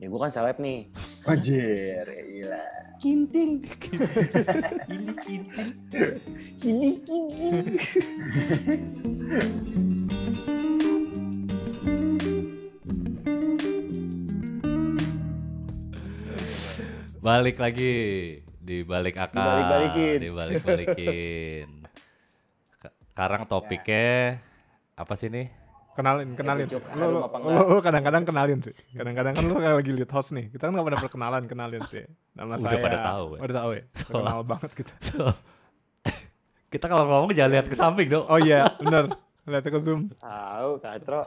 Ya 0.00 0.08
gue 0.08 0.16
kan 0.16 0.32
seleb 0.32 0.56
nih. 0.56 0.88
Anjir, 1.28 2.08
gila. 2.08 2.64
Kintil. 3.04 3.60
Ini 4.88 5.12
kintil. 5.20 5.68
Kili 6.56 6.90
kintil. 7.04 7.76
Balik 17.20 17.60
lagi 17.60 17.92
di 18.40 18.80
balik 18.88 19.20
akal. 19.20 19.36
Dibalik-balikin. 19.36 20.18
Dibalik-balikin. 20.24 21.68
Sekarang 23.12 23.44
topiknya 23.44 24.40
apa 24.96 25.12
sih 25.12 25.28
nih? 25.28 25.59
Kenalin, 25.90 26.28
kenalin. 26.38 26.66
Jok 26.70 26.84
Lu, 26.94 27.06
lu, 27.10 27.60
lu, 27.66 27.76
kadang-kadang 27.82 28.22
kenalin 28.22 28.58
sih. 28.62 28.74
Kadang-kadang 28.94 29.32
kan 29.34 29.44
lu 29.44 29.54
kayak 29.58 29.74
lagi 29.82 29.90
lead 29.92 30.10
host 30.10 30.30
nih. 30.32 30.46
Kita 30.54 30.70
kan 30.70 30.72
gak 30.78 30.86
pernah 30.86 31.00
perkenalan, 31.02 31.42
kenalin 31.50 31.82
sih. 31.90 32.04
Nama 32.32 32.54
Udah 32.56 32.62
saya. 32.62 32.78
pada 32.78 32.98
tahu 33.02 33.26
ya? 33.34 33.40
Udah 33.42 33.56
tahu 33.58 33.70
ya. 33.74 33.82
Kenal 34.06 34.40
banget 34.46 34.70
kita. 34.74 34.92
So, 35.10 35.24
kita 36.70 36.86
kalau 36.86 37.02
ngomong 37.02 37.34
jangan 37.34 37.50
lihat 37.58 37.66
ke 37.66 37.74
samping 37.74 38.06
dong. 38.06 38.24
Oh 38.30 38.38
iya, 38.38 38.70
bener. 38.78 39.10
Lihat 39.42 39.66
ke 39.66 39.80
zoom. 39.82 40.14
Tahu, 40.22 40.78
Katro. 40.78 41.26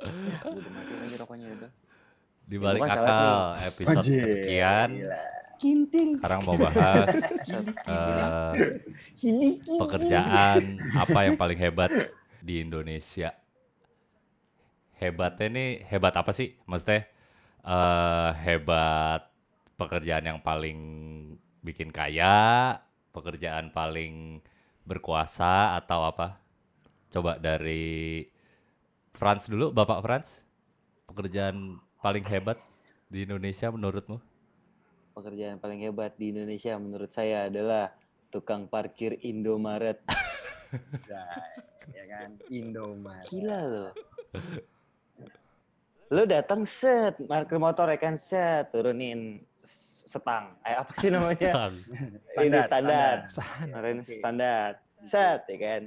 Ya, 0.00 0.40
udah 0.48 0.70
mati 0.72 0.92
lagi 0.96 1.14
rokoknya 1.20 1.46
itu. 1.52 1.68
Di 2.46 2.56
balik 2.56 2.80
akal 2.84 3.58
episode 3.58 3.96
Anjir, 4.00 4.22
kesekian. 4.24 4.88
Kintil. 5.56 6.08
Sekarang 6.20 6.40
mau 6.44 6.56
bahas 6.56 7.08
eh, 7.88 8.52
kintil. 9.16 9.80
pekerjaan 9.80 10.76
apa 10.94 11.18
yang 11.24 11.36
paling 11.36 11.58
hebat 11.58 11.88
di 12.40 12.60
Indonesia. 12.60 13.32
Hebatnya 14.96 15.52
nih 15.52 15.70
hebat 15.92 16.16
apa 16.16 16.32
sih? 16.32 16.56
Maksudnya 16.64 17.04
eh 17.66 18.30
hebat 18.48 19.28
pekerjaan 19.76 20.24
yang 20.24 20.40
paling 20.40 20.78
bikin 21.60 21.92
kaya, 21.92 22.80
pekerjaan 23.12 23.68
paling 23.76 24.40
berkuasa 24.88 25.76
atau 25.76 26.08
apa? 26.08 26.40
Coba 27.12 27.36
dari 27.36 28.24
Franz 29.12 29.52
dulu, 29.52 29.72
Bapak 29.72 30.00
Franz. 30.00 30.28
Pekerjaan 31.08 31.76
paling 32.00 32.24
hebat 32.28 32.56
di 33.12 33.28
Indonesia 33.28 33.68
menurutmu? 33.68 34.16
Pekerjaan 35.12 35.60
paling 35.60 35.80
hebat 35.84 36.16
di 36.16 36.32
Indonesia 36.32 36.76
menurut 36.76 37.12
saya 37.12 37.48
adalah 37.48 37.92
tukang 38.32 38.68
parkir 38.68 39.16
Indomaret. 39.24 40.00
ya 41.96 42.04
kan, 42.08 42.36
Indomaret. 42.52 43.28
Gila 43.28 43.60
loh. 43.64 43.90
Lo 46.06 46.22
datang 46.22 46.62
set, 46.62 47.18
parkir 47.26 47.58
motor 47.58 47.90
ya 47.90 47.98
kan 47.98 48.14
set, 48.14 48.70
turunin 48.70 49.42
setang. 50.06 50.54
Eh 50.62 50.78
apa 50.78 50.92
sih 50.94 51.10
namanya? 51.10 51.70
Ini 52.38 52.58
standar. 52.62 53.16
Kemarin 53.34 53.98
standar. 54.06 54.70
Set 55.02 55.50
ya 55.50 55.56
kan. 55.58 55.82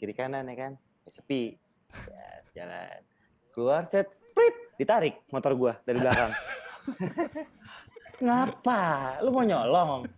Kiri 0.00 0.12
kanan 0.16 0.48
ya 0.48 0.56
kan. 0.56 0.72
Ya, 1.04 1.10
sepi. 1.12 1.60
Set, 1.92 2.42
jalan. 2.56 2.98
Keluar 3.52 3.84
set, 3.84 4.08
prit, 4.32 4.56
ditarik 4.80 5.20
motor 5.28 5.52
gua 5.52 5.76
dari 5.84 6.00
belakang. 6.00 6.32
Ngapa? 8.24 9.20
Lu 9.20 9.28
mau 9.28 9.44
nyolong? 9.44 10.08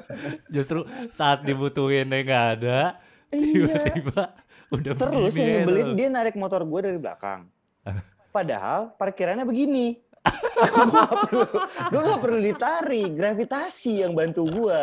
Justru 0.54 0.84
saat 1.16 1.40
dibutuhinnya 1.48 2.20
nggak 2.20 2.46
ada, 2.60 3.00
Iya. 3.32 3.72
tiba-tiba 3.96 4.22
udah 4.68 4.92
Terus 4.98 5.32
yang 5.40 5.48
ya 5.48 5.54
nyebelin 5.64 5.88
dia 5.96 6.08
narik 6.12 6.34
motor 6.36 6.60
gue 6.68 6.80
dari 6.84 6.98
belakang. 7.00 7.48
Padahal 8.36 8.92
parkirannya 9.00 9.48
begini. 9.48 9.96
gue 10.26 10.90
gak 10.90 11.12
perlu, 11.30 11.46
gue 11.88 12.00
gak 12.02 12.20
perlu 12.20 12.38
ditarik, 12.42 13.10
gravitasi 13.16 14.04
yang 14.04 14.12
bantu 14.12 14.44
gue. 14.44 14.82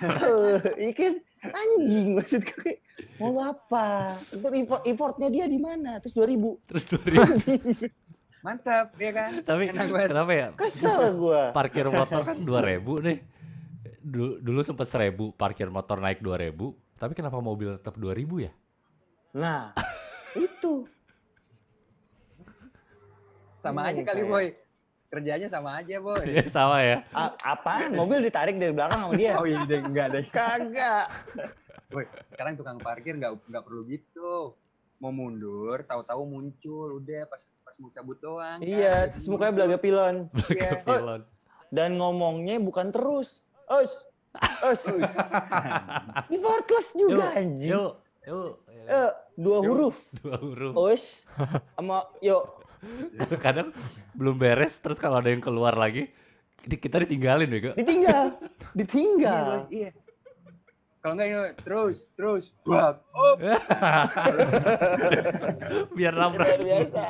Iya 0.80 0.92
kan 0.96 1.12
anjing 1.52 2.16
maksud 2.16 2.40
gue 2.40 2.56
kayak, 2.56 2.80
mau 3.20 3.36
apa? 3.44 4.16
Itu 4.32 4.48
effort, 4.48 4.82
effortnya 4.88 5.28
dia 5.28 5.44
di 5.44 5.60
mana? 5.60 6.00
Terus 6.00 6.16
2000. 6.16 6.40
Terus 6.72 6.84
2000. 6.88 7.84
Mantap, 8.46 8.96
ya 8.96 9.12
kan? 9.12 9.30
Tapi 9.44 9.62
Enak 9.68 9.88
banget. 9.92 10.08
kenapa 10.08 10.32
ya? 10.32 10.48
Kesel 10.56 11.20
gue. 11.20 11.42
Parkir 11.52 11.86
motor 11.92 12.20
kan 12.24 12.36
2000 12.40 12.80
nih. 13.04 13.18
Dulu, 14.00 14.32
dulu 14.40 14.60
sempat 14.64 14.88
1000 14.88 15.36
parkir 15.36 15.68
motor 15.68 16.00
naik 16.00 16.24
2000, 16.24 16.56
tapi 16.96 17.12
kenapa 17.12 17.36
mobil 17.44 17.76
tetap 17.76 18.00
2000 18.00 18.48
ya? 18.48 18.52
Nah, 19.36 19.76
itu. 20.48 20.88
Sama 23.60 23.86
aja 23.86 23.94
Ini 23.94 24.08
kali. 24.08 24.22
Boy. 24.24 24.46
Kerjanya 25.06 25.46
sama 25.46 25.76
aja, 25.76 25.96
Boy. 25.98 26.22
Ya 26.24 26.44
sama 26.46 26.80
ya. 26.80 27.02
A- 27.10 27.34
apaan? 27.48 27.92
Mobil 27.92 28.22
ditarik 28.22 28.56
dari 28.56 28.70
belakang 28.70 29.00
sama 29.00 29.12
dia? 29.14 29.36
Oh 29.36 29.44
iya, 29.44 29.62
deh, 29.62 29.80
enggak 29.80 30.06
deh. 30.10 30.24
Kagak. 30.26 31.06
Boy, 31.88 32.06
sekarang 32.26 32.54
tukang 32.54 32.78
parkir 32.78 33.14
nggak 33.14 33.42
nggak 33.44 33.62
perlu 33.62 33.82
gitu. 33.84 34.54
Mau 34.96 35.10
mundur, 35.10 35.80
tahu-tahu 35.82 36.22
muncul, 36.22 37.00
udah 37.00 37.24
pas 37.24 37.42
pas 37.60 37.74
mau 37.76 37.90
cabut 37.90 38.18
doang. 38.18 38.56
kan. 38.56 38.62
Iya, 38.62 39.10
terus 39.10 39.26
mukanya 39.26 39.52
belaga 39.54 39.76
pilon. 39.76 40.28
Iya. 40.46 40.84
Pilot. 40.84 41.22
Dan 41.68 41.96
ngomongnya 41.96 42.56
bukan 42.56 42.88
terus. 42.88 43.42
Us. 43.66 44.06
Us. 44.62 44.86
Effortless 46.28 46.88
juga 46.94 47.34
anjing. 47.34 47.72
Yuk, 47.72 47.92
yuk. 48.22 48.52
Eh, 48.86 49.10
dua 49.34 49.58
Yuk. 49.58 49.66
huruf. 49.66 49.96
Dua 50.16 50.36
huruf. 50.36 50.72
Us 50.76 51.26
sama 51.74 52.06
yuk. 52.20 52.59
Kadang 53.44 53.76
belum 54.16 54.40
beres, 54.40 54.80
terus 54.80 54.96
kalau 54.96 55.20
ada 55.20 55.28
yang 55.28 55.44
keluar 55.44 55.76
lagi, 55.76 56.08
kita 56.64 57.04
ditinggalin 57.04 57.48
ya, 57.48 57.72
Ditinggal. 57.76 58.24
Iya, 58.36 58.76
Ditinggal. 58.76 59.44
Boy, 59.44 59.60
iya. 59.72 59.90
Kalau 61.00 61.16
enggak 61.16 61.28
ini 61.32 61.36
terus, 61.64 61.96
terus, 62.12 62.44
bak, 62.60 63.00
oh, 63.16 63.32
Biar 65.96 66.12
Luar 66.12 66.28
nabrak. 66.28 66.60
biasa. 66.60 67.04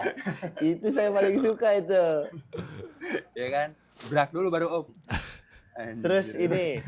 Itu 0.62 0.94
saya 0.94 1.10
paling 1.10 1.42
suka 1.42 1.74
itu. 1.74 2.06
ya 3.34 3.48
kan? 3.50 3.68
Brak 4.06 4.30
dulu 4.30 4.46
baru 4.46 4.66
op. 4.70 4.86
Anjir. 5.74 5.98
Terus 6.06 6.38
ini 6.38 6.78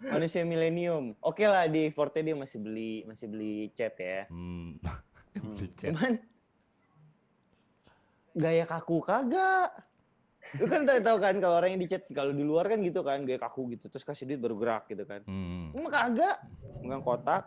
manusia 0.00 0.48
milenium. 0.48 1.12
Oke 1.20 1.44
lah 1.44 1.68
di 1.68 1.92
Forte 1.92 2.24
dia 2.24 2.32
masih 2.32 2.56
beli 2.56 3.04
masih 3.04 3.28
beli 3.28 3.68
cat 3.76 3.92
ya. 4.00 4.24
Hmm. 4.32 4.80
Hmm. 5.36 5.56
Dicet. 5.60 5.92
Cuman 5.92 6.24
gaya 8.34 8.64
kaku 8.66 8.98
kagak. 9.00 9.70
Lu 10.60 10.68
kan 10.68 10.84
tahu 10.86 11.18
kan 11.18 11.34
kalau 11.40 11.56
orang 11.58 11.74
yang 11.74 11.82
dicat 11.82 12.04
kalau 12.12 12.30
di 12.30 12.44
luar 12.44 12.68
kan 12.68 12.78
gitu 12.84 13.00
kan 13.00 13.24
gaya 13.24 13.40
kaku 13.40 13.74
gitu 13.74 13.88
terus 13.88 14.04
kasih 14.04 14.28
duit 14.28 14.40
baru 14.42 14.58
gerak 14.58 14.84
gitu 14.90 15.06
kan. 15.06 15.22
Hmm. 15.24 15.72
Emang 15.72 15.90
kagak. 15.94 16.36
Bukan 16.82 17.00
kotak. 17.00 17.44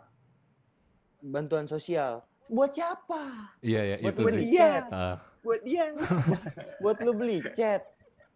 Bantuan 1.22 1.68
sosial. 1.68 2.24
Buat 2.48 2.72
siapa? 2.72 3.52
Iya 3.60 3.80
ya 3.84 3.96
Buat 4.00 4.14
itu 4.16 4.22
sih. 4.32 4.44
Iya. 4.56 4.68
cat. 4.72 4.84
Ah, 4.90 5.16
buat 5.44 5.60
dia. 5.62 5.84
Buat 6.82 6.96
lu 7.04 7.12
beli 7.12 7.38
cat. 7.52 7.82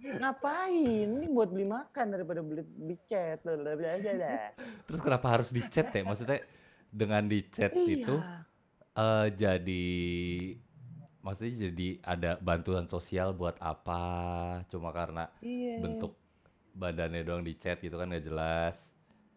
Ngapain? 0.02 1.06
Ini 1.06 1.26
buat 1.30 1.48
beli 1.54 1.62
makan 1.62 2.06
daripada 2.10 2.42
beli 2.42 2.66
beli 2.66 2.96
cat. 3.06 3.40
Aja 3.46 4.10
dah. 4.18 4.46
terus 4.84 5.00
kenapa 5.00 5.26
harus 5.30 5.48
dicet 5.54 5.88
ya? 5.94 6.02
Maksudnya 6.02 6.42
dengan 6.92 7.22
dicet 7.24 7.72
itu 7.72 8.18
Iya. 8.18 8.44
eh 8.92 9.26
jadi 9.32 9.86
maksudnya 11.22 11.66
jadi 11.66 11.88
ada 12.02 12.30
bantuan 12.36 12.84
sosial 12.84 13.30
buat 13.30 13.54
apa? 13.58 14.02
Cuma 14.68 14.90
karena 14.90 15.30
Iya. 15.38 15.78
bentuk 15.78 16.12
badannya 16.72 17.22
doang 17.22 17.40
dicet 17.40 17.78
gitu 17.78 17.94
kan 17.94 18.08
gak 18.08 18.22
jelas. 18.22 18.90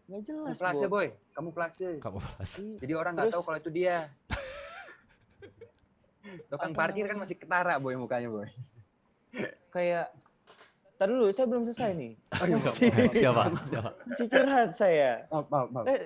Nggak 0.05 0.21
jelas, 0.23 0.45
Kamuflase, 0.53 0.85
boy. 0.85 1.07
Kamuflase. 1.31 1.89
Kamu 1.97 2.17
bahas. 2.19 2.51
Iya. 2.57 2.75
Jadi 2.77 2.91
orang 2.93 3.11
nggak 3.13 3.25
Terus- 3.25 3.35
tahu 3.35 3.43
kalau 3.43 3.57
itu 3.57 3.71
dia. 3.71 3.95
Tukang 6.49 6.73
parkir 6.73 7.05
kan 7.05 7.15
masih 7.15 7.35
ketara 7.35 7.77
boy 7.77 7.93
mukanya 7.95 8.29
boy. 8.29 8.47
kayak 9.69 10.09
Tadi 10.95 11.11
dulu, 11.11 11.27
saya 11.27 11.43
belum 11.43 11.67
selesai 11.67 11.91
nih. 11.91 12.15
Oh, 12.39 12.45
iya, 12.47 12.55
Masih, 12.55 12.87
Siapa? 13.19 13.41
Siapa? 13.67 13.89
masih 14.07 14.25
curhat 14.31 14.69
saya. 14.79 15.11
maaf, 15.27 15.43
maaf, 15.51 15.67
maaf. 15.67 15.85
Eh, 15.91 15.99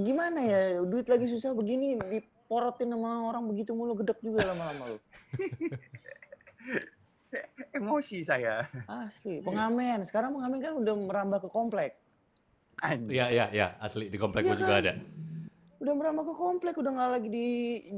gimana 0.00 0.40
ya, 0.40 0.80
duit 0.80 1.04
lagi 1.04 1.28
susah 1.28 1.52
begini, 1.52 1.92
diporotin 2.54 2.94
sama 2.94 3.26
orang 3.26 3.50
begitu 3.50 3.74
mulu, 3.74 3.98
gedek 3.98 4.22
juga 4.22 4.46
lama-lama 4.46 4.94
lu. 4.94 4.98
Emosi 7.74 8.22
saya. 8.22 8.62
Asli, 8.86 9.42
pengamen. 9.42 10.06
Sekarang 10.06 10.38
pengamen 10.38 10.62
kan 10.62 10.78
udah 10.78 10.94
merambah 10.94 11.38
ke 11.42 11.48
komplek. 11.50 11.98
Anjir. 12.78 13.10
Iya, 13.10 13.26
iya, 13.34 13.46
iya, 13.50 13.68
asli 13.82 14.06
di 14.06 14.14
komplek 14.14 14.46
gua 14.46 14.54
juga 14.54 14.78
kan? 14.78 14.82
ada. 14.86 14.92
Udah 15.82 15.94
merambah 15.98 16.24
ke 16.30 16.34
komplek, 16.38 16.74
udah 16.78 16.90
nggak 16.94 17.10
lagi 17.10 17.28
di 17.34 17.48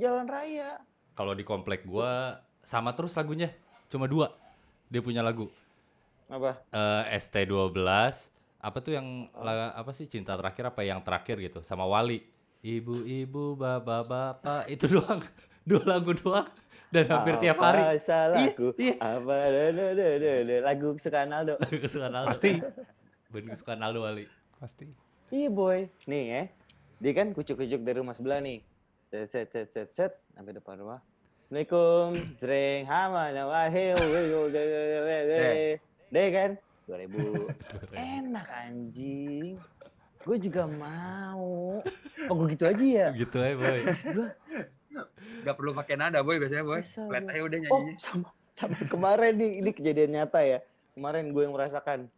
jalan 0.01 0.25
raya. 0.25 0.81
Kalau 1.13 1.37
di 1.37 1.45
komplek 1.45 1.85
gua 1.85 2.41
sama 2.65 2.97
terus 2.97 3.13
lagunya. 3.13 3.53
Cuma 3.93 4.09
dua. 4.09 4.33
Dia 4.89 5.05
punya 5.05 5.21
lagu. 5.21 5.53
Apa? 6.33 6.65
Eh 6.73 7.21
ST12 7.21 7.77
apa 8.57 8.83
tuh 8.83 8.97
yang 8.97 9.29
la- 9.37 9.77
apa 9.77 9.93
sih 9.93 10.09
cinta 10.09 10.33
terakhir 10.35 10.73
apa 10.73 10.81
yang 10.81 11.05
terakhir 11.05 11.37
gitu 11.45 11.61
sama 11.61 11.85
Wali. 11.85 12.25
Ibu-ibu, 12.65 13.57
bapak-bapak 13.57 14.71
itu 14.71 14.89
doang. 14.97 15.21
Dua 15.67 15.83
lagu 15.85 16.15
doang. 16.15 16.49
Dan 16.87 17.11
hampir 17.11 17.35
tiap 17.43 17.59
hari. 17.59 17.83
Apa 17.83 17.99
salahku? 17.99 18.73
Iya, 18.79 18.95
iya. 18.95 19.19
Apa 19.19 19.35
da, 19.35 19.63
da, 19.75 19.87
da, 19.91 20.09
da, 20.17 20.33
da. 20.47 20.57
lagu 20.63 20.89
kesukaan 20.95 21.31
Aldo. 21.35 21.55
kesukaan 21.83 22.15
Aldo. 22.15 22.29
Pasti. 22.31 22.51
Band 23.35 23.47
kesukaan 23.51 23.81
Aldo 23.83 24.07
kali. 24.07 24.25
Pasti. 24.63 24.87
Iya 25.35 25.49
boy. 25.51 25.91
Nih 26.07 26.25
ya. 26.31 26.43
Dia 27.03 27.13
kan 27.13 27.35
kucuk-kucuk 27.35 27.83
dari 27.83 27.99
rumah 27.99 28.15
sebelah 28.15 28.39
nih. 28.39 28.63
Set 29.11 29.29
set 29.29 29.49
set 29.51 29.69
set 29.75 29.89
set 29.91 30.13
sampai 30.33 30.55
depan 30.55 30.79
rumah. 30.79 31.03
Assalamualaikum, 31.47 32.27
jreng, 32.43 32.83
hama, 32.91 33.31
nama, 33.31 33.71
heu, 33.71 33.95
heu, 33.95 34.51
de, 34.51 34.59
de, 34.67 34.83
de, 34.83 34.99
de, 34.99 35.19
de. 35.31 35.47
Deh 36.11 36.29
kan, 36.35 36.51
2000. 36.91 37.95
Enak 37.95 38.49
anjing. 38.51 39.55
Gue 40.27 40.37
juga 40.37 40.67
mau. 40.67 41.79
Oh 42.27 42.35
gue 42.35 42.49
gitu 42.53 42.67
aja 42.67 42.83
ya? 42.83 43.09
Gitu 43.15 43.37
aja, 43.39 43.55
Boy. 43.55 43.81
Gue 44.11 44.29
Gak 45.47 45.55
perlu 45.55 45.71
pakai 45.71 45.95
nada 45.95 46.19
boy 46.21 46.41
biasanya 46.41 46.65
boy. 46.65 46.83
Flat 46.83 47.23
aja 47.23 47.39
udah 47.39 47.59
Oh, 47.71 47.79
nyanyinya. 47.79 48.01
sama 48.01 48.29
sama 48.51 48.77
kemarin 48.89 49.37
nih, 49.37 49.61
ini 49.61 49.71
kejadian 49.71 50.11
nyata 50.13 50.41
ya. 50.41 50.59
Kemarin 50.97 51.31
gue 51.31 51.43
yang 51.45 51.55
merasakan. 51.55 52.09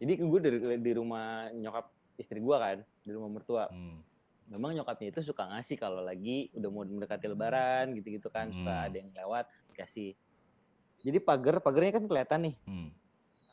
Jadi 0.00 0.12
gue 0.18 0.40
dari 0.40 0.58
di 0.80 0.92
rumah 0.96 1.52
nyokap 1.52 1.86
istri 2.16 2.40
gue 2.40 2.56
kan, 2.56 2.82
di 3.04 3.10
rumah 3.12 3.30
mertua. 3.30 3.68
Hmm. 3.68 4.00
Memang 4.48 4.74
nyokapnya 4.74 5.12
itu 5.12 5.20
suka 5.22 5.46
ngasih 5.46 5.76
kalau 5.76 6.00
lagi 6.00 6.48
udah 6.52 6.68
mau 6.68 6.82
mendekati 6.82 7.28
lebaran 7.28 7.94
gitu-gitu 7.94 8.26
kan, 8.26 8.50
suka 8.50 8.72
Hmm. 8.72 8.86
ada 8.88 8.96
yang 8.96 9.10
lewat 9.14 9.44
kasih. 9.72 10.16
Jadi 11.04 11.18
pagar, 11.20 11.60
pagarnya 11.60 11.92
kan 11.94 12.04
kelihatan 12.08 12.40
nih. 12.48 12.54
Hmm. 12.64 12.88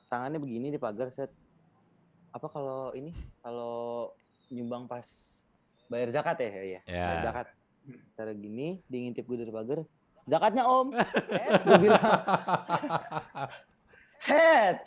Tangannya 0.07 0.39
begini 0.39 0.71
di 0.71 0.80
pagar 0.80 1.12
set. 1.12 1.30
Apa 2.31 2.47
kalau 2.47 2.91
ini 2.91 3.11
kalau 3.39 4.11
nyumbang 4.47 4.87
pas 4.87 5.03
bayar 5.87 6.07
zakat 6.09 6.37
ya? 6.39 6.49
Ya, 6.49 6.61
Ya. 6.61 7.05
bayar 7.05 7.21
zakat. 7.25 7.47
Cara 8.13 8.31
gini, 8.31 8.79
dia 8.85 8.99
ngintip 9.01 9.25
gue 9.25 9.37
dari 9.37 9.51
pagar. 9.51 9.79
Zakatnya 10.23 10.63
om. 10.63 10.93
Gue 11.65 11.77
bilang, 11.81 11.99
Head. 14.21 14.79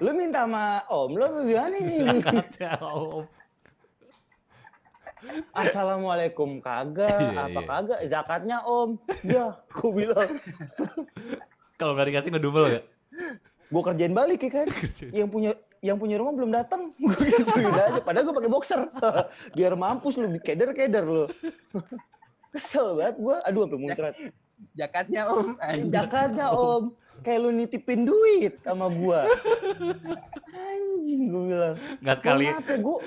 Lu 0.00 0.10
minta 0.10 0.42
sama 0.42 0.80
om, 0.88 1.10
lu 1.12 1.24
gimana 1.44 1.76
nih? 1.76 2.02
Zakatnya, 2.18 2.72
Om. 2.80 3.24
Assalamualaikum 5.52 6.60
kagak, 6.60 7.16
Iya, 7.16 7.48
apa 7.48 7.60
iya. 7.60 7.68
kagak? 7.68 8.00
Zakatnya 8.06 8.58
om. 8.62 8.96
Ya, 9.22 9.56
gue 9.68 9.90
bilang, 9.92 10.30
Kalau 11.74 11.92
nggak 11.92 12.08
dikasih 12.10 12.30
ngedumel 12.32 12.64
nggak? 12.70 12.84
gue 13.64 13.82
kerjain 13.82 14.14
balik 14.14 14.40
ya 14.40 14.50
kan. 14.62 14.66
Yang 15.20 15.28
punya 15.28 15.50
yang 15.84 16.00
punya 16.00 16.16
rumah 16.16 16.32
belum 16.32 16.50
datang. 16.56 16.90
Gue 16.96 17.12
gitu 17.28 17.60
udah 17.60 17.84
aja. 17.92 18.00
Padahal 18.00 18.24
gue 18.24 18.34
pakai 18.40 18.50
boxer. 18.50 18.80
Biar 19.56 19.76
mampus 19.76 20.16
lu, 20.16 20.32
keder 20.40 20.72
keder 20.72 21.04
lu. 21.04 21.28
Kesel 22.56 22.96
banget 22.96 23.20
gue. 23.20 23.36
Aduh, 23.44 23.68
sampai 23.68 23.78
muncrat. 23.84 24.14
Jakatnya 24.72 25.22
om. 25.28 25.60
Anjing. 25.60 25.92
Zakatnya 25.92 26.46
om. 26.56 26.82
Kayak 27.20 27.38
lu 27.44 27.50
nitipin 27.52 28.08
duit 28.08 28.58
sama 28.64 28.88
gua. 28.88 29.28
Anjing 30.50 31.22
gue 31.28 31.42
bilang. 31.52 31.76
Nggak 32.00 32.16
sekali. 32.24 32.44
Gue? 32.80 32.98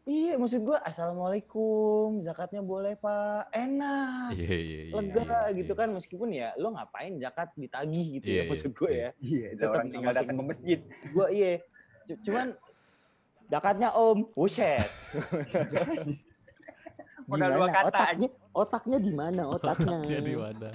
Iya, 0.00 0.40
maksud 0.40 0.64
gue 0.64 0.78
assalamualaikum, 0.80 2.24
zakatnya 2.24 2.64
boleh 2.64 2.96
pak, 2.96 3.52
enak, 3.52 4.32
Iya, 4.32 4.48
iya, 4.48 4.56
iya. 4.88 4.92
lega 4.96 5.22
iya, 5.22 5.40
gitu 5.54 5.72
iya. 5.72 5.78
kan 5.78 5.88
meskipun 5.92 6.28
ya 6.32 6.48
lo 6.56 6.72
ngapain 6.72 7.20
zakat 7.20 7.52
ditagih 7.54 8.06
gitu 8.18 8.26
Iya, 8.26 8.32
ya 8.32 8.40
iya, 8.40 8.48
maksud 8.48 8.70
gue 8.72 8.90
iya. 8.90 8.96
ya. 8.96 9.10
Iya, 9.20 9.44
ada 9.44 9.54
Tetap 9.54 9.70
orang 9.70 9.84
nggak 9.84 9.92
tinggal 9.92 10.10
masuk. 10.10 10.20
datang 10.24 10.34
ke 10.34 10.44
masjid. 10.48 10.78
Gue 11.12 11.26
iya, 11.30 11.50
C- 12.08 12.20
cuman 12.24 12.46
zakatnya 13.46 13.88
om, 13.92 14.18
buset. 14.32 14.88
Modal 17.30 17.50
dua 17.54 17.66
kata 17.68 17.86
otaknya, 17.92 18.28
otaknya 18.50 18.98
di 18.98 19.12
mana 19.14 19.42
otaknya? 19.46 19.98
Dia 20.02 20.20
di 20.24 20.34
mana? 20.34 20.68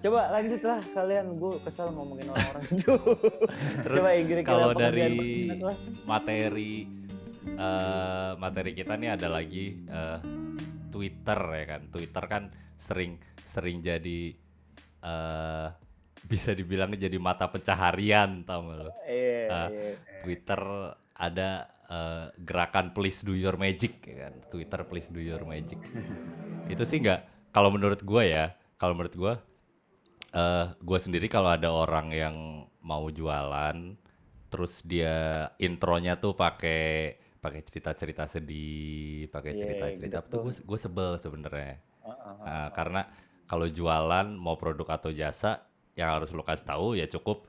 Coba 0.00 0.20
lanjut 0.34 0.60
lah 0.66 0.80
kalian, 0.92 1.26
gue 1.38 1.52
kesel 1.62 1.88
ngomongin 1.94 2.26
orang-orang 2.28 2.64
itu. 2.68 2.94
Terus 3.86 3.96
Coba 3.96 4.08
yang 4.12 4.26
kira-kira 4.28 4.50
kalau 4.50 4.70
dari 4.74 5.06
materi 6.04 6.72
eh 7.46 8.32
materi 8.36 8.76
kita 8.76 8.96
nih 9.00 9.16
ada 9.16 9.28
lagi 9.32 9.80
eh, 9.86 10.18
Twitter 10.90 11.40
ya 11.40 11.64
kan. 11.76 11.82
Twitter 11.88 12.24
kan 12.28 12.42
sering 12.76 13.20
sering 13.44 13.80
jadi 13.80 14.34
eh 15.00 15.68
bisa 16.20 16.52
dibilang 16.52 16.92
jadi 16.92 17.16
mata 17.16 17.48
pencaharian 17.48 18.44
tau 18.44 18.60
gak 18.68 18.78
lo? 18.84 18.92
Iya, 19.08 19.68
iya. 19.72 19.96
Twitter 20.20 20.60
ada 21.16 21.50
eh, 21.88 22.26
gerakan 22.44 22.92
please 22.92 23.24
do 23.24 23.32
your 23.32 23.56
magic 23.56 24.04
ya 24.04 24.28
kan. 24.28 24.34
Twitter 24.52 24.80
please 24.84 25.08
do 25.08 25.20
your 25.20 25.42
magic. 25.48 25.80
Itu 26.68 26.84
sih 26.84 27.00
nggak 27.00 27.50
kalau 27.50 27.72
menurut 27.74 28.04
gua 28.06 28.22
ya, 28.22 28.44
kalau 28.78 28.94
menurut 28.94 29.16
gua 29.16 29.32
eh 30.30 30.66
gua 30.78 30.98
sendiri 31.02 31.26
kalau 31.26 31.50
ada 31.50 31.74
orang 31.74 32.14
yang 32.14 32.36
mau 32.80 33.10
jualan 33.10 33.98
terus 34.50 34.82
dia 34.82 35.46
intronya 35.62 36.18
tuh 36.18 36.34
pakai 36.34 37.19
pakai 37.40 37.60
cerita-cerita 37.66 38.24
sedih, 38.28 39.28
pakai 39.32 39.52
Iya, 39.52 39.60
cerita-cerita 39.64 40.20
gitu 40.24 40.28
tuh 40.32 40.40
gue 40.44 40.52
gue 40.68 40.78
sebel 40.80 41.10
sebenarnya. 41.20 41.80
Heeh, 42.04 42.34
Nah, 42.46 42.68
karena 42.72 43.02
kalau 43.50 43.66
jualan 43.68 44.26
mau 44.36 44.56
produk 44.60 44.88
atau 44.96 45.10
jasa 45.12 45.64
yang 45.98 46.10
harus 46.16 46.30
lu 46.32 46.44
kasih 46.46 46.66
tahu 46.68 46.86
ya 47.00 47.06
cukup 47.10 47.44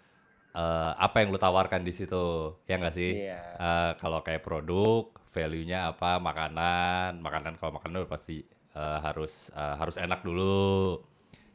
eh, 0.55 0.91
apa 0.97 1.15
yang 1.23 1.29
lu 1.33 1.39
tawarkan 1.39 1.81
di 1.87 1.93
situ 1.95 2.55
ya 2.69 2.75
nggak 2.79 2.95
sih? 2.95 3.11
Iya. 3.27 3.39
Eh, 3.59 3.91
kalau 4.01 4.19
kayak 4.25 4.43
produk 4.47 5.11
value-nya 5.31 5.91
apa 5.91 6.19
makanan 6.19 7.19
makanan 7.23 7.55
kalau 7.59 7.71
makanan 7.79 8.03
udah 8.05 8.11
pasti 8.11 8.43
eh, 8.75 8.99
harus 9.05 9.51
eh, 9.55 9.75
harus 9.79 9.95
enak 9.99 10.19
dulu. 10.25 10.99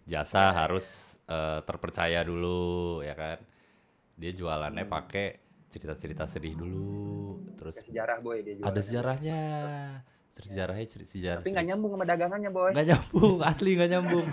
Jasa 0.06 0.54
harus 0.54 1.18
eh, 1.26 1.60
terpercaya 1.66 2.22
dulu 2.22 3.02
ya 3.02 3.14
kan? 3.18 3.38
Dia 4.20 4.32
jualannya 4.32 4.84
pakai 4.88 5.26
cerita-cerita 5.80 6.24
sedih 6.28 6.54
dulu 6.56 7.40
terus 7.56 7.78
Ada 7.78 7.84
sejarah 7.86 8.18
boy 8.20 8.38
dia 8.42 8.54
ada 8.60 8.80
sejarahnya. 8.80 9.40
Terus 10.36 10.48
sejarahnya 10.52 10.84
cerita 10.84 11.10
sejarah 11.16 11.40
Tapi 11.40 11.52
nggak 11.56 11.66
nyambung 11.72 11.90
sama 11.96 12.04
dagangannya 12.04 12.50
boy. 12.52 12.70
nggak 12.76 12.86
nyambung 12.92 13.36
asli 13.50 13.70
nggak 13.76 13.90
nyambung. 13.92 14.26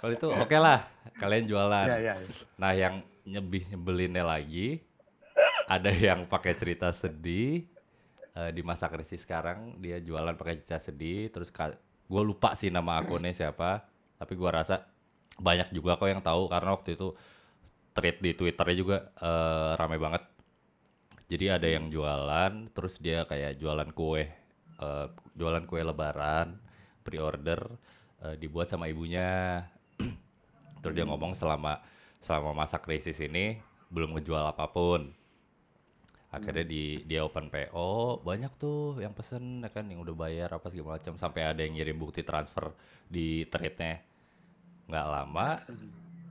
Kalau 0.00 0.12
itu 0.12 0.28
oke 0.28 0.56
lah 0.60 0.80
kalian 1.16 1.44
jualan. 1.48 1.86
Iya, 1.88 1.96
iya. 2.00 2.14
nah 2.60 2.72
yang 2.76 3.00
nyebih 3.24 3.72
nyebelinnya 3.72 4.24
lagi 4.24 4.84
ada 5.64 5.88
yang 5.88 6.28
pakai 6.28 6.52
cerita 6.52 6.92
sedih 6.92 7.64
eh, 8.36 8.50
di 8.52 8.60
masa 8.60 8.92
krisis 8.92 9.24
sekarang 9.24 9.80
dia 9.80 9.96
jualan 9.96 10.36
pakai 10.36 10.60
cerita 10.60 10.80
sedih 10.80 11.32
terus 11.32 11.48
gue 12.04 12.22
lupa 12.22 12.52
sih 12.52 12.68
nama 12.68 13.00
akunnya 13.00 13.32
siapa 13.32 13.88
tapi 14.20 14.36
gua 14.36 14.60
rasa 14.60 14.84
banyak 15.40 15.74
juga 15.74 15.98
kok 15.98 16.06
yang 16.06 16.22
tahu 16.22 16.46
karena 16.46 16.70
waktu 16.76 16.94
itu 16.94 17.16
thread 17.96 18.20
di 18.20 18.30
twitternya 18.36 18.76
juga 18.76 18.96
eh, 19.18 19.70
rame 19.80 19.96
banget 19.96 20.22
jadi 21.34 21.58
ada 21.58 21.66
yang 21.66 21.90
jualan 21.90 22.70
terus 22.70 23.02
dia 23.02 23.26
kayak 23.26 23.58
jualan 23.58 23.90
kue 23.90 24.22
eh, 24.78 25.06
jualan 25.34 25.66
kue 25.66 25.82
lebaran 25.82 26.62
pre-order 27.02 27.58
eh, 28.22 28.38
dibuat 28.38 28.70
sama 28.70 28.86
ibunya. 28.86 29.60
Terus 30.80 30.94
dia 30.94 31.04
ngomong 31.04 31.34
selama 31.34 31.82
selama 32.22 32.64
masa 32.64 32.78
krisis 32.80 33.20
ini 33.20 33.58
belum 33.90 34.16
ngejual 34.16 34.54
apa 34.54 34.70
pun. 34.70 35.12
Akhirnya 36.34 36.66
di 36.66 36.98
dia 37.06 37.22
open 37.22 37.46
PO 37.46 38.22
banyak 38.26 38.52
tuh 38.58 38.98
yang 38.98 39.14
pesen 39.14 39.62
ya 39.62 39.70
kan 39.70 39.86
yang 39.86 40.02
udah 40.02 40.16
bayar 40.18 40.50
apa 40.54 40.66
segala 40.70 40.98
macam. 40.98 41.14
Sampai 41.14 41.46
ada 41.46 41.62
yang 41.62 41.78
ngirim 41.78 41.98
bukti 41.98 42.26
transfer 42.26 42.74
di 43.06 43.46
trade-nya. 43.46 44.02
Nggak 44.90 45.06
lama 45.06 45.48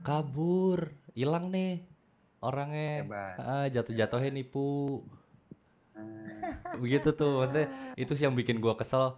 kabur 0.04 0.92
hilang 1.16 1.48
nih 1.48 1.93
orangnya. 2.44 3.08
Ah, 3.40 3.66
jatuh-jatuhnya 3.72 4.30
nipu. 4.30 5.00
Ah, 5.96 6.76
begitu 6.76 7.16
tuh 7.16 7.40
maksudnya 7.40 7.72
itu 7.96 8.12
sih 8.12 8.28
yang 8.28 8.36
bikin 8.36 8.60
gua 8.60 8.76
kesel. 8.76 9.16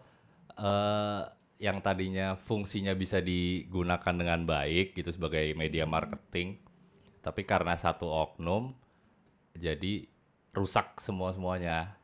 Eh 0.54 1.22
yang 1.56 1.80
tadinya 1.80 2.36
fungsinya 2.36 2.92
bisa 2.92 3.18
digunakan 3.24 4.12
dengan 4.12 4.44
baik 4.44 4.92
gitu 4.92 5.08
sebagai 5.08 5.56
media 5.56 5.88
marketing 5.88 6.60
tapi 7.24 7.48
karena 7.48 7.72
satu 7.80 8.12
oknum 8.12 8.76
jadi 9.56 10.04
rusak 10.52 11.00
semua 11.00 11.32
semuanya 11.32 11.96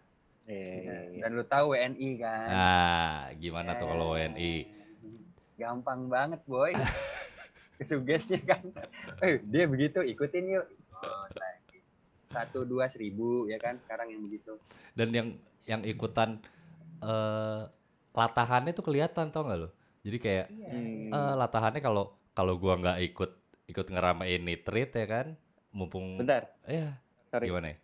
Iya. 0.42 1.22
Dan 1.22 1.38
lu 1.38 1.46
tahu 1.46 1.72
WNI 1.78 2.10
kan. 2.18 2.48
nah 2.50 3.16
gimana 3.38 3.78
tuh 3.78 3.86
kalau 3.86 4.18
WNI 4.18 4.82
Gampang 5.62 6.10
banget 6.10 6.42
boy. 6.50 6.74
Kesugesnya 7.78 8.42
kan. 8.42 8.62
Eh 9.22 9.38
dia 9.46 9.70
begitu 9.70 10.02
ikutin 10.02 10.58
yuk. 10.58 10.66
Satu 12.28 12.64
dua 12.64 12.88
seribu 12.88 13.44
ya 13.44 13.56
kan 13.56 13.76
sekarang 13.76 14.08
yang 14.08 14.24
begitu. 14.24 14.56
dan 14.92 15.08
yang 15.12 15.28
yang 15.64 15.80
ikutan 15.84 16.40
eh 16.98 17.62
latahannya 18.12 18.72
tuh 18.72 18.84
kelihatan 18.84 19.28
tau 19.28 19.44
gak 19.44 19.58
lo 19.58 19.68
jadi 20.00 20.18
kayak 20.18 20.46
Hmm. 20.48 21.08
eh 21.08 21.34
latahannya 21.36 21.80
kalau 21.80 22.04
kalau 22.32 22.56
gua 22.56 22.76
nggak 22.76 22.98
ikut 23.06 23.30
ikut 23.66 23.86
ngeramein 23.88 24.42
nitrit 24.42 24.92
ya 24.92 25.06
kan 25.06 25.26
mumpung 25.70 26.20
Bentar, 26.20 26.48
ya 26.64 26.96
sorry. 27.24 27.48
gimana 27.48 27.72
ya 27.72 27.78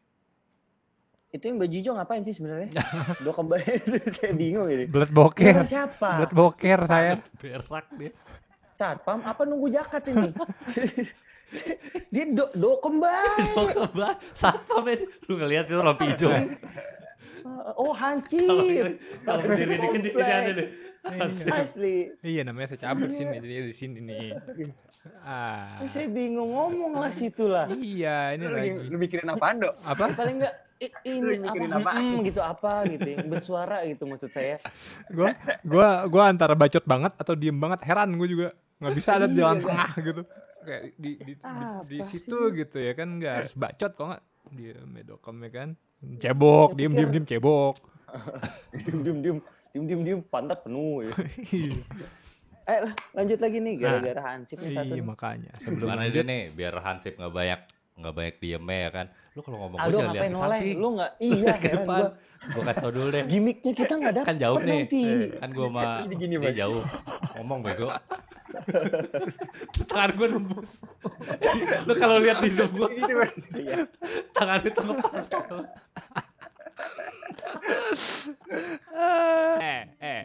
itu 1.28 1.44
yang 1.44 1.60
baju 1.60 1.76
hijau 1.76 1.92
ngapain 1.92 2.24
sih 2.24 2.32
sebenarnya? 2.32 2.72
Dua 3.20 3.36
kembali 3.36 3.60
saya 4.16 4.32
bingung 4.32 4.64
ini. 4.64 4.88
Blood 4.88 5.12
boker. 5.12 5.60
Siapa? 5.60 6.24
Blood 6.24 6.32
boker 6.32 6.78
saya. 6.88 7.20
Berak 7.36 7.84
dia. 8.00 8.16
Satpam 8.72 9.20
apa 9.20 9.44
nunggu 9.44 9.68
jaket 9.68 10.08
ini? 10.08 10.32
Dia 12.14 12.24
do, 12.28 12.44
do 12.52 12.70
kembali. 12.80 13.42
Mau 13.56 13.66
kembali. 13.88 14.16
Satpam. 14.32 14.84
Lu 15.28 15.34
ngeliat 15.36 15.64
itu 15.68 15.80
lampu 15.80 16.04
hijau. 16.06 16.32
Oh 17.74 17.90
Kalau 17.90 17.94
Hansip. 17.96 19.00
kalau 19.24 19.40
berdiri 19.40 19.76
dikit 19.80 20.00
di 20.04 20.10
sini 20.12 20.30
ada 20.30 20.50
deh. 20.52 20.68
Asli. 21.48 21.96
Iya 22.20 22.44
namanya 22.44 22.76
saya 22.76 22.80
cabut 22.86 23.08
sini 23.08 23.40
jadi 23.40 23.66
di 23.66 23.74
sini 23.74 23.98
nih. 24.04 24.36
Ah. 25.24 25.80
Saya 25.88 26.12
bingung 26.12 26.52
ngomong 26.52 27.00
lah 27.00 27.08
situ 27.08 27.48
lah. 27.48 27.64
Iya, 27.72 28.36
ini 28.36 28.44
Lu, 28.44 28.52
lagi. 28.52 28.70
lagi, 28.76 28.88
lu 28.92 28.96
mikirin 29.00 29.28
apaan, 29.32 29.64
Dok? 29.64 29.74
Apa? 29.80 30.04
Paling 30.12 30.36
enggak 30.44 30.54
ini 31.02 31.40
mikirin 31.40 31.72
apa, 31.72 31.80
apaan? 31.90 32.02
mm, 32.04 32.18
gitu 32.28 32.40
apa 32.44 32.72
gitu 32.86 33.06
yang 33.10 33.26
bersuara 33.26 33.76
gitu 33.88 34.02
maksud 34.04 34.30
saya. 34.30 34.56
Gua 35.08 35.30
gua 35.64 35.88
gua 36.06 36.22
antara 36.28 36.52
bacot 36.52 36.84
banget 36.84 37.12
atau 37.16 37.32
diem 37.34 37.56
banget. 37.56 37.80
Heran 37.82 38.12
gue 38.14 38.28
juga. 38.28 38.48
nggak 38.78 38.94
bisa 38.94 39.10
ada 39.18 39.26
di 39.26 39.34
jalan 39.34 39.58
tengah 39.58 39.90
gitu. 39.98 40.22
Kayak 40.58 40.82
di 40.98 41.10
di, 41.22 41.32
di, 41.38 41.64
di 41.88 41.98
Apa 42.02 42.08
situ 42.10 42.38
gitu 42.52 42.76
ya 42.82 42.92
kan 42.98 43.08
nggak 43.18 43.34
harus 43.44 43.54
bacot 43.54 43.92
kok 43.94 44.06
nggak 44.10 44.24
diem 44.48 44.88
medokom 44.88 45.36
ya 45.44 45.50
kan 45.52 45.68
cebok 46.18 46.72
diem 46.78 46.92
diem 46.94 47.10
diem 47.10 47.26
cebok 47.26 47.74
Diem 48.88 48.98
diem 49.04 49.18
diem 49.20 49.38
diem 49.74 49.84
diem 49.84 50.00
diem 50.00 50.20
pantat 50.24 50.64
penuh 50.64 51.04
ya. 51.04 51.12
Iya. 51.52 51.82
Eh 52.68 52.84
lanjut 53.16 53.40
lagi 53.40 53.64
nih 53.64 53.74
gara-gara 53.80 54.20
Hansip 54.28 54.60
nih 54.60 54.76
satu. 54.76 54.92
iya 54.92 55.00
makanya 55.00 55.56
sebelum 55.56 55.88
lanjut 55.88 56.20
dia 56.20 56.24
nih 56.28 56.42
biar 56.52 56.76
Hansip 56.84 57.16
nggak 57.16 57.32
banyak 57.32 57.60
nggak 57.98 58.14
banyak 58.14 58.36
diemnya 58.38 58.78
ya 58.78 58.90
kan. 58.94 59.06
Lu 59.34 59.40
kalau 59.42 59.58
ngomong 59.66 59.78
gue 59.78 59.92
jangan 59.92 60.14
lihat 60.14 60.30
noleh? 60.30 60.58
samping. 60.58 60.76
Lu 60.78 60.88
nggak 60.94 61.12
iya 61.18 61.52
ke 61.62 61.68
depan. 61.74 62.00
gua. 62.00 62.08
Gue 62.38 62.62
kasih 62.62 62.82
tau 62.82 62.92
dulu 62.94 63.08
deh. 63.10 63.24
Gimiknya 63.26 63.72
kita 63.74 63.92
nggak 63.98 64.12
dapet 64.14 64.28
Kan 64.30 64.36
jauh 64.38 64.58
nih. 64.62 64.78
nanti. 64.86 65.04
Kan 65.42 65.50
gue 65.50 65.66
sama 65.66 65.82
gini, 66.06 66.34
dia 66.38 66.54
jauh. 66.64 66.82
Ngomong 67.34 67.58
bego. 67.66 67.88
Tangan 69.90 70.10
gue 70.14 70.26
nembus. 70.30 70.70
Lu 71.88 71.92
kalau 71.98 72.16
lihat 72.22 72.38
di 72.40 72.50
zoom 72.54 72.70
gue, 72.72 72.88
tangan 74.32 74.60
itu 74.64 74.80
ngepas. 74.80 75.26
eh 79.62 79.82
eh 79.98 80.22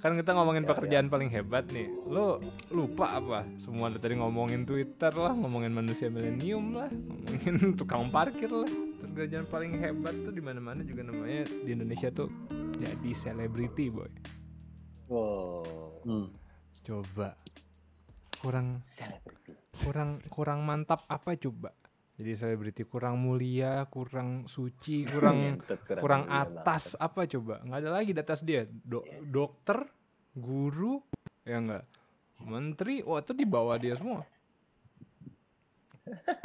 kan 0.00 0.12
kita 0.14 0.30
ngomongin 0.34 0.66
pekerjaan 0.66 1.06
paling 1.06 1.30
hebat 1.30 1.66
nih 1.70 1.86
lu 2.06 2.38
lupa 2.70 3.16
apa 3.16 3.46
semua 3.56 3.88
dari 3.88 4.02
tadi 4.02 4.14
ngomongin 4.18 4.66
Twitter 4.66 5.10
lah 5.10 5.32
ngomongin 5.32 5.70
manusia 5.70 6.10
milenium 6.10 6.74
lah 6.74 6.90
ngomongin 6.90 7.54
tukang 7.78 8.08
parkir 8.08 8.50
lah 8.50 8.68
pekerjaan 9.00 9.46
paling 9.46 9.78
hebat 9.78 10.14
tuh 10.20 10.30
di 10.30 10.42
mana 10.42 10.58
mana 10.58 10.82
juga 10.82 11.06
namanya 11.06 11.46
di 11.46 11.70
Indonesia 11.70 12.10
tuh 12.10 12.28
jadi 12.76 13.10
selebriti 13.14 13.88
boy 13.90 14.10
Wow. 15.10 16.06
Hmm. 16.06 16.30
coba 16.86 17.34
kurang 18.38 18.78
Selebriti. 18.78 19.58
kurang 19.74 20.22
kurang 20.30 20.62
mantap 20.62 21.02
apa 21.10 21.34
coba 21.34 21.74
jadi 22.20 22.36
selebriti 22.36 22.84
kurang 22.84 23.16
mulia 23.16 23.88
kurang 23.88 24.44
suci 24.44 25.02
kurang 25.12 25.56
Ngentot, 25.56 25.80
kurang 25.96 26.28
mulia 26.28 26.44
atas 26.60 26.92
apa 26.94 27.24
coba? 27.24 27.64
Nggak 27.64 27.80
ada 27.80 27.90
lagi 27.90 28.10
di 28.12 28.20
atas 28.20 28.40
dia. 28.40 28.68
Do- 28.68 29.08
dokter 29.24 29.88
guru 30.30 31.00
ya 31.42 31.56
enggak 31.58 31.84
menteri 32.40 33.00
wah 33.00 33.20
itu 33.20 33.32
di 33.32 33.44
bawah 33.44 33.76
dia 33.76 33.96
semua. 33.96 34.20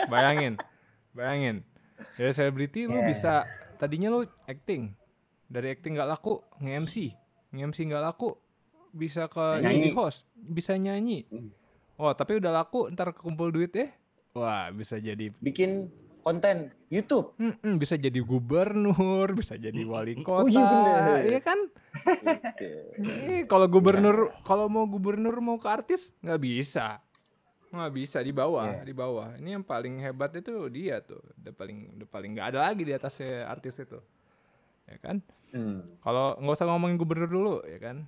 Bayangin 0.08 0.56
bayangin. 1.12 1.64
Dari 2.16 2.32
selebriti 2.32 2.86
lu 2.86 2.96
Yeah. 2.96 3.08
bisa 3.08 3.34
tadinya 3.76 4.12
lu 4.12 4.24
acting. 4.46 4.92
Dari 5.46 5.72
acting 5.72 5.96
nggak 5.96 6.10
laku 6.10 6.40
nge-MC 6.60 7.16
nge-MC 7.52 7.78
nggak 7.88 8.04
laku 8.04 8.36
bisa 8.92 9.28
ke 9.28 9.60
Nyanyi. 9.60 9.68
jadi 9.68 9.90
host 9.94 10.24
bisa 10.34 10.76
nyanyi. 10.76 11.28
Hmm. 11.28 11.52
oh 11.96 12.12
tapi 12.12 12.40
udah 12.40 12.52
laku 12.52 12.92
ntar 12.92 13.12
kekumpul 13.12 13.52
duit 13.52 13.72
ya 13.72 13.88
wah 14.36 14.68
bisa 14.70 15.00
jadi 15.00 15.32
Bikin 15.34 15.88
konten 16.20 16.74
YouTube. 16.90 17.38
Mm-mm, 17.38 17.78
bisa 17.78 17.96
jadi 17.96 18.18
gubernur, 18.18 19.30
bisa 19.32 19.56
jadi 19.56 19.78
wali 19.82 20.18
kota, 20.26 20.42
Oh 20.42 20.50
iya 20.50 20.66
bener. 20.66 21.22
iya 21.24 21.40
kan? 21.40 21.60
Eh, 22.58 23.46
kalau 23.46 23.66
gubernur, 23.66 24.34
kalau 24.42 24.66
mau 24.66 24.84
gubernur 24.84 25.38
mau 25.38 25.56
ke 25.56 25.70
artis 25.70 26.10
nggak 26.20 26.42
bisa, 26.42 26.98
nggak 27.70 27.94
bisa 27.94 28.18
di 28.20 28.34
bawah, 28.34 28.66
Iya. 28.66 28.84
di 28.84 28.94
bawah. 28.94 29.38
Ini 29.38 29.50
yang 29.54 29.64
paling 29.64 30.02
hebat 30.02 30.34
itu 30.34 30.52
dia 30.68 30.98
tuh, 31.00 31.22
udah 31.38 31.54
paling, 31.54 31.78
udah 31.96 32.08
paling 32.10 32.30
nggak 32.34 32.48
ada 32.52 32.60
lagi 32.66 32.82
di 32.82 32.92
atasnya 32.92 33.46
artis 33.46 33.78
itu, 33.78 34.00
ya 34.86 34.98
kan? 34.98 35.22
Hmm. 35.54 35.86
Kalau 36.02 36.36
nggak 36.36 36.56
usah 36.56 36.68
ngomongin 36.68 36.98
gubernur 36.98 37.30
dulu, 37.30 37.56
ya 37.64 37.78
kan? 37.78 38.02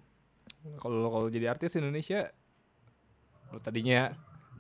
Kalau 0.82 1.08
kalau 1.08 1.28
jadi 1.30 1.48
artis 1.48 1.78
Indonesia, 1.78 2.28
lu 3.54 3.62
tadinya 3.62 4.10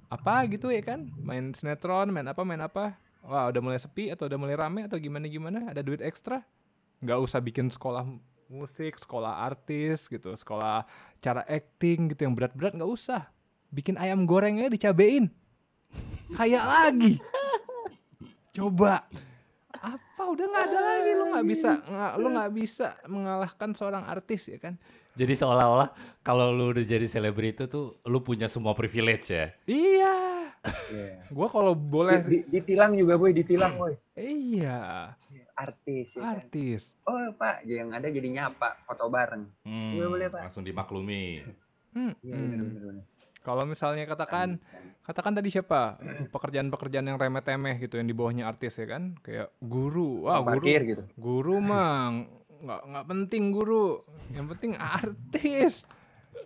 apa 0.08 0.48
gitu 0.48 0.72
ya 0.72 0.82
kan? 0.84 1.12
Main 1.20 1.52
sinetron, 1.52 2.12
main 2.12 2.28
apa, 2.28 2.42
main 2.48 2.64
apa? 2.64 2.96
Wah 3.28 3.52
udah 3.52 3.60
mulai 3.60 3.80
sepi 3.80 4.08
atau 4.12 4.32
udah 4.32 4.40
mulai 4.40 4.56
rame 4.56 4.88
atau 4.88 4.96
gimana 4.96 5.28
gimana? 5.28 5.68
Ada 5.68 5.84
duit 5.84 6.00
ekstra? 6.00 6.44
Nggak 7.04 7.20
usah 7.20 7.40
bikin 7.44 7.68
sekolah 7.68 8.08
musik, 8.48 8.96
sekolah 8.96 9.44
artis 9.44 10.08
gitu, 10.08 10.32
sekolah 10.32 10.88
cara 11.20 11.44
acting 11.44 12.16
gitu 12.16 12.24
yang 12.24 12.34
berat-berat 12.34 12.80
nggak 12.80 12.88
usah. 12.88 13.28
Bikin 13.68 14.00
ayam 14.00 14.24
gorengnya 14.24 14.72
dicabein, 14.72 15.28
kayak 16.40 16.64
lagi. 16.64 17.14
Coba 18.56 19.06
apa 19.90 20.24
udah 20.26 20.46
nggak 20.46 20.66
ada 20.66 20.80
lagi 20.82 21.12
lu 21.12 21.26
nggak 21.28 21.46
bisa 21.46 21.70
nggak 21.80 22.12
lu 22.16 22.28
nggak 22.30 22.52
bisa 22.54 22.88
mengalahkan 23.06 23.70
seorang 23.72 24.04
artis 24.04 24.48
ya 24.48 24.58
kan 24.58 24.76
Jadi 25.14 25.34
seolah-olah 25.34 25.90
kalau 26.22 26.52
lu 26.52 26.70
udah 26.70 26.84
jadi 26.84 27.06
selebriti 27.06 27.66
tuh 27.66 27.98
lu 28.04 28.20
punya 28.20 28.46
semua 28.46 28.72
privilege 28.72 29.28
ya. 29.30 29.50
iya 29.66 30.16
Iya. 30.88 31.24
gua 31.30 31.48
kalau 31.48 31.72
boleh 31.74 32.20
Di- 32.20 32.44
di- 32.44 32.46
ditilang 32.52 32.92
juga, 32.92 33.16
boy, 33.16 33.32
ditilang, 33.32 33.74
boy. 33.74 33.94
iya 34.14 35.16
Artis 35.54 36.14
ya 36.14 36.22
kan? 36.22 36.36
artis 36.38 36.94
Oh, 37.02 37.18
Pak, 37.32 37.64
yang 37.64 37.90
ada 37.90 38.06
jadi 38.06 38.28
nyapa, 38.28 38.78
foto 38.84 39.08
bareng. 39.08 39.48
Hmm, 39.64 39.96
Iya, 39.96 40.06
boleh, 40.06 40.28
Pak. 40.28 40.42
langsung 40.44 40.62
dimaklumi. 40.62 41.40
Hmm, 41.96 42.14
Iya, 42.20 42.36
hmm. 42.36 42.44
bener, 42.44 42.60
bener, 42.68 42.84
bener. 42.86 43.04
kalau 43.40 43.64
misalnya 43.64 44.04
katakan 44.06 44.60
katakan 45.08 45.40
tadi 45.40 45.48
siapa? 45.48 45.96
Pekerjaan-pekerjaan 46.36 47.08
yang 47.08 47.16
remeh-temeh 47.16 47.80
gitu 47.80 47.96
yang 47.96 48.12
di 48.12 48.16
bawahnya 48.16 48.44
artis 48.44 48.76
ya 48.76 48.86
kan? 48.92 49.16
Kayak 49.24 49.56
guru. 49.64 50.28
Wah 50.28 50.44
guru. 50.44 50.60
Parkir 50.60 50.82
gitu. 50.84 51.04
guru 51.16 51.64
mah 51.64 52.28
nggak 52.60 52.82
nggak 52.92 53.06
penting 53.08 53.44
guru. 53.56 54.04
Yang 54.36 54.46
penting 54.52 54.72
artis. 54.76 55.88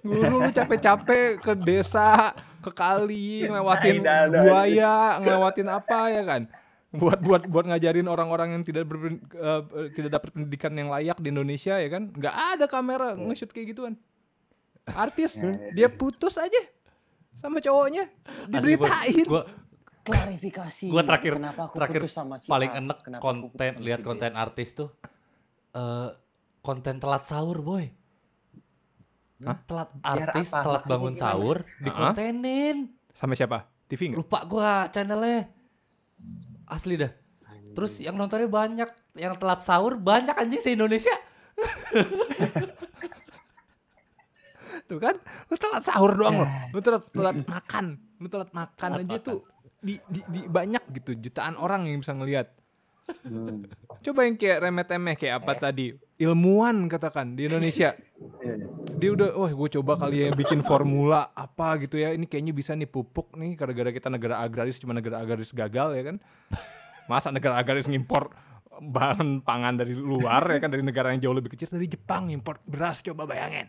Guru 0.06 0.46
lu 0.46 0.50
capek-capek 0.54 1.42
ke 1.42 1.54
desa 1.58 2.38
ke 2.62 2.70
kali 2.70 3.50
ngelewatin 3.50 4.02
Nah, 4.02 4.30
buaya 4.30 4.94
ngelewatin 5.22 5.68
apa 5.70 6.00
ya 6.14 6.22
kan? 6.22 6.42
Buat 6.94 7.20
buat 7.26 7.44
buat 7.50 7.66
ngajarin 7.66 8.06
orang-orang 8.06 8.58
yang 8.58 8.64
tidak 8.66 8.86
berpen- 8.86 9.26
eh, 9.34 9.62
eh, 9.62 9.88
tidak 9.94 10.22
dapat 10.22 10.30
pendidikan 10.38 10.74
yang 10.78 10.94
layak 10.94 11.18
di 11.18 11.34
Indonesia 11.34 11.82
ya 11.82 11.90
kan? 11.90 12.14
Nggak 12.14 12.36
ada 12.36 12.66
kamera 12.70 13.18
nge-shoot 13.18 13.50
kayak 13.50 13.74
gituan. 13.74 13.94
Artis 14.86 15.38
dia. 15.78 15.90
putus 15.90 16.38
aja 16.42 16.62
sama 17.38 17.58
cowoknya. 17.60 18.10
Diberitain. 18.48 19.24
Gua 19.24 19.44
Klarifikasi. 20.02 20.90
Gua 20.90 21.06
terakhir- 21.06 21.38
kenapa 21.38 21.62
aku 21.70 21.76
terakhir 21.78 22.02
putus 22.02 22.14
sama 22.14 22.36
si 22.36 22.50
paling 22.50 22.72
kenapa 22.74 22.98
putus 22.98 23.22
konten 23.22 23.72
lihat 23.80 24.00
si 24.00 24.04
B. 24.04 24.08
konten 24.10 24.32
artis 24.34 24.70
tuh 24.74 24.90
eh 25.72 26.10
konten 26.60 26.98
telat 26.98 27.24
sahur 27.24 27.62
boy. 27.62 27.86
Hah? 29.42 29.58
telat 29.64 29.90
Biar 29.96 30.28
artis 30.28 30.50
apa? 30.50 30.58
telat 30.60 30.74
Maksudnya 30.80 30.92
bangun 30.92 31.14
gimana? 31.14 31.24
sahur 31.24 31.58
dikontenin. 31.80 32.78
Sama 33.14 33.34
siapa? 33.34 33.70
TV 33.86 34.02
nggak? 34.10 34.18
Lupa 34.18 34.40
gua 34.46 34.72
channelnya. 34.88 35.50
Asli 36.66 36.98
dah. 36.98 37.12
Terus 37.72 38.02
yang 38.02 38.16
nontonnya 38.16 38.48
banyak. 38.48 38.90
Yang 39.14 39.34
telat 39.38 39.62
sahur 39.62 39.96
banyak 39.96 40.34
anjing 40.34 40.60
se 40.60 40.72
Indonesia 40.72 41.14
tuh 44.92 45.00
kan. 45.00 45.16
Lu 45.48 45.56
telat 45.56 45.88
sahur 45.88 46.12
doang 46.12 46.44
lo 46.44 46.48
lu 46.76 46.80
telat 46.84 47.04
telat 47.08 47.40
makan. 47.48 47.86
Lu 48.20 48.28
telat 48.28 48.52
makan 48.52 48.90
aja 49.00 49.18
tuh 49.24 49.48
di, 49.80 49.96
di, 50.12 50.20
di 50.28 50.40
banyak 50.46 50.84
gitu 51.00 51.16
jutaan 51.16 51.56
orang 51.56 51.88
yang 51.88 52.04
bisa 52.04 52.12
ngelihat 52.12 52.52
Hmm. 53.28 53.68
coba 54.00 54.24
yang 54.24 54.40
kayak 54.40 54.64
remeh-temeh 54.64 55.16
kayak 55.20 55.44
apa 55.44 55.52
tadi? 55.58 55.92
Ilmuwan 56.16 56.88
katakan 56.88 57.36
di 57.36 57.50
Indonesia. 57.50 57.92
Iya, 58.40 58.56
dia 58.96 59.10
udah 59.12 59.36
wah 59.36 59.52
gue 59.52 59.70
coba 59.82 59.98
kali 60.00 60.24
ya 60.24 60.28
bikin 60.32 60.62
formula 60.64 61.34
apa 61.36 61.82
gitu 61.82 62.00
ya. 62.00 62.16
Ini 62.16 62.24
kayaknya 62.30 62.54
bisa 62.56 62.72
nih 62.78 62.88
pupuk 62.88 63.36
nih 63.36 63.58
gara-gara 63.58 63.90
kita 63.92 64.08
negara 64.08 64.40
agraris 64.40 64.80
cuma 64.80 64.96
negara 64.96 65.20
agraris 65.20 65.52
gagal 65.52 65.98
ya 65.98 66.04
kan. 66.14 66.16
Masa 67.10 67.34
negara 67.34 67.60
agraris 67.60 67.90
ngimpor 67.90 68.32
bahan 68.80 69.44
pangan 69.44 69.76
dari 69.82 69.94
luar 69.94 70.48
ya 70.48 70.60
kan 70.64 70.72
dari 70.72 70.82
negara 70.86 71.12
yang 71.12 71.20
jauh 71.20 71.36
lebih 71.36 71.54
kecil 71.54 71.68
dari 71.68 71.86
Jepang 71.92 72.32
impor 72.32 72.64
beras 72.64 73.04
coba 73.04 73.28
bayangin 73.28 73.68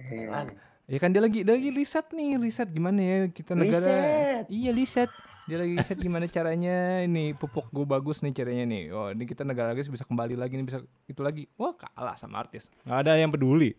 Iya. 0.00 0.54
Ya 0.86 0.96
kan 0.96 1.10
dia 1.10 1.18
lagi 1.18 1.42
dia 1.42 1.52
lagi 1.52 1.68
riset 1.68 2.06
nih, 2.10 2.38
riset 2.38 2.68
gimana 2.68 2.96
ya 2.96 3.16
kita 3.28 3.52
negara. 3.52 3.82
Riset. 3.82 4.44
Iya 4.48 4.70
riset. 4.72 5.10
dia 5.44 5.56
lagi 5.56 5.80
set 5.80 5.96
gimana 5.96 6.28
caranya 6.28 7.00
ini 7.00 7.32
pupuk 7.32 7.72
gue 7.72 7.80
bagus 7.82 8.20
nih 8.20 8.36
caranya 8.36 8.68
nih 8.68 8.92
oh 8.92 9.08
ini 9.08 9.24
kita 9.24 9.48
negara 9.48 9.72
lagi 9.72 9.80
bisa 9.82 10.04
kembali 10.04 10.36
lagi 10.36 10.52
nih 10.52 10.66
bisa 10.66 10.78
itu 11.06 11.24
lagi 11.24 11.48
wah 11.56 11.72
kalah 11.72 12.12
sama 12.14 12.36
artis 12.38 12.68
nggak 12.84 12.98
ada 13.00 13.16
yang 13.16 13.32
peduli 13.32 13.72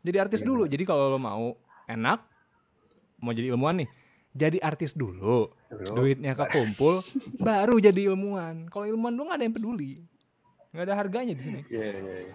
jadi 0.00 0.24
artis 0.24 0.40
Iya, 0.40 0.48
dulu 0.48 0.64
jadi 0.64 0.80
kalau 0.82 1.12
lo 1.12 1.20
mau 1.20 1.52
enak 1.84 2.24
mau 3.20 3.36
jadi 3.36 3.52
ilmuwan 3.52 3.84
nih 3.84 3.88
jadi 4.32 4.64
artis 4.64 4.96
dulu 4.96 5.52
Dulu. 5.68 5.92
duitnya 5.94 6.32
kekumpul 6.34 7.04
baru 7.36 7.76
jadi 7.78 8.08
ilmuwan 8.08 8.72
kalau 8.72 8.88
ilmuwan 8.88 9.12
doang 9.12 9.28
nggak 9.28 9.38
ada 9.38 9.44
yang 9.44 9.56
peduli 9.60 10.00
nggak 10.72 10.84
ada 10.84 10.94
harganya 10.96 11.36
di 11.36 11.42
sini 11.42 11.60
Iya, 11.68 11.84
iya, 11.92 12.16
iya. 12.24 12.34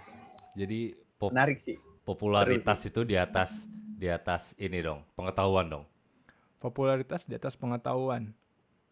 Jadi 0.54 0.80
pop- 1.18 1.34
Menarik 1.34 1.58
sih. 1.58 1.82
Popularitas 2.04 2.80
itu 2.86 3.02
di 3.04 3.16
atas 3.16 3.68
di 3.96 4.12
atas 4.12 4.52
ini 4.60 4.84
dong, 4.84 5.04
pengetahuan 5.16 5.68
dong. 5.68 5.86
popularitas 6.60 7.28
di 7.28 7.36
atas 7.36 7.60
pengetahuan 7.60 8.32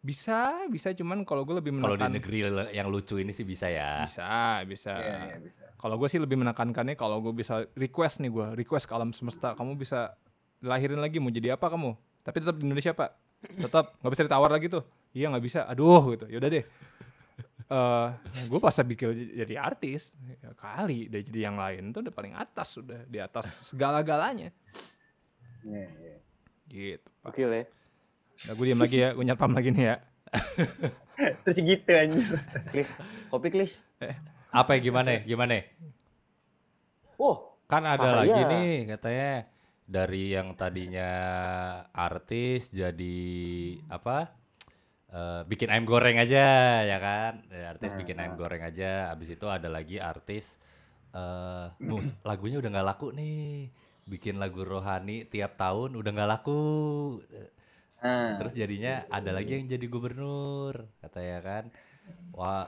bisa 0.02 0.66
bisa 0.68 0.90
cuman 0.98 1.22
kalau 1.24 1.46
gue 1.46 1.62
lebih 1.62 1.78
Kalau 1.78 1.94
di 1.94 2.02
menekan 2.02 2.12
negeri 2.18 2.40
yang 2.74 2.90
lucu 2.90 3.22
ini 3.22 3.32
sih 3.32 3.46
bisa 3.46 3.70
ya. 3.70 4.02
bisa 4.02 4.60
bisa 4.66 4.92
Iya, 4.98 5.16
iya, 5.30 5.38
bisa. 5.38 5.64
Kalau 5.78 5.96
gue 6.02 6.10
sih 6.10 6.18
lebih 6.18 6.42
menekankannya 6.42 6.98
kalau 6.98 7.22
gue 7.22 7.30
bisa 7.32 7.70
request 7.78 8.18
nih 8.20 8.34
gue, 8.34 8.48
request 8.58 8.90
ke 8.90 8.94
alam 8.98 9.14
semesta, 9.14 9.54
kamu 9.54 9.78
bisa 9.78 10.18
lahirin 10.66 10.98
lagi 10.98 11.22
mau 11.22 11.30
jadi 11.30 11.54
apa 11.54 11.70
kamu? 11.70 11.94
Tapi 12.26 12.38
tetap 12.42 12.58
di 12.58 12.66
Indonesia 12.66 12.98
pak, 12.98 13.14
tetap 13.62 13.94
nggak 14.02 14.12
bisa 14.12 14.24
ditawar 14.26 14.50
lagi 14.50 14.68
tuh. 14.74 14.84
Iya 15.14 15.30
nggak 15.30 15.44
bisa, 15.46 15.60
aduh 15.70 16.18
gitu. 16.18 16.26
Yaudah 16.34 16.50
deh. 16.50 16.66
Eh, 17.72 18.08
gue 18.52 18.60
pas 18.60 18.76
bikin 18.84 19.32
jadi 19.32 19.56
artis, 19.56 20.12
ya 20.44 20.52
kali 20.60 21.08
deh 21.08 21.24
jadi 21.24 21.48
yang 21.48 21.56
lain 21.56 21.96
tuh 21.96 22.04
udah 22.04 22.12
paling 22.12 22.36
atas 22.36 22.76
udah 22.76 23.08
di 23.08 23.16
atas 23.16 23.48
segala-galanya. 23.64 24.52
Iya, 25.64 25.88
iya. 26.04 26.18
Gitu. 26.68 27.08
Pak. 27.24 27.32
Oke 27.32 27.48
ya. 27.48 27.64
Nah, 28.44 28.54
gue 28.60 28.66
diam 28.68 28.82
lagi 28.82 28.98
ya, 29.00 29.16
gue 29.16 29.24
nyarpam 29.24 29.56
lagi 29.56 29.72
nih 29.72 29.86
ya. 29.88 29.96
Terus 31.48 31.58
gitu 31.64 31.92
anjir. 31.96 32.44
Klis, 32.76 32.92
kopi 33.32 33.48
klis. 33.48 33.80
Apa 34.52 34.76
ya 34.76 34.80
gimana? 34.84 35.16
ya? 35.16 35.20
Gimana? 35.24 35.52
ya? 35.56 35.64
Oh, 37.16 37.56
Kan 37.72 37.88
ada 37.88 38.04
Ah, 38.04 38.16
lagi 38.28 38.36
iya. 38.36 38.52
nih 38.52 38.74
katanya 38.84 39.32
dari 39.88 40.36
yang 40.36 40.60
tadinya 40.60 41.12
artis 41.96 42.68
jadi 42.68 43.20
apa? 43.88 44.28
Eh, 45.14 45.42
bikin 45.52 45.70
ayam 45.72 45.86
goreng 45.92 46.18
aja 46.24 46.40
ya 46.92 46.98
kan? 47.06 47.34
Ya, 47.52 47.66
artis 47.74 47.92
Nah, 47.92 47.98
bikin 48.00 48.18
ayam 48.22 48.34
nah. 48.34 48.40
goreng 48.40 48.64
aja. 48.70 49.12
Abis 49.14 49.30
itu 49.36 49.46
ada 49.50 49.68
lagi 49.72 49.98
artis 50.02 50.58
eh 51.16 51.68
mus- 51.90 52.16
lagunya 52.30 52.58
udah 52.62 52.70
nggak 52.74 52.88
laku 52.92 53.08
nih. 53.20 53.70
Bikin 54.12 54.36
lagu 54.44 54.62
rohani 54.68 55.28
tiap 55.32 55.56
tahun 55.62 55.90
udah 56.00 56.12
nggak 56.16 56.30
laku. 56.34 56.52
Nah, 58.02 58.40
Terus 58.40 58.54
jadinya 58.58 58.94
ada 59.18 59.32
lagi 59.38 59.52
yang 59.60 59.68
jadi 59.70 59.86
gubernur, 59.94 60.74
katanya 61.04 61.38
kan. 61.48 61.64
Wah, 62.38 62.66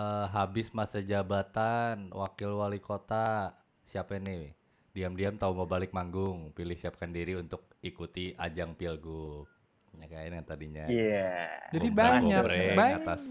eh, 0.00 0.26
habis 0.36 0.68
masa 0.78 0.98
jabatan 1.12 1.96
wakil 2.20 2.52
wali 2.62 2.80
kota. 2.82 3.52
Siapa 3.90 4.18
ini? 4.22 4.40
Diam-diam 4.96 5.36
tahu 5.40 5.52
mau 5.58 5.68
balik 5.74 5.92
manggung, 5.98 6.38
pilih 6.56 6.76
siapkan 6.80 7.10
diri 7.16 7.34
untuk 7.38 7.62
ikuti 7.84 8.32
ajang 8.46 8.72
pilgub. 8.80 9.48
Ya 9.92 10.06
kan 10.08 10.34
yang 10.34 10.44
tadinya. 10.44 10.84
Iya. 10.86 11.30
Jadi 11.70 11.88
Gombrang, 11.88 12.12
banyak, 12.20 12.36
gombreng 12.38 12.76
banyak. 12.76 12.98
atas. 13.00 13.22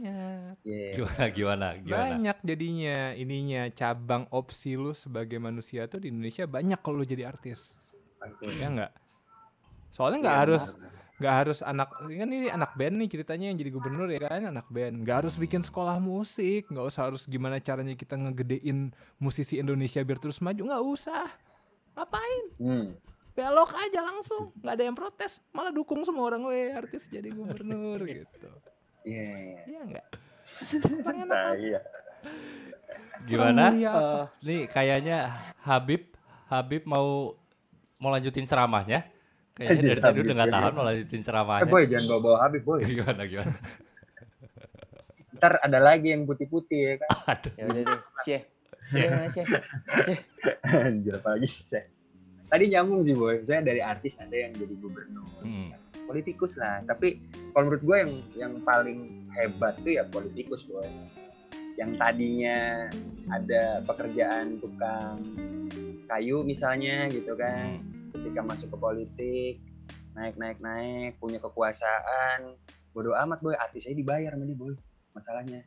Iya. 0.62 0.92
Gimana 0.94 1.26
gimana 1.30 1.68
gimana? 1.76 1.98
Banyak 1.98 2.38
jadinya 2.42 2.98
ininya 3.14 3.62
cabang 3.72 4.24
opsi 4.30 4.74
lu 4.74 4.92
sebagai 4.92 5.38
manusia 5.38 5.86
tuh 5.86 6.00
di 6.00 6.10
Indonesia 6.10 6.44
banyak 6.44 6.80
kalau 6.80 7.02
lu 7.02 7.06
jadi 7.06 7.28
artis. 7.28 7.76
Oke. 8.18 8.50
Ya 8.52 8.68
enggak? 8.68 8.92
Soalnya 9.90 10.18
nggak 10.22 10.34
Iya, 10.34 10.44
harus 10.48 10.64
benar. 10.72 10.90
nggak 11.22 11.36
harus 11.38 11.60
anak 11.62 11.90
kan 11.94 12.28
ini 12.28 12.48
anak 12.48 12.72
band 12.74 12.96
nih 12.98 13.10
ceritanya 13.12 13.46
yang 13.46 13.58
jadi 13.58 13.70
gubernur 13.70 14.10
ya 14.10 14.20
kan 14.24 14.42
anak 14.44 14.66
band 14.68 15.06
nggak 15.06 15.18
harus 15.22 15.38
bikin 15.38 15.62
sekolah 15.62 16.02
musik 16.02 16.66
nggak 16.66 16.82
usah 16.82 17.06
harus 17.06 17.30
gimana 17.30 17.62
caranya 17.62 17.94
kita 17.94 18.18
ngegedein 18.18 18.90
musisi 19.18 19.62
Indonesia 19.62 20.02
biar 20.02 20.18
terus 20.18 20.42
maju 20.42 20.62
nggak 20.66 20.82
usah 20.84 21.30
ngapain 21.94 22.44
Hmm. 22.58 22.88
Belok 23.32 23.72
aja 23.74 24.00
langsung 24.04 24.52
nggak 24.60 24.74
ada 24.76 24.84
yang 24.84 24.98
protes 24.98 25.40
malah 25.52 25.72
dukung 25.72 26.04
semua 26.04 26.28
orang 26.28 26.44
weh 26.46 26.72
artis 26.72 27.08
jadi 27.08 27.32
gubernur 27.32 28.00
gitu 28.12 28.50
Iya, 29.02 29.28
iya. 29.34 29.62
iya 29.66 29.80
enggak 29.82 30.08
Nah, 31.26 31.54
iya. 31.56 31.80
Gimana? 33.24 33.72
eh, 33.74 34.24
Nih 34.42 34.62
kayaknya 34.68 35.32
Habib 35.62 36.12
Habib 36.46 36.84
mau 36.86 37.34
mau 37.98 38.10
lanjutin 38.10 38.44
ceramahnya. 38.44 39.06
Kayaknya 39.54 39.78
Anjir, 39.78 39.90
dari 39.94 40.02
tadi 40.02 40.18
udah 40.22 40.36
nggak 40.36 40.52
tahan 40.52 40.72
mau 40.74 40.86
lanjutin 40.86 41.22
Eh 41.22 41.26
ceramahnya. 41.26 41.70
boy, 41.70 41.84
jangan 41.86 42.06
bawa-bawa 42.10 42.38
Habib 42.42 42.62
boy. 42.62 42.80
Gimana 42.90 43.24
gimana? 43.26 43.56
Ntar 45.38 45.54
ada 45.62 45.80
lagi 45.80 46.08
yang 46.12 46.26
putih-putih 46.26 46.80
ya 46.82 46.94
kan. 47.02 47.10
Aduh. 47.32 47.54
ya 47.58 47.64
udah 47.70 47.82
deh. 47.86 48.00
Syekh. 48.22 48.44
Syekh 48.84 49.10
mana 49.10 49.28
Syekh? 49.30 49.48
Anjir 50.66 51.14
apalagi 51.18 51.48
sih. 51.48 51.84
Tadi 52.52 52.64
nyambung 52.68 53.02
sih 53.08 53.16
boy. 53.16 53.48
Saya 53.48 53.64
dari 53.64 53.80
artis 53.80 54.20
ada 54.20 54.36
yang 54.36 54.52
jadi 54.52 54.76
gubernur. 54.76 55.40
Hmm. 55.40 55.72
Politikus 56.04 56.60
lah. 56.60 56.84
Tapi 56.84 57.24
kalau 57.56 57.72
menurut 57.72 57.84
gue 57.88 57.98
yang 57.98 58.14
yang 58.36 58.54
paling 58.68 59.32
hebat 59.32 59.80
tuh 59.80 59.96
ya 59.96 60.04
politikus 60.12 60.68
boy. 60.68 60.84
Yang 61.80 61.96
tadinya 61.96 62.92
ada 63.32 63.80
pekerjaan 63.88 64.60
tukang 64.60 65.24
kayu 66.12 66.44
misalnya 66.44 67.08
gitu 67.08 67.40
kan. 67.40 67.80
Hmm. 67.80 68.12
Ketika 68.20 68.44
masuk 68.44 68.68
ke 68.76 68.78
politik 68.78 69.56
naik 70.12 70.36
naik 70.36 70.60
naik 70.60 71.16
punya 71.24 71.40
kekuasaan 71.40 72.60
bodoh 72.92 73.16
amat 73.16 73.40
boy 73.40 73.56
artisnya 73.56 73.96
dibayar 73.96 74.36
sama 74.36 74.44
dia 74.44 74.58
boy 74.60 74.76
masalahnya 75.16 75.64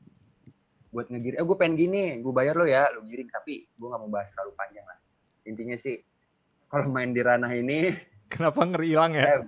buat 0.92 1.08
ngegiring 1.08 1.40
eh 1.40 1.44
gue 1.44 1.56
pengen 1.56 1.74
gini 1.74 2.04
gue 2.20 2.32
bayar 2.32 2.54
lo 2.54 2.68
ya 2.68 2.86
lo 2.92 3.02
giring 3.08 3.26
tapi 3.32 3.64
gue 3.66 3.86
nggak 3.88 4.00
mau 4.04 4.10
bahas 4.12 4.28
terlalu 4.36 4.52
panjang 4.54 4.84
lah 4.84 4.98
intinya 5.48 5.76
sih 5.80 5.96
kalau 6.74 6.90
main 6.90 7.14
di 7.14 7.22
ranah 7.22 7.54
ini. 7.54 7.94
Kenapa 8.34 8.66
ngeri 8.66 8.90
hilang 8.90 9.14
ya? 9.14 9.22
Ya 9.22 9.38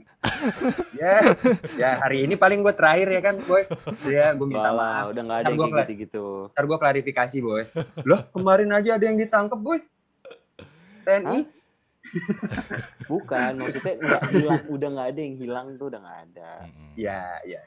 ya 0.95 1.15
ya 1.75 1.91
hari 1.99 2.23
ini 2.23 2.39
paling 2.39 2.63
gue 2.63 2.71
terakhir 2.71 3.09
ya 3.11 3.21
kan 3.21 3.35
boy. 3.43 3.67
Ya 4.07 4.31
gue 4.31 4.47
minta 4.47 4.71
Walah, 4.71 4.95
maaf. 5.03 5.11
udah 5.11 5.23
nggak 5.27 5.39
ada 5.39 5.47
yang 5.47 5.59
gua 5.59 5.67
kayak 5.67 5.83
gitu-gitu. 5.83 6.27
ntar 6.55 6.65
gue 6.65 6.79
klarifikasi 6.79 7.37
boy. 7.43 7.63
Loh 8.07 8.21
kemarin 8.31 8.71
aja 8.71 8.95
ada 8.95 9.05
yang 9.05 9.19
ditangkap 9.19 9.59
boy. 9.59 9.83
TNI 11.03 11.51
Bukan, 13.11 13.51
maksudnya 13.59 13.95
nggak 13.99 14.23
hilang, 14.31 14.63
udah 14.71 14.89
nggak 14.95 15.09
ada 15.11 15.21
yang 15.21 15.35
hilang 15.37 15.67
tuh 15.75 15.87
udah 15.91 16.01
nggak 16.01 16.21
ada. 16.31 16.51
Ya 16.95 17.21
ya. 17.43 17.61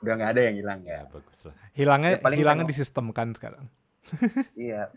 Udah 0.00 0.12
nggak 0.16 0.30
ada 0.32 0.42
yang 0.42 0.56
hilang 0.56 0.80
Ya. 0.82 0.92
Ya 0.94 1.00
bagus 1.06 1.38
lah. 1.44 1.54
hilangnya 1.72 2.10
Ya, 2.10 2.20
paling 2.20 2.38
hilangnya 2.40 2.64
kan- 2.64 2.72
disistemkan 2.72 3.28
sekarang. 3.36 3.64
Iya. 4.56 4.88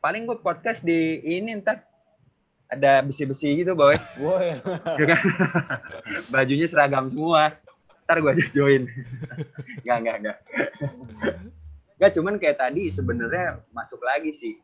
Paling 0.00 0.26
gue 0.26 0.38
podcast 0.38 0.82
di 0.82 0.98
ini 1.22 1.54
ntar 1.60 1.86
ada 2.70 3.02
besi-besi 3.02 3.66
gitu 3.66 3.74
boy. 3.74 3.98
Woi, 4.22 4.62
Ya 4.96 5.04
kan? 5.10 5.20
bajunya 6.32 6.70
seragam 6.70 7.10
semua. 7.10 7.58
Ntar 8.06 8.22
gue 8.22 8.30
aja 8.30 8.46
join. 8.54 8.86
Nggak 9.82 9.98
nggak 10.06 10.16
nggak. 10.22 10.38
Nggak 11.98 12.10
cuman 12.16 12.34
kayak 12.38 12.58
tadi 12.62 12.90
sebenarnya 12.94 13.58
masuk 13.74 14.00
lagi 14.06 14.30
sih 14.30 14.54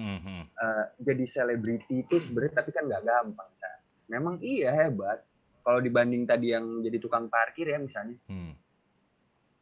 Hmm, 0.00 0.18
hmm. 0.22 0.42
Eh, 0.48 0.84
jadi 1.04 1.24
selebriti 1.28 2.06
itu 2.06 2.16
sebenarnya 2.22 2.62
tapi 2.62 2.70
kan 2.72 2.88
nggak 2.88 3.04
gampang 3.04 3.50
Cak. 3.60 3.74
memang 4.08 4.40
iya 4.40 4.72
hebat. 4.72 5.20
Kalau 5.60 5.76
dibanding 5.82 6.24
tadi 6.24 6.56
yang 6.56 6.80
jadi 6.80 6.96
tukang 6.96 7.28
parkir 7.28 7.68
ya 7.68 7.76
misalnya. 7.76 8.16
Hmm. 8.30 8.56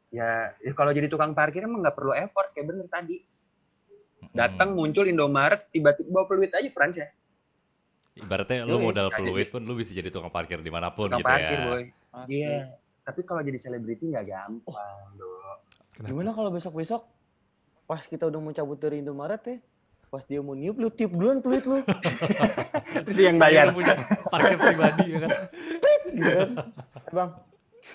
ya, 0.08 0.56
ya 0.64 0.72
kalau 0.72 0.94
jadi 0.94 1.10
tukang 1.10 1.36
parkir 1.36 1.66
emang 1.66 1.84
nggak 1.84 1.96
perlu 1.98 2.14
effort 2.14 2.54
kayak 2.54 2.70
bener 2.70 2.86
tadi. 2.86 3.18
Datang 4.30 4.78
muncul 4.78 5.10
Indomaret 5.10 5.68
tiba-tiba 5.74 6.08
bawa 6.14 6.24
peluit 6.30 6.54
aja 6.54 6.70
Frans 6.70 6.96
ya 6.96 7.08
Ibaratnya 8.18 8.62
lu 8.62 8.78
modal 8.80 9.08
peluit 9.08 9.44
jadi- 9.44 9.52
pun 9.52 9.62
lu 9.62 9.74
bisa 9.74 9.90
jadi 9.90 10.08
tukang 10.08 10.28
parkir 10.28 10.58
di 10.58 10.68
mana 10.68 10.90
pun 10.90 11.06
tukang 11.06 11.18
gitu 11.18 11.28
parkir 11.28 11.54
ya. 11.54 11.64
boy 11.64 11.82
iya 12.26 12.56
tapi 13.00 13.20
kalau 13.22 13.40
jadi 13.40 13.56
selebriti 13.56 14.04
nggak 14.06 14.26
gampang 14.26 15.06
Kenapa? 15.90 16.08
Gimana 16.08 16.30
kalau 16.30 16.50
besok-besok 16.50 17.02
pas 17.82 17.98
kita 18.00 18.22
udah 18.24 18.38
mau 18.38 18.52
cabut 18.52 18.76
dari 18.76 18.98
Indomaret 18.98 19.42
ya, 19.42 19.56
pas 20.06 20.22
dia 20.22 20.38
mau 20.38 20.52
niup 20.52 20.76
lu 20.76 20.88
tiup 20.88 21.10
duluan 21.10 21.38
peluit 21.38 21.64
lu. 21.64 21.82
terus 23.02 23.16
dia 23.16 23.26
yang 23.26 23.36
bayar 23.36 23.72
punya 23.72 23.98
parkir 24.24 24.56
pribadi 24.56 25.04
ya 25.08 25.18
kan. 25.18 25.30
gitu 26.06 26.22
kan. 26.22 26.50
Bang, 27.10 27.30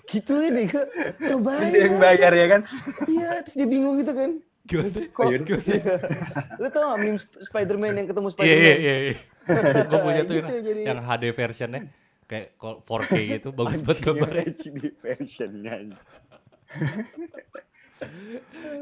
gitu 0.05 0.35
ini 0.41 0.63
ke 0.65 0.81
coba 1.23 1.51
terus 1.55 1.69
dia 1.69 1.83
yang 1.85 1.97
bayar 1.97 2.31
ya 2.33 2.47
kan 2.49 2.61
Iya, 3.05 3.29
terus 3.41 3.55
dia 3.55 3.67
bingung 3.67 3.95
gitu 3.95 4.11
kan. 4.11 4.29
Gimana? 4.63 4.99
Kok? 5.09 5.23
Ayun. 5.25 5.41
lu 6.57 6.67
tau 6.69 6.83
gak 6.85 6.97
meme 6.97 7.19
Sp- 7.19 7.39
Spider-Man 7.45 7.93
yang 7.93 8.07
ketemu 8.09 8.27
Iya 8.27 8.33
Spider-Man? 8.33 8.59
iya 8.59 8.75
iya. 8.75 8.95
iya. 9.05 9.15
Gue 9.89 9.99
punya 9.99 10.21
tuh 10.21 10.35
Gitu 10.35 10.47
yang, 10.49 10.63
jadi. 10.63 10.81
yang 10.85 10.99
HD 11.01 11.23
versionnya 11.31 11.81
kayak 12.23 12.55
kol- 12.55 12.79
4K 12.81 13.11
gitu 13.33 13.47
bagus 13.51 13.81
banget 13.81 13.99
gambarnya. 14.01 14.45
HD 14.53 14.77
versionnya. 14.95 15.75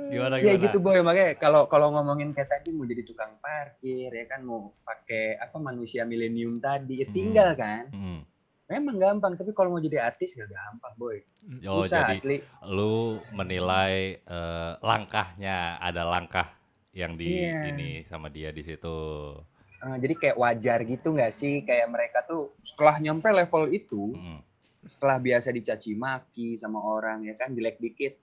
Gimana 0.07 0.35
ya 0.37 0.53
gimana? 0.53 0.63
gitu 0.63 0.77
boy 0.77 0.97
makanya 0.99 1.35
kalau 1.35 1.65
kalau 1.65 1.91
ngomongin 1.91 2.31
kayak 2.31 2.49
tadi 2.51 2.69
mau 2.69 2.83
jadi 2.83 3.03
tukang 3.03 3.37
parkir 3.37 4.09
ya 4.09 4.25
kan 4.25 4.41
mau 4.41 4.73
pakai 4.81 5.37
apa 5.37 5.57
manusia 5.57 6.03
milenium 6.03 6.57
tadi 6.57 6.99
ya 6.99 7.05
Hmm. 7.05 7.13
tinggal 7.13 7.49
kan 7.53 7.85
Hmm. 7.89 8.21
Memang 8.67 8.95
gampang, 8.97 9.35
tapi 9.35 9.51
kalau 9.51 9.67
mau 9.69 9.83
jadi 9.83 9.99
artis 10.01 10.31
gak 10.31 10.47
gampang, 10.47 10.95
boy. 10.95 11.19
Oh, 11.67 11.83
Susah 11.83 12.07
jadi 12.07 12.15
asli. 12.15 12.37
lu 12.63 13.19
menilai 13.29 14.15
eh, 14.17 14.71
langkahnya 14.79 15.75
ada 15.75 16.07
langkah 16.07 16.55
yang 16.89 17.19
di 17.19 17.43
Iya. 17.43 17.67
ini 17.67 18.07
sama 18.07 18.27
dia 18.27 18.47
di 18.49 18.63
situ. 18.63 18.95
Eh, 19.81 19.97
jadi 19.97 20.13
kayak 20.13 20.37
wajar 20.37 20.79
gitu 20.83 21.07
nggak 21.11 21.33
sih? 21.33 21.65
Kayak 21.65 21.89
mereka 21.89 22.21
tuh 22.21 22.53
setelah 22.61 22.95
nyampe 22.97 23.25
level 23.27 23.65
itu, 23.67 24.13
Mm. 24.13 24.39
setelah 24.85 25.17
biasa 25.17 25.49
dicaci 25.49 25.93
maki 25.93 26.53
sama 26.55 26.77
orang 26.77 27.25
ya 27.25 27.33
kan, 27.33 27.49
jelek 27.51 27.77
dikit, 27.77 28.13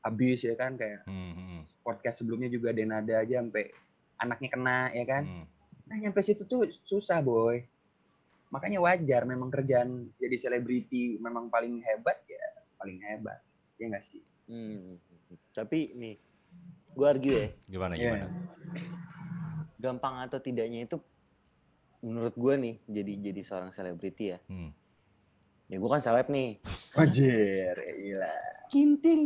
habis 0.00 0.42
ya 0.42 0.54
kan 0.54 0.74
kayak 0.74 1.06
Mm, 1.06 1.32
mm, 1.32 1.60
podcast 1.80 2.18
sebelumnya 2.18 2.48
juga 2.48 2.72
Denada 2.72 3.16
aja 3.16 3.38
sampai 3.38 3.70
anaknya 4.16 4.48
kena 4.48 4.78
ya 4.90 5.04
kan. 5.04 5.22
mm. 5.24 5.44
Nah 5.86 5.96
nyampe 5.96 6.20
situ 6.20 6.42
tuh 6.44 6.66
susah 6.84 7.18
boy. 7.20 7.62
Makanya 8.50 8.82
wajar 8.82 9.22
memang 9.24 9.46
kerjaan 9.46 10.10
jadi 10.12 10.34
selebriti 10.36 11.18
memang 11.18 11.46
paling 11.46 11.78
hebat 11.80 12.18
ya 12.26 12.42
paling 12.76 12.98
hebat. 13.00 13.38
Ya 13.78 13.86
nggak 13.86 14.02
sih? 14.02 14.22
Hmm. 14.46 14.98
Tapi 15.52 15.94
nih, 15.94 16.18
gue 16.90 17.06
argue 17.06 17.34
ya, 17.36 17.48
Gimana 17.68 17.94
Iya. 17.94 18.02
gimana? 18.02 18.26
Gampang 19.80 20.20
atau 20.20 20.36
tidaknya 20.36 20.84
itu 20.84 21.00
menurut 22.00 22.36
gue 22.36 22.54
nih 22.56 22.74
jadi 22.86 23.12
jadi 23.32 23.40
seorang 23.40 23.70
selebriti 23.72 24.36
ya. 24.36 24.38
Hmm. 24.46 24.70
Ya 25.70 25.78
gue 25.78 25.86
kan 25.86 26.02
seleb 26.02 26.26
nih. 26.26 26.58
Wajar, 26.98 27.76
gila. 27.78 28.36
Kintil. 28.68 29.20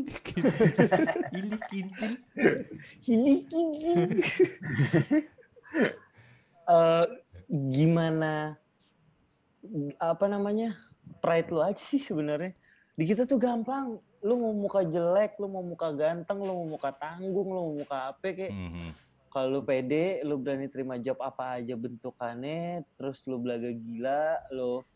Ini 1.33 1.57
kintil. 1.73 2.13
Hili 3.01 3.35
kintil. 3.49 4.01
Eh, 6.65 7.07
gimana 7.49 8.57
apa 9.97 10.25
namanya 10.29 10.77
pride 11.21 11.53
lu 11.53 11.61
aja 11.61 11.81
sih 11.81 12.01
sebenarnya 12.01 12.57
di 12.97 13.05
kita 13.05 13.25
tuh 13.25 13.37
gampang 13.37 13.97
lu 14.21 14.35
mau 14.41 14.53
muka 14.53 14.81
jelek 14.81 15.37
lu 15.37 15.49
mau 15.49 15.61
muka 15.61 15.93
ganteng 15.93 16.41
lu 16.41 16.53
mau 16.57 16.69
muka 16.77 16.89
tanggung 16.93 17.49
lu 17.49 17.61
mau 17.61 17.75
muka 17.77 18.13
apa 18.13 18.33
kayak 18.33 18.49
Mhm. 18.49 18.89
Kalau 19.35 19.59
lu 19.59 19.63
pede, 19.67 20.23
lu 20.23 20.39
berani 20.39 20.71
terima 20.71 20.95
job 20.95 21.19
apa 21.19 21.59
aja 21.59 21.75
bentukannya, 21.75 22.87
terus 22.95 23.19
lu 23.27 23.43
belaga 23.43 23.67
gila, 23.67 24.39
lu 24.55 24.87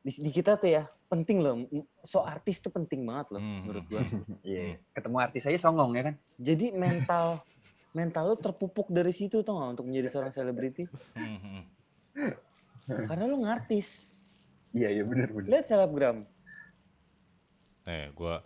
di, 0.00 0.14
di 0.14 0.30
kita 0.30 0.54
tuh 0.54 0.70
ya 0.70 0.86
penting 1.10 1.42
loh, 1.42 1.66
so 2.06 2.22
artis 2.22 2.62
tuh 2.62 2.70
penting 2.70 3.02
banget 3.02 3.34
loh 3.34 3.42
Hmm. 3.42 3.66
menurut 3.66 3.84
gua. 3.90 4.00
Iya. 4.46 4.78
Ketemu 4.94 5.16
artis 5.18 5.42
aja 5.44 5.58
songong 5.58 5.90
ya 5.98 6.02
kan? 6.06 6.14
Jadi 6.38 6.70
mental 6.70 7.42
mental 7.90 8.30
lu 8.30 8.36
terpupuk 8.38 8.86
dari 8.86 9.10
situ 9.10 9.42
tuh 9.42 9.50
nggak 9.50 9.70
untuk 9.74 9.86
menjadi 9.90 10.08
seorang 10.14 10.30
selebriti, 10.30 10.86
Mhm. 11.18 11.60
karena 13.10 13.24
lu 13.26 13.42
ngartis. 13.42 14.06
Iya 14.70 14.94
iya 14.94 15.02
benar 15.02 15.34
benar. 15.34 15.50
Lihat 15.50 15.66
selebgram, 15.66 16.18
Eh, 17.90 18.06
gua 18.14 18.38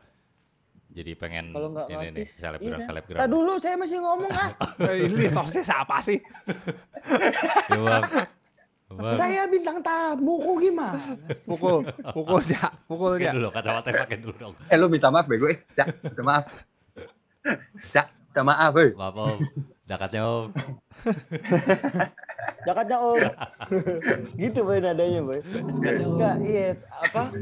jadi 0.94 1.12
pengen 1.18 1.50
kalau 1.50 1.74
nggak 1.74 1.86
ini 1.90 2.06
nih 2.14 2.26
selebgram 2.30 2.78
iya 2.78 2.86
selebgram. 2.86 3.18
Tadi 3.18 3.30
dulu 3.34 3.52
saya 3.58 3.74
masih 3.74 3.98
ngomong 3.98 4.30
ah, 4.30 4.50
Eh, 4.94 5.10
ini 5.10 5.26
tosnya 5.26 5.62
siapa 5.66 5.98
sih? 5.98 6.18
Ya, 7.66 7.78
Bang. 7.82 8.02
Bang. 8.94 9.18
saya 9.18 9.42
bintang 9.50 9.82
tamu 9.82 10.38
kok 10.38 10.56
gimana? 10.62 11.02
Pukul, 11.42 11.82
pukul 12.14 12.40
ja, 12.46 12.70
pukul 12.86 13.18
ja. 13.18 13.34
dulu 13.34 13.50
kacamata 13.50 13.90
pakai 13.90 14.22
dulu 14.22 14.34
dong. 14.38 14.54
Eh 14.70 14.78
lu 14.78 14.86
minta 14.86 15.10
maaf 15.10 15.26
bego 15.26 15.50
eh. 15.50 15.58
Cak, 15.74 15.98
minta 15.98 16.22
maaf. 16.22 16.44
Cak, 17.90 18.06
minta 18.14 18.42
maaf 18.46 18.74
eh. 18.78 18.90
Maaf 18.94 19.14
om, 19.18 19.34
zakatnya 19.90 20.22
om. 20.22 20.46
Jakarta 22.64 22.96
om, 22.96 23.18
gitu 24.38 24.60
boy 24.62 24.78
nadanya 24.78 25.20
boy. 25.26 25.40
Enggak, 25.42 26.36
iya 26.46 26.78
apa? 27.02 27.34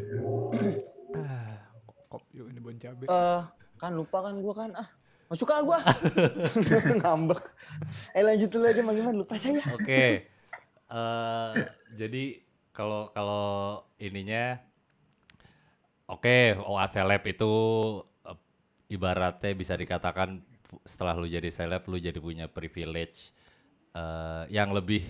Ah, 2.13 2.21
kop 2.21 2.29
yuk 2.37 2.47
ini 2.53 2.61
bon 2.61 2.77
cabe. 2.77 3.09
eh 3.09 3.43
kan 3.81 3.97
lupa 3.97 4.21
kan 4.21 4.37
gua 4.37 4.53
kan 4.53 4.71
ah 4.77 4.89
nggak 5.33 5.39
suka 5.41 5.65
gua 5.65 5.81
ngambek 7.01 7.41
eh 8.13 8.21
lanjut 8.21 8.53
dulu 8.53 8.65
aja 8.69 8.83
Mang 8.85 9.01
Iman 9.01 9.17
lupa 9.17 9.41
saya 9.41 9.65
Oke. 9.73 10.29
eh 10.93 11.53
jadi 11.97 12.25
kalau 12.77 13.09
kalau 13.17 13.81
ininya 13.97 14.61
oke, 16.05 16.61
OA 16.61 16.85
seleb 16.89 17.25
itu 17.25 17.53
eh, 18.29 18.39
ibaratnya 18.93 19.53
bisa 19.57 19.73
dikatakan 19.73 20.41
setelah 20.85 21.17
lu 21.17 21.25
jadi 21.25 21.49
seleb 21.49 21.81
lu 21.89 21.97
jadi 21.97 22.21
punya 22.21 22.45
privilege 22.45 23.33
eh, 23.97 24.45
yang 24.53 24.73
lebih 24.73 25.01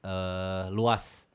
eh, 0.00 0.64
luas. 0.72 1.28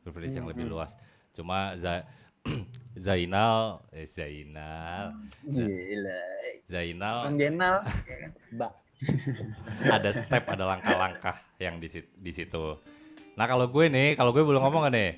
Privilege 0.00 0.32
yang 0.32 0.48
lebih 0.48 0.64
luas. 0.64 0.96
Cuma 1.36 1.76
Za- 1.76 2.08
Zainal, 2.96 3.84
eh 3.90 4.04
Zainal, 4.04 5.14
Gila. 5.42 6.20
Zainal 6.66 7.16
Bang 7.24 7.36
Jenal. 7.36 7.74
mbak 8.50 8.72
ada 9.96 10.10
step, 10.12 10.44
ada 10.46 10.64
langkah-langkah 10.66 11.40
yang 11.56 11.80
di 11.80 11.88
sit- 11.88 12.12
di 12.14 12.28
situ. 12.30 12.76
Nah 13.32 13.48
kalau 13.48 13.64
gue 13.66 13.88
nih, 13.88 14.12
kalau 14.12 14.28
gue 14.30 14.44
belum 14.44 14.60
ngomong 14.60 14.82
kan 14.84 14.92
nih. 14.92 15.12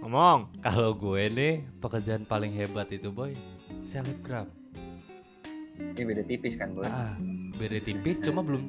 Ngomong. 0.00 0.58
Kalau 0.58 0.90
gue 0.92 1.22
nih 1.28 1.52
pekerjaan 1.78 2.24
paling 2.24 2.50
hebat 2.50 2.90
itu 2.90 3.08
boy, 3.08 3.36
selebgram. 3.84 4.50
Ini 5.78 6.02
beda 6.02 6.22
tipis 6.24 6.58
kan, 6.58 6.74
Boy. 6.74 6.84
Ah, 6.84 7.14
beda 7.54 7.78
tipis, 7.78 8.18
cuma 8.18 8.42
belum 8.42 8.66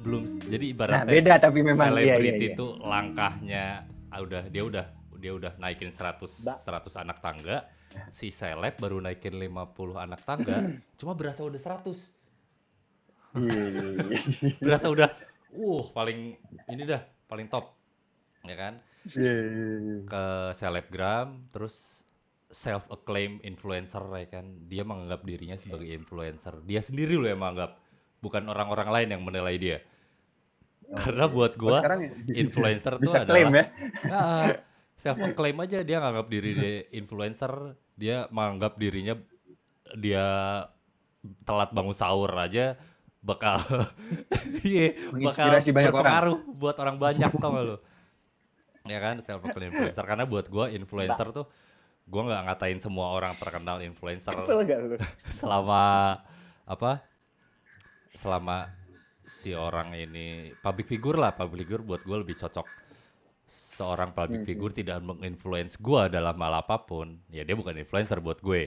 belum. 0.00 0.22
Jadi 0.40 0.64
Nah, 0.64 0.74
ibaratnya 0.74 1.12
beda 1.12 1.32
tapi 1.36 1.58
memang 1.60 1.92
iya 1.92 2.16
iya 2.16 2.16
selebriti 2.16 2.46
iya. 2.46 2.54
itu 2.54 2.66
langkahnya 2.80 3.64
ah, 4.08 4.18
udah 4.18 4.42
dia 4.48 4.62
udah 4.64 4.86
dia 5.18 5.34
udah 5.34 5.52
naikin 5.58 5.90
100 5.90 6.22
Mbak. 6.22 6.56
100 6.62 7.02
anak 7.02 7.18
tangga. 7.18 7.56
Si 8.14 8.30
seleb 8.30 8.78
baru 8.78 9.02
naikin 9.02 9.34
50 9.34 9.98
anak 9.98 10.20
tangga, 10.22 10.56
cuma 11.00 11.12
berasa 11.18 11.42
udah 11.42 11.58
100. 11.58 11.90
Iya, 13.38 13.52
iya, 13.52 13.86
iya. 13.92 14.18
Berasa 14.62 14.86
udah 14.88 15.10
uh 15.56 15.84
paling 15.92 16.36
ini 16.70 16.82
dah, 16.86 17.02
paling 17.26 17.48
top. 17.50 17.74
Ya 18.46 18.56
kan? 18.56 18.80
Iya, 19.16 19.34
iya, 19.40 19.68
iya. 19.80 19.98
ke 20.04 20.24
selebgram 20.52 21.48
terus 21.48 22.04
self 22.48 22.88
acclaim 22.92 23.40
influencer 23.44 24.00
ya 24.16 24.28
kan 24.28 24.68
dia 24.68 24.82
menganggap 24.84 25.20
dirinya 25.24 25.56
sebagai 25.56 25.88
influencer 25.92 26.64
dia 26.64 26.80
sendiri 26.80 27.16
loh 27.16 27.28
yang 27.28 27.40
menganggap 27.40 27.76
bukan 28.24 28.48
orang-orang 28.48 28.88
lain 28.88 29.08
yang 29.16 29.22
menilai 29.24 29.56
dia 29.60 29.78
karena 30.88 31.28
buat 31.28 31.52
Oh, 31.60 31.68
gua 31.68 31.84
sekarang 31.84 32.00
influencer 32.32 32.92
tuh 32.96 33.02
bisa 33.04 33.16
adalah 33.20 33.36
klaim 33.36 33.52
ya. 33.52 33.64
Self 34.98 35.18
acclaim 35.22 35.56
aja 35.62 35.86
dia 35.86 36.02
nganggap 36.02 36.26
diri 36.26 36.50
dia 36.58 36.74
influencer 36.90 37.78
dia 37.94 38.26
menganggap 38.34 38.74
dirinya 38.74 39.14
dia 39.94 40.26
telat 41.46 41.70
bangun 41.70 41.94
sahur 41.94 42.30
aja 42.34 42.74
bakal 43.22 43.58
iya 44.66 44.94
bakal 45.14 45.50
banyak 45.50 45.74
orang. 45.74 45.90
berpengaruh 45.90 46.38
buat 46.54 46.76
orang 46.78 46.96
banyak 46.98 47.30
tau 47.38 47.50
gak 47.50 47.64
lu? 47.66 47.76
Ya 48.88 48.98
kan 49.02 49.20
self 49.20 49.42
acclaim 49.44 49.74
influencer. 49.74 50.04
Karena 50.06 50.24
buat 50.24 50.46
gua 50.48 50.70
influencer 50.70 51.28
tuh 51.34 51.46
gua 52.08 52.22
nggak 52.24 52.42
ngatain 52.48 52.78
semua 52.80 53.12
orang 53.12 53.34
terkenal 53.36 53.82
influencer. 53.82 54.32
Kesel 54.38 54.64
gak 54.64 54.78
lu? 54.80 54.96
Selama 55.38 56.14
apa? 56.64 57.02
Selama 58.14 58.70
si 59.28 59.52
orang 59.52 59.92
ini 59.92 60.56
public 60.64 60.88
figure 60.88 61.20
lah 61.20 61.36
public 61.36 61.68
figure 61.68 61.84
buat 61.84 62.00
gue 62.00 62.16
lebih 62.16 62.40
cocok 62.40 62.64
seorang 63.78 64.10
public 64.18 64.40
Hmm, 64.40 64.48
figure 64.48 64.74
tidak 64.80 64.98
menginfluence 65.08 65.74
gue 65.86 66.02
dalam 66.16 66.36
hal 66.44 66.54
apa 66.62 66.76
pun 66.90 67.06
ya 67.36 67.42
dia 67.46 67.54
bukan 67.60 67.76
influencer 67.82 68.18
buat 68.26 68.40
gue 68.48 68.62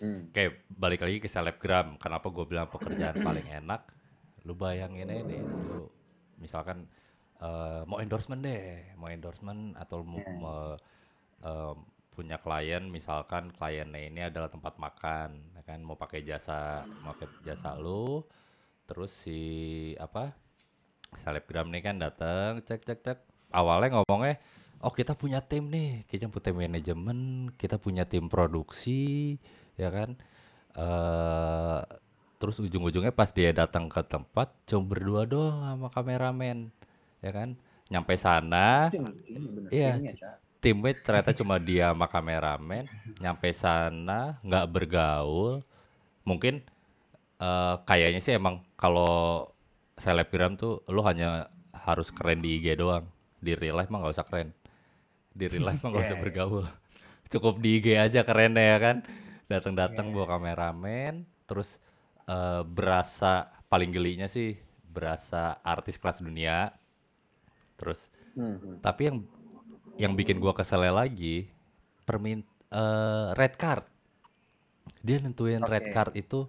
Hmm. 0.00 0.22
Oke, 0.30 0.44
balik 0.82 1.00
lagi 1.04 1.18
ke 1.24 1.28
selebgram. 1.34 1.96
Kenapa 2.02 2.26
gue 2.36 2.44
bilang 2.50 2.68
pekerjaan 2.74 3.16
paling 3.26 3.46
enak? 3.60 3.80
Lu 4.46 4.52
bayangin 4.62 5.08
aja 5.12 5.22
deh, 5.30 5.42
lu 5.64 5.88
misalkan 6.42 6.78
eh, 7.40 7.82
mau 7.88 7.98
endorsement 8.04 8.40
deh, 8.40 8.92
mau 9.00 9.08
endorsement 9.12 9.62
atau 9.82 9.98
mau, 10.04 10.20
Ya. 10.24 10.32
mau, 10.42 10.60
eh, 11.48 11.74
punya 12.14 12.36
klien, 12.44 12.84
misalkan 12.96 13.44
kliennya 13.52 14.00
ini 14.08 14.20
adalah 14.30 14.48
tempat 14.48 14.74
makan, 14.80 15.30
ya 15.56 15.62
kan 15.68 15.80
mau 15.84 15.96
pakai 16.00 16.20
jasa, 16.24 16.84
mau 17.04 17.12
pakai 17.12 17.28
jasa 17.44 17.76
lu, 17.76 18.24
terus 18.88 19.12
si 19.12 19.40
apa 20.00 20.32
selebgram 21.22 21.68
nih 21.72 21.82
kan 21.86 21.96
datang, 22.04 22.52
cek 22.66 22.82
cek 22.88 23.00
cek, 23.06 23.18
awalnya 23.56 23.96
ngomongnya 23.96 24.36
oh 24.84 24.92
kita 24.92 25.16
punya 25.16 25.40
tim 25.40 25.72
nih 25.72 26.04
kita 26.04 26.28
punya 26.28 26.44
tim 26.52 26.56
manajemen 26.60 27.18
kita 27.56 27.80
punya 27.80 28.04
tim 28.04 28.28
produksi 28.28 29.36
ya 29.80 29.88
kan? 29.88 30.14
Eh 30.76 31.80
terus 32.36 32.60
ujung-ujungnya 32.60 33.16
pas 33.16 33.32
dia 33.32 33.48
datang 33.56 33.88
ke 33.88 34.04
tempat 34.04 34.52
cuma 34.68 34.84
berdua 34.84 35.24
doang 35.24 35.64
sama 35.64 35.88
kameramen 35.88 36.68
ya 37.24 37.32
kan? 37.32 37.56
Nyampe 37.88 38.14
sana 38.20 38.90
Ini 38.92 39.46
bener. 39.46 39.70
Iya, 39.72 39.90
timnya, 40.60 40.92
ternyata 41.00 41.30
cuma 41.32 41.56
dia 41.56 41.94
sama 41.94 42.06
kameramen 42.10 42.84
nyampe 43.24 43.48
sana 43.56 44.36
nggak 44.44 44.66
bergaul. 44.68 45.64
Mungkin 46.28 46.60
eh, 47.40 47.74
kayaknya 47.88 48.20
sih 48.20 48.36
emang 48.36 48.60
kalau 48.76 49.48
selebgram 49.96 50.60
tuh 50.60 50.84
lu 50.92 51.00
hanya 51.00 51.48
harus 51.72 52.12
keren 52.12 52.44
di 52.44 52.60
IG 52.60 52.76
doang 52.76 53.15
di 53.46 53.54
real 53.54 53.78
life 53.78 53.88
mah 53.88 54.02
nggak 54.02 54.14
usah 54.18 54.26
keren 54.26 54.50
Di 55.30 55.46
real 55.46 55.64
life 55.64 55.80
mah 55.80 55.90
nggak 55.94 56.02
Iya, 56.02 56.10
usah 56.10 56.18
iya. 56.18 56.24
bergaul. 56.24 56.66
Cukup 57.32 57.54
di 57.62 57.78
IG 57.78 57.86
aja 57.94 58.20
kerennya 58.26 58.64
ya 58.74 58.78
kan. 58.82 58.96
Datang-datang 59.46 60.10
Iya. 60.10 60.14
bawa 60.14 60.26
kameramen, 60.34 61.14
terus 61.46 61.78
eh, 62.26 62.62
berasa 62.66 63.32
paling 63.70 63.94
gelinya 63.94 64.26
sih 64.26 64.58
berasa 64.82 65.62
artis 65.62 65.94
kelas 65.96 66.18
dunia. 66.18 66.74
Terus 67.78 68.10
Hmm. 68.36 68.82
tapi 68.84 69.08
yang 69.08 69.18
yang 69.96 70.12
bikin 70.12 70.36
gua 70.36 70.52
kesel 70.52 70.84
lagi 70.92 71.48
permin 72.04 72.44
eh, 72.68 73.28
red 73.32 73.54
card. 73.56 73.86
Dia 75.06 75.18
nentuin 75.22 75.62
red 75.64 75.88
Oke. 75.88 75.94
card 75.94 76.12
itu 76.18 76.40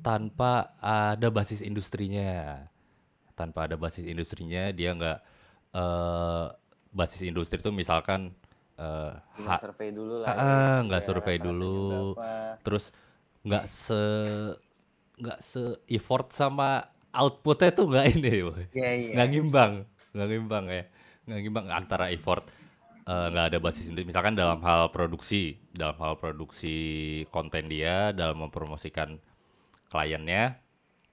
tanpa 0.00 0.76
ada 0.80 1.28
basis 1.28 1.60
industrinya. 1.60 2.62
Tanpa 3.36 3.68
ada 3.68 3.76
basis 3.76 4.06
industrinya 4.08 4.72
dia 4.72 4.94
nggak 4.96 5.18
eh 5.74 6.46
basis 6.96 7.20
industri 7.26 7.58
itu 7.60 7.70
misalkan 7.74 8.32
eh 8.78 9.12
Nggak 9.40 9.54
survei 9.62 9.88
dulu 9.92 10.14
lah. 10.24 10.28
Ah, 10.32 10.76
nggak 10.86 11.00
Ya, 11.00 11.06
survei 11.06 11.36
dulu. 11.40 12.14
terus 12.64 12.90
nggak 13.46 13.64
se 13.70 14.02
nggak 15.16 15.38
se 15.40 15.62
effort 15.88 16.28
sama 16.32 16.84
outputnya 17.16 17.70
tuh 17.72 17.86
nggak 17.88 18.06
ini 18.16 18.32
boy. 18.44 18.64
Iya, 18.76 18.90
iya. 19.00 19.12
nggak 19.16 19.28
ngimbang 19.32 19.72
nggak 20.12 20.28
ngimbang 20.30 20.64
ya 20.68 20.82
nggak 21.26 21.40
ngimbang 21.42 21.66
antara 21.72 22.06
effort 22.12 22.44
eh, 23.08 23.26
nggak 23.32 23.46
ada 23.52 23.58
basis 23.64 23.88
industri 23.88 24.08
misalkan 24.08 24.36
dalam 24.36 24.60
hal 24.60 24.92
produksi 24.92 25.56
dalam 25.72 25.96
hal 26.00 26.14
produksi 26.20 26.76
konten 27.32 27.68
dia 27.72 28.12
dalam 28.12 28.36
mempromosikan 28.44 29.16
kliennya 29.92 30.58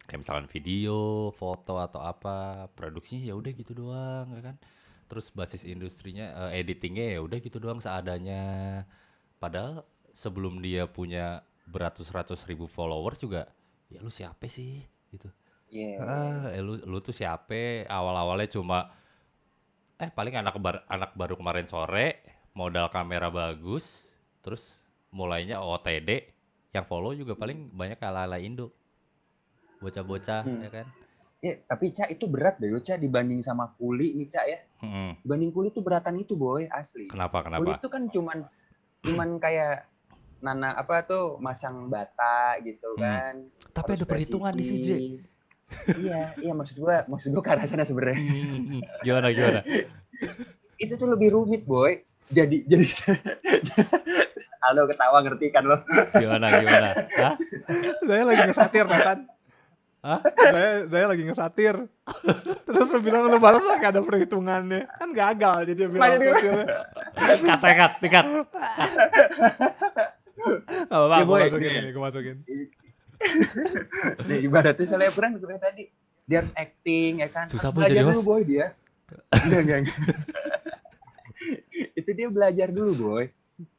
kayak 0.07 0.19
misalkan 0.25 0.47
video 0.51 1.29
foto 1.31 1.79
atau 1.79 2.03
apa 2.03 2.67
produksinya 2.75 3.23
ya 3.23 3.35
udah 3.39 3.51
gitu 3.55 3.71
doang 3.73 4.27
ya 4.35 4.41
kan 4.43 4.55
terus 5.07 5.29
basis 5.31 5.63
industrinya 5.63 6.49
eh, 6.51 6.59
editingnya 6.63 7.17
ya 7.17 7.19
udah 7.23 7.37
gitu 7.39 7.57
doang 7.59 7.79
seadanya 7.79 8.83
padahal 9.39 9.83
sebelum 10.11 10.59
dia 10.59 10.85
punya 10.87 11.41
beratus-ratus 11.69 12.43
ribu 12.49 12.67
followers 12.67 13.19
juga 13.19 13.47
ya 13.87 14.03
lu 14.03 14.11
siapa 14.11 14.45
sih 14.51 14.83
gitu 15.13 15.31
Iya. 15.73 15.97
Ah, 16.05 16.45
eh, 16.53 16.61
lu 16.61 16.77
lu 16.85 17.01
tuh 17.01 17.09
siapa? 17.09 17.89
Awal-awalnya 17.89 18.45
cuma 18.53 18.93
eh 19.97 20.09
paling 20.13 20.37
anak 20.37 20.55
bar- 20.61 20.85
anak 20.85 21.17
baru 21.17 21.33
kemarin 21.33 21.65
sore, 21.65 22.21
modal 22.53 22.93
kamera 22.93 23.33
bagus, 23.33 24.05
terus 24.45 24.61
mulainya 25.09 25.57
OTD, 25.65 26.29
yang 26.77 26.85
follow 26.85 27.17
juga 27.17 27.33
paling 27.33 27.73
banyak 27.73 27.97
ala-ala 28.05 28.37
Indo. 28.37 28.69
Bocah-bocah 29.83 30.41
Hmm. 30.41 30.61
ya 30.63 30.69
kan. 30.71 30.87
Iya, 31.37 31.59
tapi 31.61 31.91
Cak 31.91 32.07
itu 32.07 32.23
berat 32.23 32.55
deh, 32.55 32.71
Cak 32.73 32.97
dibanding 32.97 33.43
sama 33.43 33.67
kuli 33.75 34.15
nih 34.15 34.31
Cak 34.31 34.45
ya. 34.47 34.59
Mm-mm. 34.79 35.19
Dibanding 35.19 35.51
kuli 35.51 35.67
tuh 35.69 35.83
beratan 35.83 36.15
itu 36.15 36.33
boy, 36.33 36.71
asli. 36.71 37.11
Kenapa 37.11 37.43
Kuli 37.43 37.51
kenapa? 37.51 37.71
itu 37.75 37.87
kan 37.87 38.03
cuman 38.07 38.37
cuman 39.03 39.29
kayak 39.37 39.83
nana 40.39 40.71
apa 40.71 41.03
tuh 41.03 41.35
masang 41.37 41.87
bata 41.87 42.55
gitu 42.59 42.95
Hmm. 42.95 43.03
kan. 43.03 43.33
Tapi 43.69 43.89
Harus 43.89 43.99
ada 43.99 44.05
perhitungan 44.07 44.53
di 44.53 44.63
sih, 44.63 44.77
J. 44.77 44.87
presisi. 44.87 45.19
iya, 45.99 46.31
iya 46.37 46.53
maksud 46.53 46.77
gua, 46.77 47.03
maksud 47.03 47.29
gua 47.29 47.43
ke 47.43 47.51
arah 47.51 47.65
sana 47.65 47.83
sebenarnya. 47.83 48.19
Hmm, 48.19 48.79
gimana 49.01 49.27
gimana? 49.29 49.59
Itu 50.77 50.95
tuh 50.95 51.09
lebih 51.09 51.27
rumit, 51.29 51.63
boy. 51.63 51.99
Jadi 52.29 52.63
jadi 52.63 52.87
Halo 54.63 54.87
ketawa 54.87 55.19
ngerti 55.19 55.51
kan 55.51 55.63
lo? 55.65 55.75
Gimana 56.13 56.47
gimana? 56.55 56.89
Hah? 57.13 57.35
saya 58.01 58.23
lagi 58.23 58.47
ngesatir 58.47 58.87
kan 58.87 59.27
Hah? 60.03 60.19
saya 60.35 60.83
saya 60.91 61.05
lagi 61.07 61.23
ngesatir 61.23 61.75
terus 62.67 62.91
lu 62.91 62.99
bilang 62.99 63.31
lu 63.31 63.39
balas 63.39 63.63
gak 63.63 63.95
ada 63.95 64.03
perhitungannya 64.03 64.83
kan 64.99 65.15
gagal 65.15 65.63
jadi 65.63 65.79
dia 65.79 65.87
bilang 65.87 66.03
Makanya 66.03 66.33
satirnya. 66.35 66.65
Kat, 67.47 67.61
ya, 67.63 67.73
kat, 67.79 67.93
kat. 68.11 68.25
Gak 70.91 70.91
apa-apa, 70.91 71.15
Ya, 71.15 71.23
gue 71.23 71.37
masukin 71.47 71.71
ini, 71.71 71.89
gue 71.95 72.03
masukin. 72.03 72.37
Nih, 74.27 74.37
ibaratnya 74.43 74.85
selebgram 74.85 75.39
kayak 75.39 75.61
tadi. 75.61 75.83
Dia 76.27 76.43
harus 76.43 76.53
acting 76.55 77.23
ya 77.23 77.29
kan. 77.31 77.45
Susah 77.47 77.71
Harus 77.71 77.75
belajar 77.79 78.03
jadi 78.03 78.07
dulu 78.11 78.21
boy 78.23 78.41
dia. 78.43 78.67
Enggak, 79.31 79.61
enggak, 79.63 79.77
enggak. 79.83 79.99
Itu 81.99 82.09
dia 82.15 82.27
belajar 82.31 82.67
dulu 82.71 82.91
boy. 82.95 83.25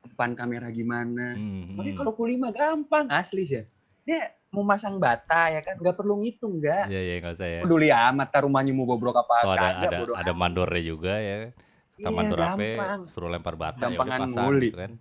Depan 0.04 0.36
kamera 0.36 0.68
gimana. 0.70 1.34
Hmm, 1.34 1.74
Makanya 1.76 1.92
hmm. 1.92 2.00
kalau 2.00 2.12
kuli 2.12 2.36
mah 2.36 2.52
gampang 2.52 3.08
asli 3.10 3.44
sih. 3.48 3.64
Dia 4.04 4.32
mau 4.54 4.62
masang 4.62 5.02
bata 5.02 5.50
ya 5.50 5.60
kan, 5.66 5.74
nggak 5.82 5.96
perlu 5.98 6.22
ngitung 6.22 6.62
nggak. 6.62 6.86
Iya 6.86 7.00
iya 7.02 7.14
nggak 7.18 7.34
usah 7.34 7.48
ya. 7.50 7.60
Peduli 7.66 7.88
amat 7.90 8.28
tar 8.30 8.46
rumahnya 8.46 8.70
mau 8.70 8.86
bobrok 8.86 9.18
apa 9.18 9.34
Tuh 9.42 9.52
ada 9.58 9.68
ada 9.82 9.88
bodo 9.98 10.12
ada 10.14 10.32
mandornya 10.32 10.82
juga 10.86 11.18
ya. 11.18 11.50
Kita 11.98 12.10
Iya, 12.10 12.14
mandor 12.14 12.38
apa? 12.38 12.86
Suruh 13.10 13.30
lempar 13.30 13.54
bata 13.58 13.90
ya 13.90 13.98
udah 13.98 14.18
pasang 14.18 14.30
nguli. 14.30 14.70
gitu 14.70 14.78
kan. 14.78 14.92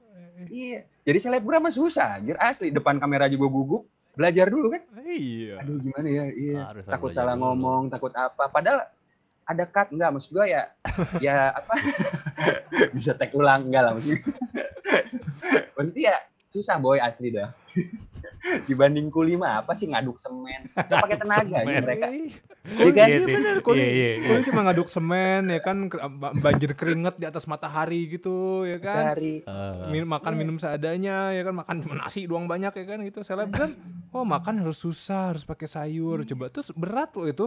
Iya. 0.49 0.79
Jadi 1.05 1.17
selebgram 1.21 1.61
mah 1.61 1.73
susah, 1.73 2.17
anjir 2.17 2.37
asli 2.41 2.73
depan 2.73 2.97
kamera 2.97 3.29
juga 3.29 3.45
gugup. 3.49 3.83
Belajar 4.13 4.49
dulu 4.49 4.73
kan. 4.73 4.81
Iya. 5.05 5.61
Aduh 5.61 5.77
gimana 5.81 6.07
ya? 6.09 6.25
Iya. 6.29 6.61
Harus 6.69 6.83
takut 6.89 7.13
salah 7.13 7.33
dulu. 7.33 7.49
ngomong, 7.49 7.81
takut 7.89 8.13
apa. 8.13 8.49
Padahal 8.49 8.85
ada 9.43 9.63
cut 9.67 9.91
enggak 9.91 10.07
maksud 10.15 10.31
gua 10.31 10.47
ya 10.47 10.63
ya 11.19 11.51
apa 11.59 11.75
bisa 12.95 13.11
tag 13.11 13.35
ulang 13.35 13.67
enggak 13.67 13.83
lah 13.83 13.91
maksudnya. 13.97 14.19
maksudnya 15.75 16.03
ya 16.13 16.17
susah 16.47 16.75
boy 16.79 17.01
asli 17.01 17.33
dah. 17.33 17.49
Dibanding 18.63 19.07
kuli 19.07 19.33
mah 19.33 19.59
apa 19.59 19.71
sih 19.71 19.85
ngaduk 19.85 20.17
semen. 20.17 20.67
Gak 20.69 20.89
pakai 20.99 21.17
tenaga 21.17 21.57
semen. 21.57 21.69
ya 21.69 21.79
mereka. 21.79 22.07
Ih, 22.09 22.31
Iya 22.63 22.89
kan? 22.89 23.03
Iya, 23.03 23.07
Iya 23.09 23.19
sih. 23.19 23.33
bener, 23.33 23.55
kuli, 23.59 23.75
Iya, 23.75 23.87
iya, 23.87 24.09
iya. 24.13 24.25
kuli 24.25 24.41
cuma 24.45 24.61
ngaduk 24.61 24.87
semen 24.87 25.41
ya 25.45 25.59
kan, 25.59 25.77
banjir 26.37 26.71
keringet 26.73 27.15
di 27.15 27.25
atas 27.25 27.43
matahari 27.43 28.07
gitu 28.07 28.35
ya 28.63 28.77
kan. 28.77 29.03
Dari 29.13 29.43
Eh, 29.43 29.83
Min- 29.89 30.07
makan 30.07 30.31
Iya. 30.31 30.39
minum 30.39 30.57
seadanya 30.57 31.17
ya 31.29 31.41
kan 31.41 31.55
makan 31.55 31.75
cuma 31.79 31.95
nasi 31.97 32.23
doang 32.23 32.45
banyak 32.45 32.71
ya 32.73 32.85
kan 32.85 32.99
gitu 33.01 33.19
selebgram 33.19 33.75
oh 34.09 34.23
makan 34.23 34.59
harus 34.59 34.77
susah 34.77 35.29
harus 35.29 35.43
pakai 35.43 35.65
sayur 35.65 36.23
coba 36.23 36.47
terus 36.47 36.71
berat 36.71 37.11
loh 37.11 37.25
itu 37.25 37.45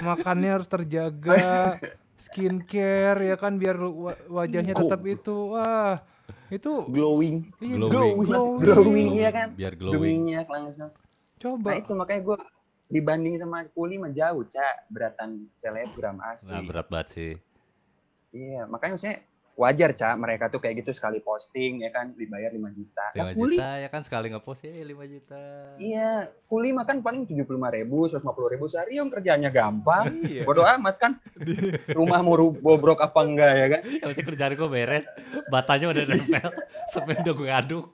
makannya 0.00 0.50
harus 0.52 0.66
terjaga 0.66 1.74
skincare 2.24 3.20
ya 3.24 3.34
kan 3.34 3.54
biar 3.54 3.74
wa- 3.76 4.18
wajahnya 4.32 4.72
tetap 4.72 5.00
itu 5.02 5.34
wah 5.50 5.98
itu 6.52 6.72
Glowing. 6.86 7.50
iya, 7.58 7.76
Glowing. 7.76 8.16
glowing. 8.24 8.60
glowing 8.62 9.10
ya 9.18 9.30
kan. 9.32 9.48
biar 9.56 9.72
glowing. 9.74 9.98
Glowingnya 9.98 10.40
langsung. 10.46 10.90
Nah 10.90 11.40
coba 11.40 11.70
itu 11.76 11.92
makanya 11.92 12.20
gua 12.24 12.38
dibanding 12.88 13.34
sama 13.40 13.66
kuli 13.72 13.96
mah 13.98 14.12
jauh, 14.12 14.44
Cak. 14.44 14.88
Beratan 14.92 15.50
selebgram 15.52 16.20
asli. 16.24 16.52
Nah, 16.52 16.62
berat 16.62 16.86
banget 16.88 17.08
sih. 17.10 17.32
Iya, 18.34 18.66
makanya 18.66 18.92
maksudnya 18.98 19.18
wajar, 19.54 19.94
Cak. 19.94 20.14
Mereka 20.18 20.50
tuh 20.50 20.58
kayak 20.58 20.82
gitu 20.82 20.90
sekali 20.90 21.22
posting 21.22 21.86
ya 21.86 21.90
kan 21.90 22.14
dibayar 22.14 22.50
5 22.50 22.60
juta. 22.74 23.04
5 23.14 23.18
Nah, 23.18 23.26
kuli 23.32 23.56
juta 23.56 23.70
ya 23.78 23.88
kan 23.88 24.02
sekali 24.02 24.26
ngepost 24.30 24.62
ya 24.66 24.72
5 24.74 25.06
juta. 25.06 25.42
Iya, 25.78 26.10
kuli 26.46 26.74
mah 26.74 26.84
kan 26.84 26.98
paling 27.00 27.26
75 27.26 27.46
ribu, 27.70 27.98
150 28.10 28.52
ribu 28.54 28.64
sehari 28.66 28.98
yang 28.98 29.08
kerjanya 29.10 29.50
gampang. 29.50 30.10
iya 30.26 30.42
Bodoh 30.42 30.66
amat 30.66 30.94
kan. 30.98 31.12
Rumah 31.98 32.20
mau 32.20 32.34
bobrok 32.50 33.00
apa 33.00 33.20
enggak 33.22 33.52
ya 33.54 33.66
kan? 33.70 33.80
Yang 33.86 34.08
penting 34.14 34.26
kerjaan 34.34 34.52
gue 34.54 34.68
beres, 34.68 35.04
batanya 35.48 35.86
udah 35.94 36.04
nempel, 36.04 36.50
semen 36.92 37.16
udah 37.22 37.34
gue 37.34 37.50
aduk. 37.50 37.90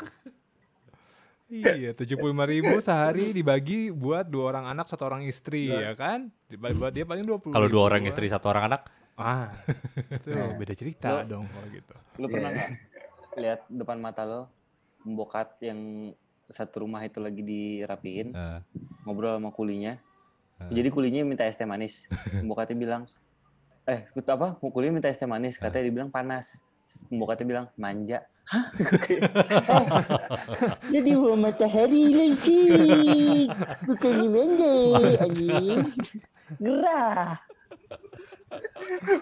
iya 1.50 1.90
tujuh 1.90 2.14
puluh 2.14 2.30
lima 2.30 2.46
ribu 2.46 2.78
sehari 2.78 3.34
dibagi 3.34 3.90
buat 3.90 4.22
dua 4.22 4.54
orang 4.54 4.70
anak 4.70 4.86
satu 4.86 5.10
orang 5.10 5.26
istri 5.26 5.66
ya 5.66 5.98
kan 5.98 6.30
Dibagi 6.46 6.78
buat 6.78 6.94
dia 6.94 7.02
paling 7.02 7.26
dua 7.26 7.42
puluh 7.42 7.50
Kalau 7.50 7.66
dua 7.66 7.90
orang 7.90 8.06
istri 8.06 8.30
satu 8.30 8.54
orang 8.54 8.70
anak, 8.70 8.86
ah 9.20 9.52
itu 10.16 10.28
Nah. 10.30 10.56
beda 10.56 10.74
cerita 10.74 11.06
Lo- 11.12 11.26
dong 11.28 11.44
kalau 11.46 11.68
gitu 11.68 11.94
Lu 12.16 12.26
pernah 12.26 12.50
Iya. 12.50 12.56
nggak 12.58 12.70
lihat 13.38 13.60
depan 13.68 13.98
mata 13.98 14.22
lo 14.22 14.48
membokat 15.00 15.60
yang 15.60 16.10
satu 16.46 16.82
rumah 16.82 17.00
itu 17.00 17.16
lagi 17.16 17.40
dirapiin 17.40 18.32
eh, 18.32 18.58
ngobrol 19.02 19.38
sama 19.38 19.48
kulinya. 19.50 19.96
eh, 20.58 20.68
Jadi 20.68 20.88
kulinya 20.88 21.22
minta 21.22 21.46
es 21.46 21.54
teh 21.54 21.64
manis. 21.64 22.04
Pembokatnya 22.26 22.74
bilang, 22.74 23.02
eh 23.86 24.04
apa? 24.10 24.58
Mau 24.58 24.68
kulinya 24.68 24.92
minta 24.92 25.08
es 25.08 25.16
teh 25.16 25.24
manis. 25.24 25.56
Katanya 25.56 25.86
dibilang 25.86 26.10
panas. 26.10 26.60
Pembokatnya 27.06 27.46
bilang 27.46 27.66
manja. 27.76 28.26
Hah? 28.44 28.66
Kayak, 29.06 29.30
"Eh, 29.70 29.86
Dia 30.90 31.00
di 31.00 31.12
bawah 31.14 31.38
matahari 31.38 32.04
lagi. 32.12 32.62
Bukannya 33.86 34.26
manja, 34.28 34.72
anjing. 35.22 35.80
Gerah. 36.58 37.38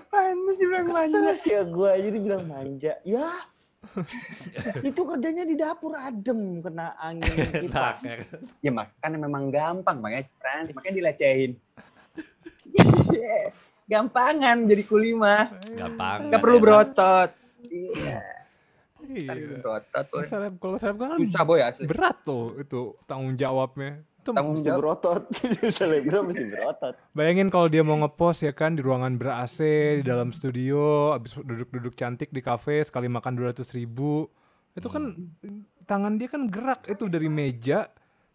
Panas 0.09 0.55
dibilang 0.57 0.89
Manja 0.89 1.33
sih 1.37 1.53
ya 1.53 1.63
gue 1.63 1.91
jadi 2.01 2.19
bilang 2.19 2.45
manja. 2.49 2.93
Ya. 3.05 3.29
itu 4.83 5.01
kerjanya 5.01 5.47
di 5.47 5.55
dapur 5.55 5.95
adem 5.95 6.61
kena 6.61 6.93
angin 6.99 7.31
kipas. 7.63 8.03
ya 8.05 8.17
kan? 8.21 8.41
Ya 8.61 8.71
makanya 8.75 9.19
memang 9.19 9.45
gampang 9.49 9.97
makanya 10.03 10.27
Frans, 10.37 10.69
makanya 10.75 10.95
dilecehin. 10.99 11.57
Gampangan 13.89 14.69
jadi 14.69 14.83
kuli 14.85 15.17
mah. 15.17 15.49
Gampang. 15.73 16.29
Enggak 16.29 16.41
perlu 16.43 16.59
berotot. 16.61 17.31
Iya, 17.69 18.21
iya 19.09 19.31
berotot 19.35 20.07
seleb 20.27 20.55
kalau 20.61 20.77
seleb 20.77 20.97
kan 21.01 21.17
Susah 21.17 21.43
boy 21.43 21.61
asli. 21.63 21.85
berat 21.89 22.17
tuh 22.23 22.55
itu 22.61 22.93
tanggung 23.09 23.35
jawabnya 23.35 24.05
Itu 24.29 24.37
Tanggung 24.37 24.61
Mesti 24.61 24.69
jawab. 24.69 24.81
berotot. 24.85 25.23
Selebgram 25.81 26.29
mesti 26.29 26.45
berotot. 26.53 26.95
bayangin 27.17 27.49
kalau 27.49 27.65
dia 27.65 27.81
mau 27.81 27.97
ngepost 27.97 28.45
ya 28.45 28.53
kan 28.53 28.77
di 28.77 28.85
ruangan 28.85 29.17
ber 29.17 29.33
AC 29.41 29.59
di 30.01 30.05
dalam 30.05 30.37
studio, 30.37 31.17
abis 31.17 31.41
duduk-duduk 31.41 31.97
cantik 31.97 32.29
di 32.29 32.45
kafe 32.45 32.85
sekali 32.85 33.09
makan 33.09 33.41
200 33.41 33.65
ribu. 33.73 34.29
Itu 34.77 34.93
kan 34.93 35.17
tangan 35.89 36.21
dia 36.21 36.29
kan 36.29 36.45
gerak 36.45 36.85
itu 36.85 37.09
dari 37.09 37.33
meja 37.33 37.89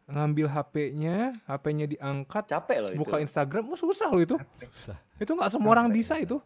ngambil 0.04 0.50
HP-nya, 0.50 1.38
HP-nya 1.46 1.86
diangkat, 1.86 2.44
Capek 2.50 2.78
loh 2.82 2.90
itu. 2.92 3.00
buka 3.00 3.22
Instagram, 3.22 3.70
oh, 3.70 3.78
susah 3.78 4.10
loh 4.10 4.20
itu. 4.20 4.36
Susah. 4.74 4.98
Itu 5.16 5.38
nggak 5.38 5.54
semua 5.54 5.78
orang 5.78 5.94
bisa 5.94 6.18
itu. 6.18 6.42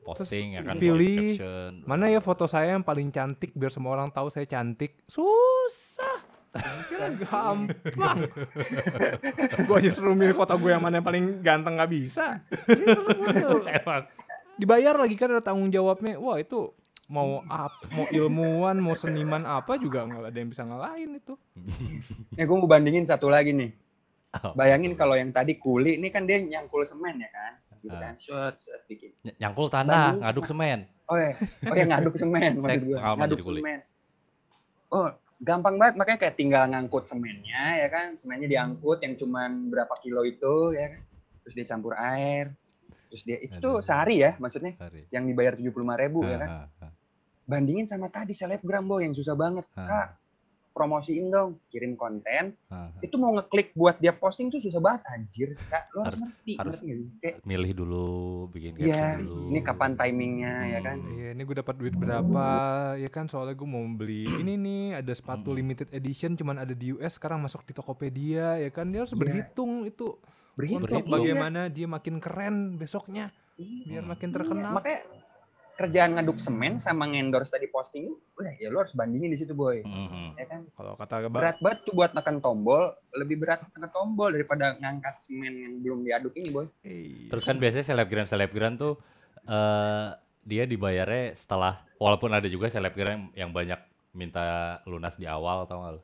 Posting 0.00 0.54
ya 0.54 0.62
kan 0.62 0.78
pilih 0.78 1.34
caption. 1.34 1.82
Mana 1.82 2.06
ya 2.06 2.22
foto 2.22 2.46
saya 2.46 2.78
yang 2.78 2.86
paling 2.86 3.10
cantik 3.10 3.50
biar 3.52 3.74
semua 3.74 3.98
orang 3.98 4.06
tahu 4.14 4.30
saya 4.30 4.46
cantik. 4.46 5.02
Susah. 5.10 6.22
Kira 6.58 7.08
gampang. 7.18 8.18
gue 9.66 9.76
aja 9.76 9.90
suruh 9.90 10.12
milih 10.12 10.32
foto 10.32 10.54
gue 10.54 10.68
yang 10.68 10.80
mana 10.80 10.98
yang 10.98 11.06
paling 11.06 11.24
ganteng 11.40 11.74
nggak 11.74 11.90
bisa. 11.90 12.40
Emang. 13.78 14.02
Dibayar 14.56 14.94
lagi 14.94 15.14
kan 15.14 15.30
ada 15.30 15.42
tanggung 15.42 15.68
jawabnya. 15.68 16.16
Wah 16.16 16.36
itu 16.36 16.72
mau 17.06 17.38
ap, 17.46 17.70
mau 17.88 18.06
ilmuwan, 18.08 18.74
mau 18.76 18.92
seniman 18.92 19.44
apa 19.44 19.76
juga 19.76 20.02
nggak 20.02 20.26
ada 20.26 20.36
yang 20.36 20.50
bisa 20.50 20.62
ngalahin 20.62 21.10
itu. 21.14 21.34
Nih 22.32 22.44
gue 22.44 22.56
mau 22.56 22.66
bandingin 22.66 23.04
satu 23.04 23.26
lagi 23.26 23.50
nih. 23.50 23.70
Oh, 24.36 24.52
Bayangin 24.52 24.92
kalau 24.92 25.14
yang 25.14 25.30
tadi 25.30 25.56
kuli, 25.56 25.96
ini 25.96 26.08
kan 26.08 26.24
dia 26.24 26.36
nyangkul 26.36 26.84
semen 26.84 27.16
ya 27.16 27.30
kan? 27.30 27.52
Gitu 27.78 27.94
Ah. 27.94 28.00
kan, 28.02 28.14
set, 28.18 28.56
bikin. 28.84 29.14
ny- 29.22 29.36
nyangkul 29.38 29.70
tanah, 29.70 30.12
Bandung. 30.12 30.20
ngaduk 30.20 30.44
semen. 30.44 30.78
Oh 31.06 31.16
ya, 31.16 31.30
oh 31.62 31.72
ya 31.72 31.84
ngaduk 31.86 32.14
semen 32.18 32.52
maksud 32.60 32.82
gue. 32.84 32.98
Ngaduk 32.98 33.40
semen. 33.40 33.78
Oh, 34.86 35.08
gampang 35.40 35.76
banget 35.76 35.94
makanya 36.00 36.18
kayak 36.24 36.36
tinggal 36.36 36.64
ngangkut 36.68 37.04
semennya 37.08 37.84
ya 37.84 37.88
kan. 37.92 38.16
Semennya 38.16 38.48
diangkut 38.48 38.98
yang 39.04 39.14
cuman 39.18 39.68
berapa 39.68 39.94
kilo 40.00 40.24
itu 40.24 40.72
ya 40.76 40.96
kan. 40.96 41.02
Terus 41.44 41.54
dia 41.54 41.66
campur 41.68 41.92
air. 41.96 42.52
Terus 43.06 43.22
dia 43.22 43.38
itu 43.38 43.54
Aduh. 43.56 43.78
sehari 43.80 44.24
ya 44.24 44.34
maksudnya 44.42 44.74
Hari. 44.76 45.06
yang 45.14 45.24
dibayar 45.30 45.54
75.000 45.54 46.02
ribu 46.02 46.20
ya 46.26 46.36
kan. 46.42 46.50
Ah, 46.50 46.64
ah, 46.66 46.84
ah. 46.90 46.92
Bandingin 47.46 47.86
sama 47.86 48.10
tadi 48.10 48.34
selebgram 48.34 48.84
boy 48.90 49.06
yang 49.06 49.14
susah 49.14 49.38
banget. 49.38 49.64
Ah. 49.78 49.86
Kak, 49.86 50.08
promosiin 50.76 51.32
dong, 51.32 51.56
kirim 51.66 51.96
konten. 51.96 52.52
Ah, 52.68 52.92
ah. 52.92 53.00
Itu 53.00 53.16
mau 53.16 53.32
ngeklik 53.32 53.72
buat 53.72 53.96
dia 53.96 54.12
posting 54.12 54.52
tuh 54.52 54.60
susah 54.60 54.76
banget 54.76 55.08
anjir. 55.08 55.48
Kak, 55.64 55.88
lo 55.90 56.04
harus 56.04 56.20
ngerti, 56.20 56.52
harus 56.60 56.78
ngerti? 56.78 57.16
Kayak, 57.18 57.34
Milih 57.42 57.72
dulu, 57.72 58.08
bikin 58.52 58.76
Iya, 58.76 59.16
caption 59.16 59.24
dulu. 59.24 59.40
ini 59.48 59.60
kapan 59.64 59.92
timingnya 59.96 60.54
ya 60.68 60.78
kan? 60.84 60.96
Hmm. 61.00 61.16
Iya, 61.16 61.28
ini 61.32 61.42
gue 61.42 61.56
dapat 61.56 61.74
duit 61.74 61.94
berapa? 61.96 62.46
Ya 62.94 63.08
kan 63.08 63.24
soalnya 63.24 63.56
gue 63.56 63.64
mau 63.64 63.80
beli 63.88 64.28
ini 64.28 64.54
nih, 64.54 65.00
ada 65.00 65.12
sepatu 65.12 65.48
Mm-mm. 65.48 65.58
limited 65.58 65.88
edition 65.90 66.36
cuman 66.36 66.60
ada 66.60 66.76
di 66.76 66.92
US 66.92 67.16
sekarang 67.16 67.40
masuk 67.40 67.64
di 67.64 67.72
Tokopedia 67.72 68.60
ya 68.60 68.68
kan 68.68 68.92
dia 68.92 69.00
harus 69.00 69.16
Iya. 69.16 69.20
berhitung 69.22 69.88
itu 69.88 70.20
Berhitung, 70.52 70.84
untuk 70.84 70.92
Berhitung. 70.98 71.14
bagaimana 71.16 71.60
dia 71.66 71.86
makin 71.86 72.20
keren 72.20 72.76
besoknya 72.76 73.32
Iya. 73.56 73.84
biar 73.88 74.02
Hmm. 74.02 74.12
makin 74.12 74.28
Iya, 74.28 74.36
terkenal. 74.36 74.72
makanya 74.74 75.00
kerjaan 75.76 76.16
ngaduk 76.16 76.40
semen 76.40 76.80
sama 76.80 77.04
ngendorse 77.04 77.52
tadi 77.52 77.68
posting 77.68 78.08
wah, 78.34 78.52
ya 78.56 78.72
lo 78.72 78.80
harus 78.80 78.96
bandingin 78.96 79.28
di 79.28 79.38
situ 79.38 79.52
boy. 79.52 79.84
Mhm. 79.84 80.40
Ya 80.40 80.44
kan? 80.48 80.64
Kalau 80.72 80.96
kata 80.96 81.28
Berat 81.28 81.60
banget 81.60 81.78
tuh 81.84 81.92
buat 81.92 82.10
tekan 82.16 82.40
tombol, 82.40 82.96
lebih 83.12 83.36
berat 83.44 83.60
tekan 83.68 83.92
tombol 83.92 84.32
daripada 84.32 84.72
ngangkat 84.80 85.20
semen 85.20 85.52
yang 85.52 85.74
belum 85.84 86.00
diaduk 86.02 86.32
ini 86.36 86.48
boy. 86.48 86.66
eh, 86.80 87.28
Terus 87.28 87.44
kan 87.44 87.60
biasanya 87.60 87.84
selebgram 87.84 88.24
selebgram 88.24 88.74
tuh 88.80 88.96
eh 89.46 90.08
dia 90.46 90.62
dibayarnya 90.64 91.34
setelah 91.34 91.82
walaupun 91.98 92.30
ada 92.30 92.46
juga 92.46 92.70
selebgram 92.70 93.34
yang 93.34 93.50
banyak 93.50 93.78
minta 94.16 94.78
lunas 94.88 95.18
di 95.20 95.28
awal 95.28 95.68
tau 95.68 95.84
gak 95.84 95.92
lu? 95.98 96.02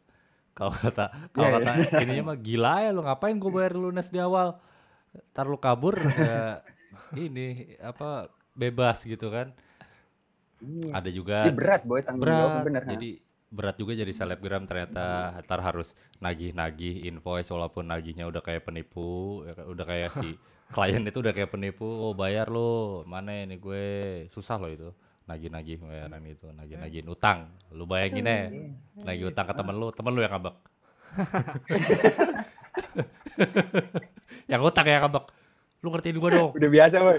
Kalau 0.52 0.72
kata 0.76 1.04
kalau 1.32 1.48
Iya, 1.48 1.56
kata 1.64 1.72
ininya 2.04 2.24
mah 2.34 2.38
gila 2.38 2.74
ya 2.84 2.90
lu 2.92 3.00
ngapain 3.00 3.40
gue 3.40 3.48
bayar 3.48 3.72
lunas 3.72 4.12
di 4.12 4.20
awal? 4.20 4.60
Ntar 5.32 5.48
lu 5.48 5.56
kabur 5.56 5.96
ya 5.96 6.60
ini 7.16 7.72
apa 7.80 8.28
bebas 8.52 9.02
gitu 9.02 9.28
kan. 9.28 9.52
Iya. 10.58 10.90
Ada 10.94 11.10
juga 11.10 11.36
Ini 11.44 11.54
berat 11.54 11.82
boy 11.82 12.00
tanggung 12.00 12.22
berat 12.22 12.62
bener. 12.62 12.82
ha? 12.86 12.90
jadi 12.94 13.10
berat 13.52 13.76
juga 13.76 13.92
jadi 13.92 14.08
selebgram 14.08 14.64
ternyata 14.64 15.36
ntar 15.44 15.60
harus 15.60 15.92
nagih-nagih 16.18 17.04
invoice 17.04 17.52
walaupun 17.52 17.84
nagihnya 17.84 18.24
udah 18.24 18.40
kayak 18.40 18.64
penipu 18.64 19.42
ya 19.44 19.52
kan, 19.52 19.64
udah 19.68 19.84
kayak 19.84 20.10
si 20.16 20.28
klien 20.74 21.04
itu 21.04 21.20
udah 21.20 21.36
kayak 21.36 21.52
penipu 21.52 21.84
oh 21.84 22.16
bayar 22.16 22.48
lo 22.48 23.04
mana 23.04 23.44
ini 23.44 23.60
gue 23.60 23.84
susah 24.32 24.56
loh 24.56 24.72
itu 24.72 24.88
nagih-nagih 25.28 25.84
bayaran 25.84 26.24
itu 26.24 26.48
nagih-nagihin 26.48 27.12
utang 27.12 27.52
lu 27.76 27.84
bayangin 27.84 28.24
Iya. 28.24 28.32
ya 28.32 28.48
nagih 29.04 29.28
utang 29.28 29.44
ke 29.44 29.54
temen 29.54 29.74
lu 29.76 29.92
temen 29.92 30.12
lu 30.16 30.24
yang 30.24 30.32
ngambek 30.32 30.56
yang 34.50 34.60
utang 34.62 34.86
yang 34.86 35.00
ngambek 35.04 35.24
lu 35.82 35.88
ngertiin 35.88 36.14
gue 36.16 36.30
dong 36.30 36.50
Udah 36.56 36.70
biasa 36.70 36.96
boy. 36.96 37.18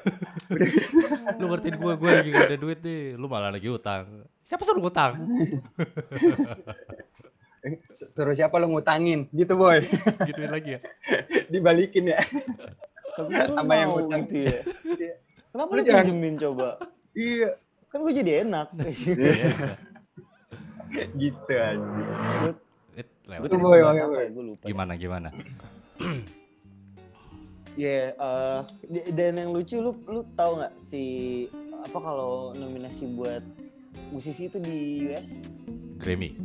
lu 1.40 1.46
ngertiin 1.46 1.76
gue 1.76 1.94
gue 1.94 2.10
lagi 2.10 2.30
gak 2.30 2.48
ada 2.48 2.58
duit 2.58 2.80
nih 2.80 3.02
lu 3.14 3.28
malah 3.28 3.50
lagi 3.50 3.68
utang 3.68 4.24
siapa 4.40 4.64
suruh 4.64 4.82
utang 4.82 5.14
Suruh 8.12 8.32
siapa 8.34 8.60
lo 8.60 8.68
ngutangin 8.68 9.32
gitu 9.32 9.56
boy. 9.56 9.88
gituin 10.22 10.52
lagi 10.52 10.76
ya 10.76 10.80
Dibalikin 11.48 12.12
ya. 12.12 12.20
Tapi 13.14 13.30
kan 13.30 13.46
lu 13.46 13.56
Sama 13.56 13.74
yang 13.78 13.92
utang. 13.94 14.22
gitu 14.26 14.36
ya. 14.42 14.62
Iya. 14.84 15.16
Kenapa 15.48 15.70
Lu 15.70 15.78
lu 15.78 15.82
jangan- 15.82 16.04
pinjemin 16.04 16.36
coba? 16.36 16.68
iya. 17.14 17.50
Kan 17.88 18.02
gue 18.02 18.14
jadi 18.14 18.32
enak. 18.42 18.68
Iya. 19.00 19.48
Gitu 21.14 21.54
anjir. 21.54 22.54
Eh, 22.94 23.06
lewat. 23.24 23.40
Gue 23.40 23.48
Itu 23.48 23.56
tadi 23.56 23.64
boy, 23.64 23.80
boy. 23.80 24.26
Gimana 24.62 24.94
gimana? 24.98 25.30
Ya, 27.74 28.14
eh, 28.14 28.60
d- 28.86 29.10
dan 29.18 29.42
yang 29.42 29.50
lucu 29.50 29.82
lu 29.82 29.98
lu 30.06 30.22
tahu 30.38 30.62
nggak 30.62 30.74
si 30.86 31.04
apa 31.82 31.98
kalau 31.98 32.54
nominasi 32.54 33.10
buat 33.10 33.42
musisi 34.14 34.46
itu 34.46 34.62
di 34.62 35.10
US 35.10 35.42
Grammy. 35.98 36.38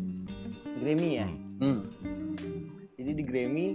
Grammy 0.81 1.11
ya. 1.21 1.29
Hmm. 1.29 1.59
Hmm. 1.61 1.81
Jadi 2.97 3.11
di 3.13 3.23
Grammy, 3.27 3.67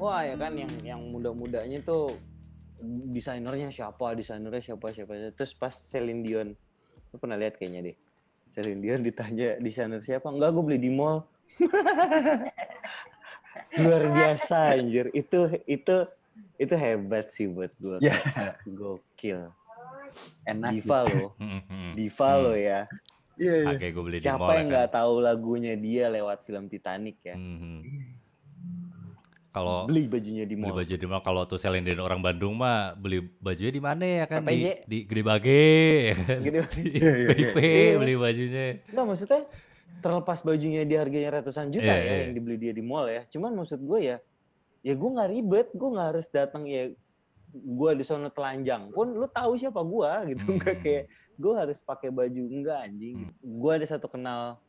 wah 0.00 0.24
ya 0.24 0.40
kan 0.40 0.56
yang 0.56 0.72
yang 0.80 1.00
muda-mudanya 1.12 1.84
tuh 1.84 2.16
desainernya 3.12 3.68
siapa, 3.68 4.16
desainernya 4.16 4.72
siapa 4.72 4.86
siapa. 4.94 5.36
Terus 5.36 5.52
pas 5.52 5.74
Celine 5.74 6.24
Dion, 6.24 6.48
lu 7.12 7.16
pernah 7.20 7.36
lihat 7.36 7.60
kayaknya 7.60 7.92
deh. 7.92 7.96
Celine 8.50 8.80
Dion 8.80 9.04
ditanya 9.04 9.60
desainer 9.60 10.00
siapa? 10.00 10.32
Enggak, 10.32 10.56
gue 10.56 10.64
beli 10.64 10.80
di 10.80 10.90
mall. 10.90 11.22
Luar 13.84 14.04
biasa 14.10 14.74
anjir. 14.74 15.12
Itu 15.14 15.50
itu 15.68 15.96
itu 16.60 16.74
hebat 16.76 17.26
sih 17.28 17.48
buat 17.48 17.72
gue. 17.74 17.96
Ya. 18.00 18.14
Gokil. 18.68 19.48
Enak. 20.44 20.76
gitu. 20.76 20.84
Diva 20.84 20.98
lo, 21.02 21.26
Hmm, 21.34 21.60
hmm. 21.64 21.90
diva 21.94 22.28
Hmm. 22.28 22.42
lo 22.42 22.52
ya. 22.52 22.80
Iya 23.34 23.54
iya. 23.56 23.68
Oke, 23.72 23.86
gue 23.88 24.02
beli 24.04 24.18
di 24.18 24.26
Siapa 24.26 24.36
mall 24.38 24.52
yang 24.52 24.60
ya 24.60 24.70
nggak 24.70 24.86
kan. 24.86 24.96
tahu 25.00 25.12
lagunya 25.18 25.72
dia 25.74 26.04
lewat 26.06 26.44
film 26.44 26.68
Titanic 26.68 27.16
ya? 27.24 27.34
Hmm, 27.34 27.56
hmm. 27.56 27.78
Kalau 29.50 29.82
Beli 29.82 30.06
bajunya 30.06 30.46
di 30.46 30.54
beli 30.54 30.62
mall. 30.62 30.78
baju 30.78 30.94
di 30.94 31.06
mall 31.08 31.22
kalau 31.24 31.42
tuh 31.42 31.58
Celine 31.58 31.82
Dion 31.82 31.98
orang 31.98 32.22
Bandung 32.22 32.54
mah 32.54 32.94
beli 32.94 33.18
bajunya 33.40 33.72
di 33.72 33.82
mana 33.82 34.04
ya 34.06 34.24
kan 34.24 34.46
di 34.46 34.62
di 34.86 34.98
Gede 35.02 35.22
Bage 35.24 35.62
ya 36.06 36.14
kan. 36.16 36.38
Gitu. 36.38 36.60
Di 36.70 36.82
Iya, 36.92 37.10
iya, 37.10 37.28
BIP 37.50 37.58
iya. 37.58 37.94
beli 37.98 38.14
bajunya. 38.14 38.66
Enggak 38.86 39.04
maksudnya 39.08 39.40
terlepas 39.98 40.38
bajunya 40.40 40.82
di 40.84 40.94
harganya 40.94 41.30
ratusan 41.34 41.66
juta 41.68 41.82
Iya, 41.82 41.96
ya 41.96 42.04
iya. 42.06 42.16
yang 42.22 42.32
dibeli 42.32 42.56
dia 42.56 42.70
di 42.70 42.80
mall 42.80 43.10
ya. 43.10 43.26
Cuman 43.26 43.50
maksud 43.52 43.80
gue 43.80 44.00
ya, 44.06 44.16
ya 44.80 44.94
gue 44.96 45.10
nggak 45.12 45.30
ribet, 45.30 45.68
gue 45.76 45.88
nggak 45.92 46.08
harus 46.16 46.26
datang 46.32 46.64
ya 46.64 46.88
gue 47.50 47.90
di 47.98 48.06
sono 48.06 48.30
telanjang 48.30 48.94
pun 48.94 49.10
lu 49.10 49.26
tahu 49.26 49.58
siapa 49.58 49.82
gue 49.82 50.10
gitu. 50.34 50.44
Nggak 50.54 50.74
Hmm. 50.76 50.84
kayak 50.86 51.04
gue 51.40 51.52
harus 51.56 51.78
pakai 51.82 52.08
baju 52.14 52.42
enggak 52.46 52.78
anjing. 52.86 53.26
Gue 53.42 53.72
ada 53.74 53.86
satu 53.86 54.06
kenal 54.06 54.60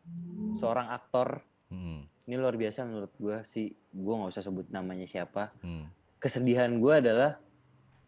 seorang 0.57 0.89
aktor. 0.89 1.45
Hmm, 1.69 2.03
ini 2.27 2.35
luar 2.35 2.57
biasa 2.57 2.83
menurut 2.83 3.13
gue 3.15 3.37
sih. 3.45 3.71
Gue 3.93 4.13
nggak 4.17 4.33
usah 4.33 4.43
sebut 4.43 4.67
namanya 4.73 5.05
siapa. 5.05 5.53
Hmm. 5.61 5.87
kesedihan 6.21 6.69
gue 6.77 6.93
adalah 6.93 7.41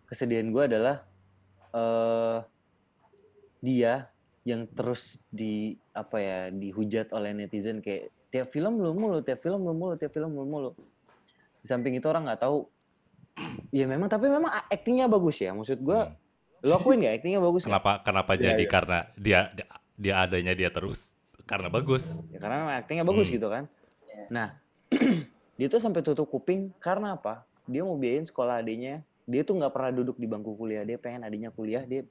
kesedihan 0.06 0.46
gue 0.54 0.64
adalah 0.70 1.02
eh 1.74 2.40
dia 3.58 4.06
yang 4.46 4.70
terus 4.70 5.18
di 5.34 5.74
apa 5.98 6.22
ya 6.22 6.40
dihujat 6.54 7.10
oleh 7.10 7.34
netizen. 7.34 7.82
Kayak 7.82 8.14
tiap 8.30 8.50
film 8.50 8.82
lu 8.82 8.94
mulu 8.94 9.22
tiap 9.22 9.42
film 9.42 9.66
lu 9.66 9.74
mulu 9.74 9.94
tiap 9.98 10.14
film 10.14 10.34
lu 10.34 10.46
mulu 10.46 10.74
di 11.64 11.68
samping 11.68 11.96
itu 11.96 12.04
orang 12.06 12.28
nggak 12.28 12.44
tahu. 12.44 12.68
Ya 13.74 13.90
memang 13.90 14.06
tapi 14.06 14.30
memang 14.30 14.52
aktingnya 14.70 15.08
bagus 15.08 15.40
ya. 15.40 15.50
Maksud 15.50 15.80
gue 15.80 15.96
Hmm. 15.98 16.14
lo 16.62 16.78
akuin 16.78 17.00
nggak 17.00 17.16
aktingnya 17.18 17.42
bagus? 17.42 17.64
Kenapa 17.66 18.04
kenapa 18.04 18.36
Iya, 18.36 18.54
jadi? 18.54 18.64
iya. 18.64 18.70
karena 18.70 18.98
dia, 19.18 19.40
dia 19.52 19.66
dia 19.94 20.14
adanya 20.22 20.54
dia 20.54 20.70
terus 20.70 21.10
karena 21.44 21.68
bagus. 21.68 22.16
ya 22.30 22.38
karena 22.38 22.56
memang 22.62 22.76
aktingnya 22.78 23.04
bagus 23.04 23.28
Hmm. 23.28 23.36
gitu 23.36 23.48
kan. 23.50 23.64
Nah 24.30 24.60
dia 25.58 25.68
tuh 25.68 25.80
sampai 25.80 26.04
tutup 26.04 26.28
kuping 26.28 26.70
karena 26.78 27.16
apa? 27.16 27.44
Dia 27.66 27.82
mau 27.82 27.96
biayain 27.96 28.24
sekolah 28.24 28.60
adiknya. 28.60 29.02
Dia 29.24 29.42
tuh 29.42 29.56
nggak 29.56 29.72
pernah 29.72 29.90
duduk 29.90 30.20
di 30.20 30.28
bangku 30.28 30.54
kuliah. 30.54 30.84
Dia 30.84 31.00
pengen 31.00 31.24
adiknya 31.24 31.50
kuliah. 31.50 31.82
Dia 31.82 32.04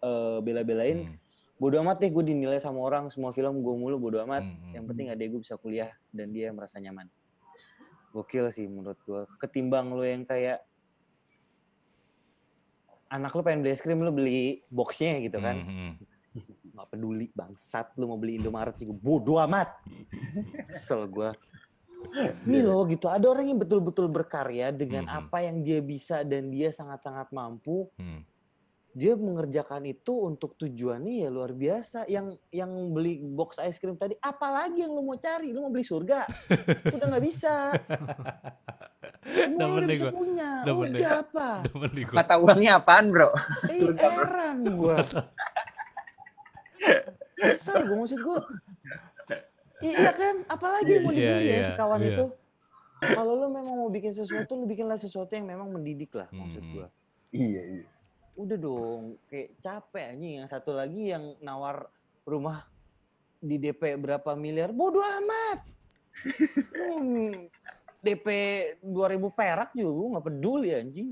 eh, 0.00 0.38
bela-belain. 0.40 1.06
Hmm, 1.06 1.16
bodo 1.56 1.78
amat 1.80 2.00
deh 2.00 2.10
gue 2.10 2.24
dinilai 2.26 2.58
sama 2.58 2.80
orang. 2.80 3.08
Semua 3.08 3.30
film 3.30 3.62
gue 3.62 3.74
mulu 3.74 3.96
bodo 3.96 4.18
amat. 4.24 4.42
Hmm, 4.42 4.52
hmm. 4.52 4.72
yang 4.74 4.84
penting 4.84 5.06
adek 5.08 5.26
gue 5.30 5.40
bisa 5.40 5.54
kuliah 5.56 5.88
dan 6.10 6.30
dia 6.30 6.50
merasa 6.50 6.76
nyaman 6.76 7.06
gokil 8.10 8.50
sih 8.50 8.66
menurut 8.66 8.98
gua 9.02 9.24
ketimbang 9.38 9.90
lu 9.90 10.02
yang 10.02 10.22
kayak 10.22 10.60
anak 13.08 13.34
lu 13.34 13.42
pengen 13.42 13.62
beli 13.62 13.74
es 13.74 13.82
krim 13.82 13.98
lu 13.98 14.10
beli 14.10 14.62
boxnya 14.68 15.18
gitu 15.18 15.38
kan 15.38 15.56
Hmm, 15.58 15.66
hmm. 15.66 15.92
nggak 16.74 16.88
peduli 16.88 17.26
bangsat 17.34 17.90
lu 17.98 18.06
mau 18.06 18.14
beli 18.14 18.38
Indomaret 18.38 18.78
juga 18.78 18.94
bodoh 18.94 19.38
amat 19.42 19.74
kesel 20.68 21.10
gua 21.10 21.34
ini 22.46 22.62
loh 22.62 22.86
gitu 22.86 23.06
ada 23.06 23.26
orang 23.26 23.50
yang 23.50 23.58
betul-betul 23.58 24.06
berkarya 24.06 24.70
dengan 24.70 25.04
Mhm. 25.04 25.18
apa 25.20 25.38
yang 25.42 25.60
dia 25.60 25.82
bisa 25.82 26.22
dan 26.22 26.48
dia 26.48 26.70
sangat-sangat 26.70 27.30
mampu 27.30 27.90
Hmm. 27.98 28.22
Dia 28.92 29.14
mengerjakan 29.14 29.86
itu 29.86 30.10
untuk 30.10 30.56
tujuannya 30.56 31.22
ya 31.22 31.28
luar 31.28 31.52
biasa 31.52 32.04
yang 32.06 32.34
yang 32.48 32.66
beli 32.90 33.22
box 33.22 33.58
es 33.58 33.76
krim 33.76 33.94
tadi 33.94 34.18
apalagi 34.18 34.82
yang 34.82 34.90
lu 34.90 35.02
mau 35.02 35.14
cari 35.16 35.48
lu 35.48 35.60
mau 35.60 35.70
beli 35.70 35.82
surga 35.82 36.26
udah 36.94 37.06
nggak 37.06 37.22
bisa 37.22 37.70
semua 39.22 39.66
udah 39.70 39.86
bisa 39.86 40.04
gua. 40.04 40.12
punya 40.12 40.50
Demen 40.60 40.88
nih. 40.88 41.00
udah 41.00 41.10
apa 41.20 41.48
nih. 41.94 42.04
Mata 42.10 42.34
uangnya 42.36 42.72
apaan 42.76 43.04
bro? 43.08 43.30
eh 43.68 43.94
heran 43.94 44.58
gua 44.72 44.96
kesel 47.36 47.78
gua 47.84 47.96
maksud 48.00 48.20
gua 48.20 48.40
I- 49.80 49.96
iya 49.96 50.12
kan 50.12 50.34
apalagi 50.46 50.90
yang 50.92 51.02
mau 51.02 51.12
Iya, 51.12 51.20
dibeli 51.32 51.46
ya 51.46 51.54
iya, 51.54 51.64
si 51.64 51.72
kawan 51.74 52.00
iya. 52.00 52.08
itu 52.12 52.26
kalau 53.00 53.32
lu 53.34 53.46
memang 53.48 53.74
mau 53.76 53.88
bikin 53.88 54.12
sesuatu 54.12 54.52
lu 54.52 54.66
bikinlah 54.66 54.96
sesuatu 54.96 55.32
yang 55.32 55.46
memang 55.46 55.70
mendidik 55.70 56.12
lah 56.12 56.28
maksud 56.30 56.60
Hmm. 56.60 56.72
gua 56.74 56.86
Iya 57.30 57.62
iya. 57.70 57.84
Udah 58.40 58.56
dong 58.56 59.02
kayak 59.28 59.48
capek 59.60 60.16
anjing 60.16 60.32
yang 60.40 60.48
satu 60.48 60.72
lagi 60.72 61.12
yang 61.12 61.36
nawar 61.40 61.88
rumah 62.24 62.64
di 63.40 63.56
DP 63.56 63.96
berapa 63.96 64.32
miliar. 64.36 64.72
Bodoh 64.72 65.00
amat. 65.00 65.58
Hmm, 66.76 67.48
DP 68.00 68.26
2000 68.80 69.32
perak 69.32 69.70
juga 69.72 69.90
gue 69.92 70.08
nggak 70.12 70.26
peduli 70.26 70.70
anjing. 70.72 71.08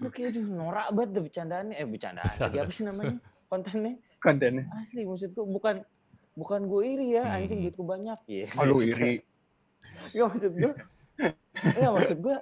Gue 0.00 0.10
kayak 0.10 0.36
aduh 0.36 0.44
norak 0.44 0.88
banget 0.92 1.10
deh 1.12 1.22
bercandaannya. 1.24 1.74
Eh 1.76 1.88
bercandaan 1.88 2.34
lagi 2.36 2.56
apa 2.60 2.72
sih 2.72 2.84
namanya? 2.84 3.16
Kontennya? 3.48 3.94
Kontennya. 4.20 4.64
asli 4.80 5.04
maksud 5.04 5.32
gue 5.32 5.44
bukan 5.44 5.84
bukan 6.32 6.60
gue 6.64 6.82
iri 6.88 7.08
ya 7.16 7.28
anjing 7.28 7.60
Hmm. 7.60 7.64
duitku 7.68 7.84
banyak 7.84 8.18
ya 8.24 8.44
Oh 8.56 8.64
lu 8.64 8.80
iri. 8.80 9.20
Nggak 10.12 10.26
maksud 10.32 10.52
gue 10.56 10.72
Nggak 11.76 11.92
maksud 11.92 12.18
gue 12.18 12.36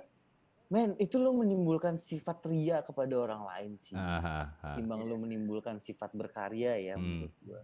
men 0.71 0.95
itu 0.97 1.18
lo 1.18 1.35
menimbulkan 1.35 1.99
sifat 1.99 2.47
ria 2.47 2.79
kepada 2.81 3.11
orang 3.12 3.43
lain 3.43 3.73
sih 3.77 3.93
Ah, 3.93 4.23
ah, 4.23 4.47
ah. 4.62 4.75
timbang 4.75 5.03
lu 5.03 5.18
menimbulkan 5.18 5.83
sifat 5.83 6.14
berkarya 6.14 6.79
ya 6.79 6.95
Hmm. 6.95 7.27
menurut 7.27 7.35
gua. 7.43 7.61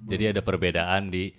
Jadi 0.00 0.24
ada 0.28 0.40
perbedaan 0.40 1.10
di 1.10 1.34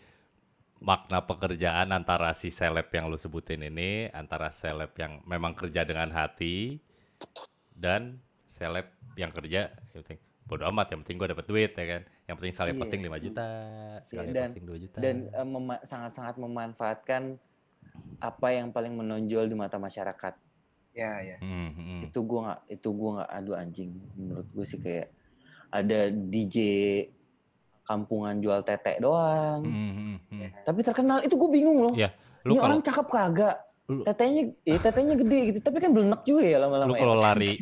makna 0.79 1.23
pekerjaan 1.23 1.87
antara 1.89 2.31
si 2.33 2.49
seleb 2.49 2.87
yang 2.89 3.07
lu 3.07 3.15
sebutin 3.15 3.61
ini, 3.61 4.11
antara 4.11 4.47
seleb 4.49 4.91
yang 4.93 5.23
memang 5.23 5.53
kerja 5.53 5.83
dengan 5.83 6.09
hati 6.09 6.83
dan 7.71 8.19
seleb 8.49 8.87
yang 9.15 9.31
kerja 9.31 9.71
yang 9.89 10.03
penting 10.03 10.19
bodo 10.43 10.65
amat 10.67 10.89
yang 10.89 10.99
penting 10.99 11.15
gua 11.15 11.29
dapat 11.29 11.45
duit 11.45 11.71
ya 11.71 11.85
kan. 11.87 12.01
Yang 12.25 12.35
penting 12.35 12.53
sekali 12.53 12.69
Iya. 12.69 12.79
posting 12.79 13.01
5 13.01 13.17
juta, 13.21 13.49
sekali 14.03 14.27
dan- 14.29 14.51
posting 14.51 14.65
2 14.67 14.77
juta. 14.77 14.97
Dan 14.99 15.15
eh, 15.29 15.47
mema- 15.47 15.81
sangat-sangat 15.81 16.35
memanfaatkan 16.35 17.23
apa 18.19 18.47
yang 18.49 18.67
paling 18.69 18.91
menonjol 18.93 19.47
di 19.47 19.55
mata 19.55 19.77
masyarakat. 19.77 20.35
Ya 20.99 21.13
ya. 21.23 21.37
Hmm, 21.39 21.71
hmm. 21.71 21.99
Itu 22.05 22.19
gua 22.21 22.39
nggak 22.43 22.59
itu 22.69 22.89
gua 22.91 23.09
nggak 23.15 23.29
adu 23.33 23.51
anjing. 23.53 23.91
Menurut 24.13 24.47
gue 24.49 24.65
sih 24.65 24.77
kayak 24.77 25.07
ada 25.69 25.99
DJ 26.09 26.57
kampungan 27.83 28.37
jual 28.37 28.59
tete 28.61 28.99
doang. 28.99 29.63
Hmm, 29.63 29.91
hmm, 29.91 30.17
hmm. 30.29 30.49
Tapi 30.61 30.79
terkenal 30.81 31.23
itu 31.23 31.33
gue 31.33 31.49
bingung 31.49 31.79
loh. 31.81 31.93
Iya, 31.93 32.13
Lu 32.43 32.53
Ini 32.53 32.57
kalau 32.57 32.67
orang 32.67 32.81
cakep 32.81 33.07
kagak? 33.07 33.55
Lu- 33.87 34.05
Tetenya, 34.05 34.41
eh, 34.61 34.77
tetenya 34.77 35.15
gede 35.15 35.39
gitu. 35.47 35.59
Tapi 35.59 35.77
kan 35.79 35.89
belenek 35.89 36.21
juga 36.21 36.43
ya 36.43 36.57
lu 36.57 36.63
lama-lama. 36.67 36.93
ya. 36.93 36.99
kalau 36.99 37.15
lari 37.25 37.53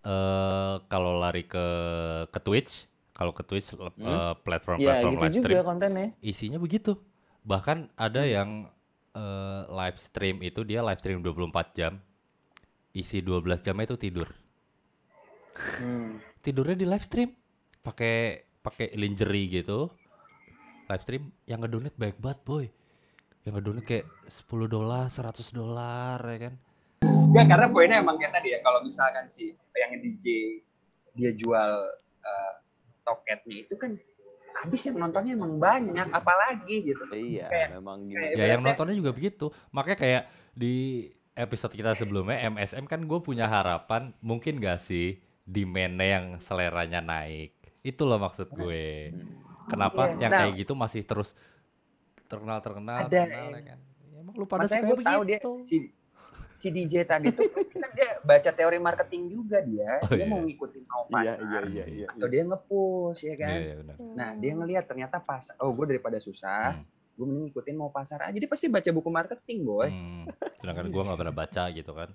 eh 0.00 0.74
kalau 0.88 1.12
lari 1.14 1.44
ke 1.44 1.66
ke 2.26 2.40
Twitch, 2.40 2.72
kalau 3.12 3.30
ke 3.30 3.42
Twitch 3.42 3.70
eh, 3.70 3.78
Ya 4.00 4.34
platform-platform 4.34 5.12
gitu 5.12 5.20
live 5.20 5.34
juga 5.36 5.44
stream 5.44 5.62
kontennya. 5.62 6.06
isinya 6.20 6.58
begitu. 6.58 6.96
Bahkan 7.42 7.94
ada 7.94 8.22
Hmm. 8.22 8.32
yang 8.32 8.50
eh, 9.10 9.62
live 9.68 9.98
stream 9.98 10.40
itu 10.40 10.62
dia 10.62 10.80
live 10.80 10.98
stream 10.98 11.20
24 11.20 11.46
jam. 11.72 11.92
Isi 12.90 13.22
12 13.22 13.62
jamnya 13.62 13.86
itu 13.86 13.96
tidur. 13.96 14.28
Hmm. 15.78 16.18
Tidurnya 16.42 16.74
di 16.74 16.86
live 16.88 17.04
stream. 17.04 17.30
Pakai 17.80 18.44
pakai 18.60 18.92
lingerie 18.98 19.62
gitu. 19.62 19.86
Live 20.90 21.02
stream 21.06 21.30
yang 21.46 21.62
ngedonate 21.62 21.94
baik 21.94 22.18
banget, 22.18 22.40
boy. 22.42 22.66
Yang 23.46 23.52
ngedonate 23.56 23.86
kayak 23.86 24.06
10 24.26 24.66
dolar, 24.66 25.06
100 25.06 25.54
dolar 25.54 26.18
ya 26.18 26.38
kan. 26.50 26.54
Enggak, 27.06 27.46
karena 27.46 27.66
poinnya 27.70 27.96
emang 28.02 28.18
kayak 28.18 28.34
tadi 28.34 28.48
ya, 28.52 28.58
kalau 28.60 28.82
misalkan 28.82 29.30
si 29.30 29.54
yang 29.72 29.94
DJ 30.02 30.24
dia 31.14 31.30
jual 31.32 31.70
eh, 32.20 32.52
toketnya 33.00 33.64
itu 33.64 33.74
kan 33.78 33.94
habis 34.60 34.82
yang 34.84 34.98
nontonnya 34.98 35.38
emang 35.38 35.56
banyak, 35.56 36.10
apalagi 36.10 36.90
gitu. 36.90 37.00
Iya, 37.08 37.46
Kayak- 37.48 37.70
memang 37.78 37.98
kayak- 38.04 38.34
gimana. 38.34 38.42
Ya 38.42 38.46
yang 38.50 38.62
nontonnya 38.66 38.96
juga 38.98 39.12
begitu. 39.14 39.46
Makanya 39.70 39.98
kayak 39.98 40.22
di 40.52 40.74
episode 41.40 41.72
kita 41.72 41.92
sebelumnya 41.94 42.38
MSM 42.46 42.84
kan 42.84 43.00
gue 43.00 43.18
punya 43.18 43.44
harapan 43.44 44.12
mungkin 44.20 44.56
gak 44.56 44.78
sih 44.78 45.16
demandnya 45.42 46.06
yang 46.14 46.26
seleranya 46.38 47.00
naik. 47.00 47.56
Itu 47.80 48.04
loh 48.04 48.18
maksud 48.18 48.48
gue. 48.50 49.10
Kenapa 49.66 50.10
Iya, 50.10 50.16
yang 50.18 50.30
nah. 50.30 50.40
kayak 50.44 50.54
gitu 50.58 50.72
masih 50.74 51.02
terus 51.02 51.32
terkenal 52.24 52.60
terkenal 52.60 52.96
Ada 53.00 53.08
terkenal 53.08 53.44
yang- 53.48 53.54
ya 53.56 53.62
kan. 53.66 53.78
Ya, 54.04 54.16
emang 54.20 54.34
lu 54.34 54.44
pada 54.44 54.64
suka 54.64 54.84
gue 54.84 54.96
tahu 55.00 55.22
dia 55.24 55.38
si 55.60 55.76
si 56.54 56.68
DJ 56.68 57.02
tadi 57.02 57.32
tuh 57.32 57.48
kan 57.72 57.88
dia 57.90 58.20
baca 58.20 58.50
teori 58.50 58.76
marketing 58.76 59.22
juga 59.30 59.58
dia. 59.60 59.96
Oh, 59.98 60.08
dia 60.08 60.18
iya. 60.18 60.28
mau 60.28 60.40
ngikutin 60.40 60.82
mau 60.84 61.02
Iya, 61.02 61.12
pasar. 61.32 61.40
iya, 61.40 61.60
iya, 61.64 61.84
iya. 61.88 62.06
Atau 62.06 62.26
dia 62.28 62.42
nge-push 62.44 63.20
ya 63.24 63.34
kan. 63.34 63.50
Iya, 63.50 63.60
iya 63.62 63.74
benar. 63.80 63.96
Nah, 64.12 64.30
dia 64.36 64.52
ngelihat 64.54 64.84
ternyata 64.84 65.16
pas 65.18 65.48
oh 65.56 65.72
gue 65.72 65.86
daripada 65.88 66.18
susah, 66.18 66.76
Hmm. 66.76 66.84
Gue 67.12 67.24
mending 67.24 67.44
ngikutin 67.46 67.74
mau 67.74 67.88
pasar 67.88 68.22
aja. 68.22 68.32
Dia 68.32 68.46
pasti 68.46 68.66
baca 68.66 68.88
buku 68.88 69.08
marketing, 69.08 69.58
boy. 69.62 69.88
Hmm. 69.88 70.24
Sedangkan 70.56 70.86
gue 70.88 71.02
gak 71.02 71.18
pernah 71.18 71.34
baca 71.34 71.62
gitu 71.68 71.92
kan. 71.92 72.10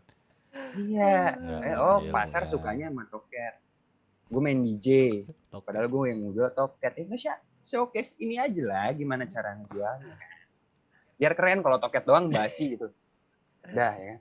Iya. 0.75 1.35
Nggak 1.35 1.61
Eh, 1.63 1.75
oh, 1.77 1.97
pasar 2.09 2.41
kan. 2.43 2.49
sukanya 2.49 2.87
sama 2.87 3.05
toket. 3.05 3.53
Gue 4.25 4.41
main 4.41 4.57
DJ, 4.57 4.87
Tok- 5.47 5.61
padahal 5.63 5.85
gue 5.85 6.01
yang 6.07 6.19
jual 6.29 6.49
toket. 6.49 6.93
Eh, 6.97 7.05
sih, 7.13 7.29
showcase 7.61 8.17
ini 8.17 8.35
aja 8.35 8.61
lah 8.61 8.89
gimana 8.91 9.23
cara 9.23 9.53
ngejualnya. 9.53 10.15
Biar 11.15 11.33
keren 11.33 11.61
kalau 11.61 11.77
toket 11.77 12.03
doang 12.03 12.27
basi 12.27 12.73
gitu. 12.73 12.89
Dah 13.63 13.93
ya. 13.93 14.15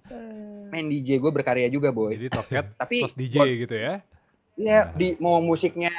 Main 0.68 0.86
DJ 0.86 1.16
gue 1.16 1.28
berkarya 1.28 1.66
juga, 1.66 1.88
boy. 1.90 2.12
Jadi 2.12 2.28
toket 2.30 2.64
Tapi 2.74 2.96
plus 3.00 3.14
DJ 3.14 3.36
gitu 3.58 3.74
ya. 3.74 4.04
Iya, 4.54 4.92
di 4.92 5.18
mau 5.18 5.40
musiknya 5.40 5.90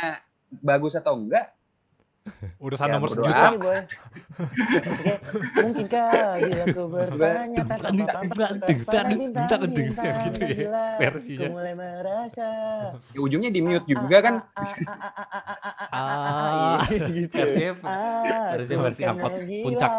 bagus 0.55 0.95
atau 0.95 1.17
enggak, 1.17 1.51
Urusan 2.57 2.89
Ya, 2.89 2.93
nomor 2.97 3.09
sejuta. 3.13 3.53
Mungkinkah 5.61 6.09
bila 6.41 6.63
ku 6.73 6.83
bertanya 6.89 7.61
tanpa 7.69 7.87
Enggak, 7.93 8.17
enggak, 8.17 8.19
enggak, 8.25 8.49
enggak, 8.49 9.05
bintang-bintang 9.13 9.61
enggak, 9.61 10.23
gitu 10.25 10.39
ya, 10.65 10.83
versinya. 10.97 11.47
Mulai 11.53 11.73
merasa 11.77 12.47
ya 13.13 13.19
ujungnya 13.21 13.51
di 13.53 13.61
mute 13.61 13.85
juga 13.85 14.17
kan. 14.25 14.35
Ah, 15.93 16.81
gitu. 16.89 17.37
Ah, 17.85 18.57
versi- 18.57 19.05
kan 19.05 19.13
angkot 19.13 19.31
puncak. 19.37 19.91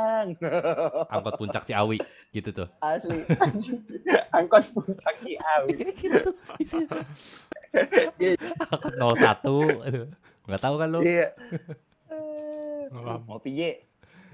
angkot 1.06 1.34
puncak 1.38 1.62
Ciawi 1.62 1.98
gitu 2.34 2.50
tuh. 2.50 2.66
Asli. 2.82 3.22
Angkot 4.34 4.64
puncak 4.74 5.14
Ciawi. 5.22 5.74
gitu 5.94 6.30
isinya. 6.58 7.06
Iya. 8.18 8.34
Angkot 8.66 8.92
01. 8.98 9.46
Aduh, 9.86 10.06
Nggak 10.46 10.62
tahu 10.62 10.74
kan 10.78 10.88
lu? 10.90 11.00
Iya. 11.02 11.30
Ngopi 12.98 13.50
J. 13.52 13.60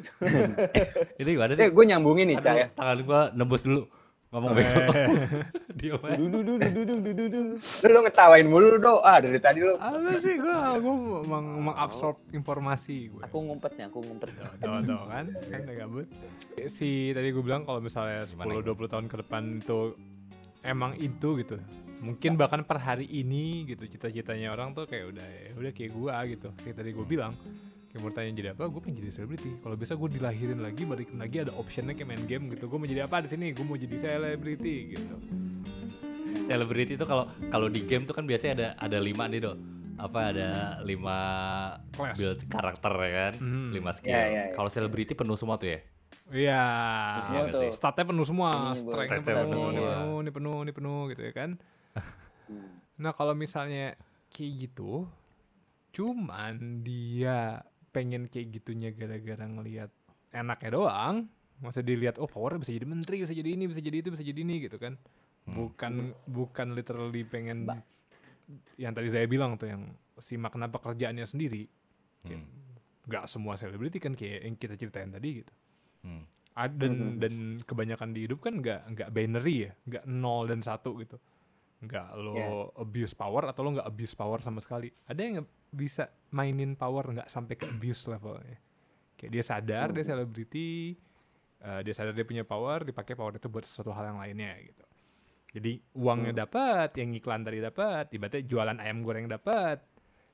Ini 1.20 1.30
gimana 1.30 1.52
Eh, 1.52 1.58
sih? 1.60 1.70
gue 1.70 1.84
nyambungin 1.84 2.26
nih, 2.26 2.38
Cah 2.38 2.54
ya. 2.54 2.66
tangan 2.72 2.98
gua 3.02 3.20
nembus 3.32 3.62
dulu. 3.62 3.84
Ngomong 4.32 4.56
bego. 4.56 4.80
Eh, 4.88 5.08
Diam 5.76 6.00
aja. 6.00 6.16
Dudu 6.16 6.40
dudu 6.40 6.52
dudu 6.56 6.82
dudu 6.96 7.24
dudu. 7.28 7.40
Lu, 7.60 7.88
lu 7.92 7.98
ngetawain 8.00 8.48
mulu 8.48 8.80
do. 8.80 9.04
Ah, 9.04 9.20
dari 9.20 9.36
tadi 9.36 9.60
lu. 9.60 9.76
Apa 9.76 10.16
sih 10.16 10.40
gua 10.40 10.80
gua 10.80 11.20
meng 11.22 11.68
mengabsorb 11.68 12.16
informasi 12.32 13.12
gue. 13.12 13.20
Aku 13.20 13.44
ngumpetnya, 13.44 13.92
aku 13.92 14.00
ngumpet. 14.00 14.32
Tahu 14.56 14.80
tahu 14.82 15.02
kan? 15.06 15.24
Kan 15.28 15.58
udah 15.62 15.76
gabut. 15.76 16.06
Si 16.66 17.12
tadi 17.12 17.28
gue 17.28 17.44
bilang 17.44 17.62
kalau 17.62 17.78
misalnya 17.78 18.24
10 18.24 18.32
Gimana, 18.32 18.64
20 18.64 18.88
tahun 18.88 19.06
ke 19.06 19.16
depan 19.20 19.42
itu 19.60 20.00
emang 20.62 20.96
itu 20.96 21.28
gitu. 21.36 21.60
Mungkin 22.00 22.34
bahkan 22.34 22.64
per 22.64 22.80
hari 22.80 23.04
ini 23.06 23.68
gitu 23.68 23.84
cita-citanya 23.84 24.48
orang 24.50 24.72
tuh 24.72 24.88
kayak 24.88 25.12
udah 25.12 25.26
ya 25.28 25.50
udah 25.54 25.72
kayak 25.76 25.92
gua 25.92 26.24
gitu. 26.24 26.48
Kayak 26.58 26.76
tadi 26.80 26.90
gue 26.90 27.04
bilang 27.04 27.36
kayak 27.92 28.00
mau 28.00 28.08
tanya 28.08 28.32
jadi 28.32 28.48
apa, 28.56 28.72
gue 28.72 28.80
pengen 28.80 29.04
jadi 29.04 29.10
selebriti. 29.12 29.52
Kalau 29.60 29.76
bisa 29.76 29.92
gue 30.00 30.08
dilahirin 30.16 30.64
lagi, 30.64 30.88
balikin 30.88 31.20
lagi 31.20 31.44
ada 31.44 31.52
optionnya 31.52 31.92
kayak 31.92 32.08
main 32.08 32.24
game 32.24 32.48
gitu. 32.56 32.64
Gue 32.64 32.80
mau 32.80 32.88
jadi 32.88 33.04
apa 33.04 33.20
di 33.20 33.28
sini? 33.28 33.52
Gue 33.52 33.68
mau 33.68 33.76
jadi 33.76 33.96
selebriti 34.00 34.96
gitu. 34.96 35.14
Celebrity 36.48 36.96
itu 36.96 37.04
kalau 37.04 37.28
kalau 37.52 37.68
di 37.68 37.84
game 37.84 38.08
tuh 38.08 38.16
kan 38.16 38.24
biasanya 38.24 38.52
ada 38.56 38.68
ada 38.80 38.98
lima 38.98 39.28
nih 39.28 39.40
do. 39.44 39.52
Apa 40.00 40.32
ada 40.32 40.50
lima 40.82 41.18
Kelas. 41.92 42.16
build 42.16 42.40
karakter 42.48 42.92
ya 42.96 43.10
kan? 43.12 43.32
Hmm. 43.44 43.70
Lima 43.76 43.92
skill. 43.92 44.08
Ya, 44.08 44.24
ya, 44.24 44.42
ya. 44.48 44.54
Kalau 44.56 44.72
celebrity 44.72 45.12
penuh 45.12 45.36
semua 45.36 45.60
tuh 45.60 45.76
ya. 45.76 45.80
Iya. 46.32 46.64
Iya 47.28 47.40
sih. 47.52 47.70
Statnya 47.76 48.08
penuh 48.08 48.24
semua, 48.24 48.72
Ini, 48.72 48.80
Bu. 48.80 48.88
strength 48.96 49.20
Statnya 49.20 49.44
penuh, 49.44 49.52
penuh 49.52 49.68
ini 49.68 49.80
penuh, 49.84 50.16
ini 50.16 50.30
penuh, 50.32 50.58
ini 50.64 50.72
penuh 50.72 51.00
gitu 51.12 51.22
ya 51.28 51.32
kan. 51.36 51.50
Hmm. 52.48 52.68
Nah 52.98 53.12
kalau 53.12 53.36
misalnya 53.36 54.00
kayak 54.32 54.52
gitu, 54.66 55.04
cuman 55.92 56.80
dia 56.80 57.60
pengen 57.92 58.26
kayak 58.26 58.48
gitunya 58.50 58.90
gara-gara 58.90 59.44
ngelihat 59.44 59.92
enaknya 60.32 60.70
doang, 60.72 61.28
masa 61.60 61.84
dilihat 61.84 62.16
oh 62.16 62.26
powernya 62.26 62.58
bisa 62.58 62.72
jadi 62.72 62.86
menteri, 62.88 63.20
bisa 63.20 63.30
jadi 63.30 63.50
ini, 63.52 63.64
bisa 63.68 63.78
jadi 63.78 63.96
itu, 64.00 64.08
bisa 64.08 64.24
jadi 64.24 64.40
ini 64.40 64.64
gitu 64.64 64.80
kan. 64.80 64.96
Hmm. 65.44 65.54
Bukan 65.54 65.92
bukan 66.26 66.68
literally 66.72 67.22
pengen 67.22 67.68
yang 68.74 68.92
tadi 68.92 69.08
saya 69.08 69.26
bilang 69.26 69.54
tuh 69.54 69.70
yang 69.70 69.82
si 70.18 70.34
makna 70.36 70.66
pekerjaannya 70.66 71.24
sendiri. 71.24 71.68
Kayak 72.24 72.42
Hmm. 72.42 72.50
nggak 73.02 73.24
semua 73.26 73.54
selebriti 73.54 73.98
kan 73.98 74.14
kayak 74.14 74.40
yang 74.42 74.56
kita 74.56 74.74
ceritain 74.74 75.10
tadi 75.10 75.42
gitu. 75.42 75.52
Hmm. 76.02 76.24
Ad- 76.52 76.76
dan 76.76 76.92
Mhm. 76.92 77.16
dan 77.16 77.34
kebanyakan 77.64 78.12
di 78.12 78.28
hidup 78.28 78.44
kan 78.44 78.60
nggak 78.60 78.92
nggak 78.92 79.08
binary 79.08 79.66
ya 79.66 79.72
nggak 79.88 80.04
nol 80.04 80.44
dan 80.44 80.60
satu 80.60 81.00
gitu 81.00 81.16
nggak 81.80 82.08
lo 82.12 82.34
Yeah. 82.36 82.84
abuse 82.84 83.16
power 83.16 83.48
atau 83.48 83.64
lo 83.64 83.72
nggak 83.72 83.88
abuse 83.88 84.12
power 84.12 84.36
sama 84.38 84.60
sekali 84.60 84.92
ada 85.08 85.16
yang 85.16 85.48
bisa 85.72 86.12
mainin 86.36 86.76
power 86.76 87.16
nggak 87.16 87.28
sampai 87.32 87.56
ke 87.56 87.64
abuse 87.64 88.04
levelnya. 88.06 88.60
Kayak 89.16 89.30
dia 89.32 89.44
sadar 89.44 89.88
dia 89.96 90.04
selebriti 90.04 90.94
eh, 91.64 91.80
dia 91.80 91.94
sadar 91.96 92.12
dia 92.12 92.26
punya 92.28 92.44
power 92.44 92.84
dipakai 92.84 93.16
power 93.16 93.40
itu 93.40 93.48
buat 93.48 93.64
sesuatu 93.64 93.90
hal 93.96 94.12
yang 94.12 94.20
lainnya 94.20 94.52
gitu. 94.60 94.84
Jadi 95.52 95.72
uangnya 95.96 96.32
dapat 96.44 96.96
yang 96.96 97.12
iklan 97.12 97.44
tadi 97.44 97.60
dapat 97.60 98.08
ibaratnya 98.12 98.42
jualan 98.44 98.76
ayam 98.80 99.04
goreng 99.04 99.28
dapat. 99.28 99.80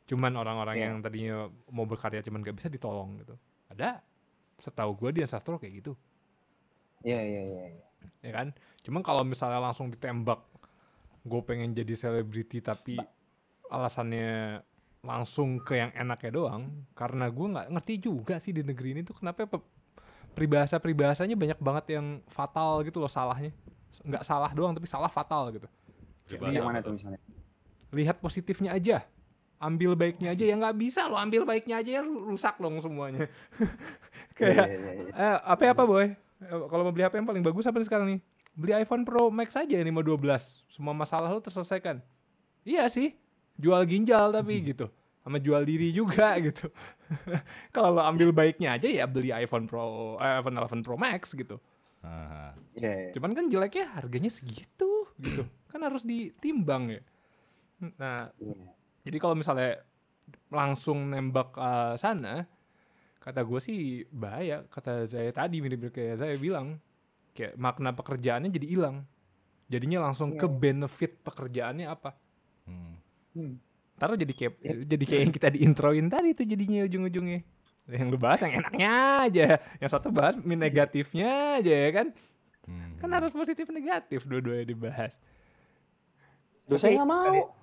Cuman 0.09 0.33
orang-orang 0.41 0.77
Yeah. 0.79 0.87
yang 0.89 0.95
tadinya 1.05 1.37
mau 1.75 1.85
berkarya 1.85 2.25
cuman 2.25 2.41
gak 2.41 2.57
bisa 2.57 2.71
ditolong 2.71 3.19
gitu. 3.21 3.35
Ada 3.69 4.01
setahu 4.59 4.95
gue 4.95 5.23
dia 5.23 5.27
sastro 5.27 5.59
kayak 5.59 5.85
gitu. 5.85 5.93
Iya 7.03 7.21
iya 7.23 7.43
iya. 7.45 7.65
iya. 7.77 7.87
ya 8.25 8.33
kan? 8.33 8.49
Cuman 8.83 9.03
kalau 9.03 9.23
misalnya 9.27 9.59
langsung 9.59 9.91
ditembak 9.91 10.39
gue 11.27 11.41
pengen 11.45 11.77
jadi 11.77 11.95
selebriti 11.99 12.63
tapi 12.63 12.97
alasannya 13.69 14.63
langsung 15.09 15.57
ke 15.59 15.73
yang 15.75 15.91
enaknya 15.91 16.31
doang 16.31 16.63
karena 16.93 17.27
gue 17.27 17.47
nggak 17.49 17.67
ngerti 17.73 17.95
juga 17.99 18.37
sih 18.37 18.53
di 18.53 18.61
negeri 18.61 18.93
ini 18.93 19.01
tuh 19.01 19.17
kenapa 19.17 19.49
pe- 19.49 19.65
peribahasa 20.31 20.77
peribahasanya 20.77 21.33
banyak 21.33 21.57
banget 21.59 21.97
yang 21.97 22.07
fatal 22.29 22.85
gitu 22.85 23.01
loh 23.01 23.09
salahnya 23.09 23.51
nggak 24.05 24.21
salah 24.21 24.53
doang 24.53 24.71
tapi 24.71 24.85
salah 24.85 25.09
fatal 25.09 25.49
gitu 25.51 25.65
Peribahasa 26.23 26.53
Yang 26.53 26.67
mana 26.67 26.79
tuh? 26.79 26.93
misalnya? 26.93 27.21
lihat 27.89 28.21
positifnya 28.21 28.71
aja 28.71 29.01
ambil 29.59 29.97
baiknya 29.97 30.31
aja 30.31 30.45
ya 30.45 30.55
nggak 30.55 30.77
bisa 30.77 31.09
lo 31.09 31.17
ambil 31.17 31.43
baiknya 31.43 31.81
aja 31.81 31.91
ya 31.91 32.01
ru- 32.01 32.29
rusak 32.29 32.55
dong 32.57 32.77
semuanya 32.79 33.27
kayak 34.37 34.55
Iya, 34.61 34.77
iya, 34.77 34.93
iya. 34.95 35.11
Eh, 35.11 35.37
apa 35.43 35.63
apa 35.67 35.83
boy? 35.83 36.07
Eh, 36.07 36.15
Kalau 36.69 36.83
mau 36.85 36.93
beli 36.93 37.03
HP 37.03 37.17
yang 37.17 37.27
paling 37.27 37.43
bagus 37.43 37.65
apa 37.65 37.75
nih 37.75 37.89
sekarang 37.89 38.07
nih? 38.07 38.21
Beli 38.55 38.73
iPhone 38.77 39.03
Pro 39.03 39.27
Max 39.29 39.55
aja 39.55 39.75
nih 39.75 39.89
mau 39.89 39.99
12. 39.99 40.15
Semua 40.69 40.93
masalah 40.93 41.27
lu 41.29 41.41
terselesaikan. 41.41 41.99
Iya 42.63 42.87
sih, 42.87 43.19
jual 43.57 43.83
ginjal 43.83 44.31
tapi 44.31 44.63
gitu. 44.63 44.87
Sama 45.29 45.45
jual 45.45 45.61
diri 45.69 45.93
juga 45.93 46.33
gitu. 46.49 46.73
Kalau 47.69 47.93
lo 47.93 48.01
ambil 48.01 48.33
baiknya 48.33 48.81
aja 48.81 48.89
ya 48.89 49.05
beli 49.05 49.29
iPhone 49.29 49.69
Pro 49.69 50.17
eh, 50.17 50.41
iPhone 50.41 50.57
11 50.57 50.81
Pro 50.89 50.97
Max 50.97 51.37
gitu. 51.37 51.61
Aha. 52.01 52.57
Iya, 52.73 52.93
iya. 52.97 53.11
Cuman 53.13 53.37
kan 53.37 53.45
jeleknya 53.53 53.93
harganya 53.93 54.33
segitu 54.33 55.05
gitu. 55.21 55.45
Kan 55.71 55.85
harus 55.85 56.01
ditimbang 56.07 56.97
ya. 56.97 57.03
Nah, 58.01 58.33
Iya. 58.41 58.57
jadi 59.05 59.17
kalau 59.21 59.37
misalnya 59.37 59.85
langsung 60.49 61.13
nembak 61.13 61.53
eh, 61.61 61.95
sana, 62.01 62.49
kata 63.21 63.45
gue 63.45 63.61
sih 63.61 63.81
bahaya. 64.09 64.65
Kata 64.73 65.05
saya 65.11 65.29
tadi 65.29 65.61
mirip-mirip 65.61 65.93
kayak 65.93 66.25
saya 66.25 66.35
bilang, 66.41 66.81
kayak 67.37 67.59
makna 67.61 67.93
pekerjaannya 67.93 68.49
jadi 68.49 68.65
hilang. 68.67 69.05
Jadinya 69.69 70.09
langsung 70.09 70.33
ke 70.41 70.49
benefit 70.49 71.21
pekerjaannya 71.21 71.85
apa? 71.93 72.17
Hmm. 72.65 72.97
Hmm. 73.37 73.55
Taruh 73.99 74.15
jadi 74.15 74.33
kayak 74.33 74.53
jadi 74.87 75.05
kayak 75.05 75.21
yang 75.27 75.35
kita 75.35 75.49
diintroin 75.51 76.07
tadi 76.07 76.29
itu 76.33 76.43
jadinya 76.47 76.87
ujung-ujungnya. 76.87 77.41
Yang 77.89 78.09
lu 78.15 78.19
bahas 78.21 78.41
yang 78.45 78.55
enaknya 78.63 78.93
aja, 79.27 79.47
yang 79.81 79.91
satu 79.91 80.13
bahas 80.13 80.37
min 80.39 80.61
negatifnya 80.61 81.59
aja 81.59 81.73
ya 81.73 81.91
kan? 81.91 82.07
Hmm. 82.69 83.01
Kan 83.01 83.11
harus 83.11 83.33
positif 83.33 83.67
negatif 83.73 84.23
dua-duanya 84.29 84.69
dibahas. 84.69 85.13
Dosa 86.69 86.93
nggak 86.93 87.09
mau. 87.09 87.57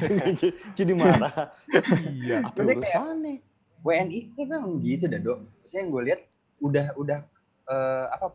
Jadi 0.78 0.92
marah. 0.96 1.52
Iya. 2.08 2.48
Apa 2.48 2.64
urusannya? 2.64 3.44
WNI 3.84 4.34
itu 4.34 4.42
memang 4.48 4.80
gitu 4.80 5.04
dah 5.06 5.20
dok. 5.20 5.38
Maksudnya 5.62 5.80
yang 5.84 5.90
gue 5.92 6.02
lihat 6.08 6.20
udah 6.58 6.86
udah 6.96 7.18
eh, 7.68 8.06
apa 8.08 8.26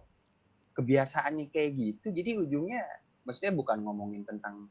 kebiasaannya 0.77 1.49
kayak 1.49 1.71
gitu. 1.75 2.07
Jadi 2.13 2.29
ujungnya 2.39 2.85
maksudnya 3.25 3.51
bukan 3.57 3.81
ngomongin 3.81 4.21
tentang 4.21 4.69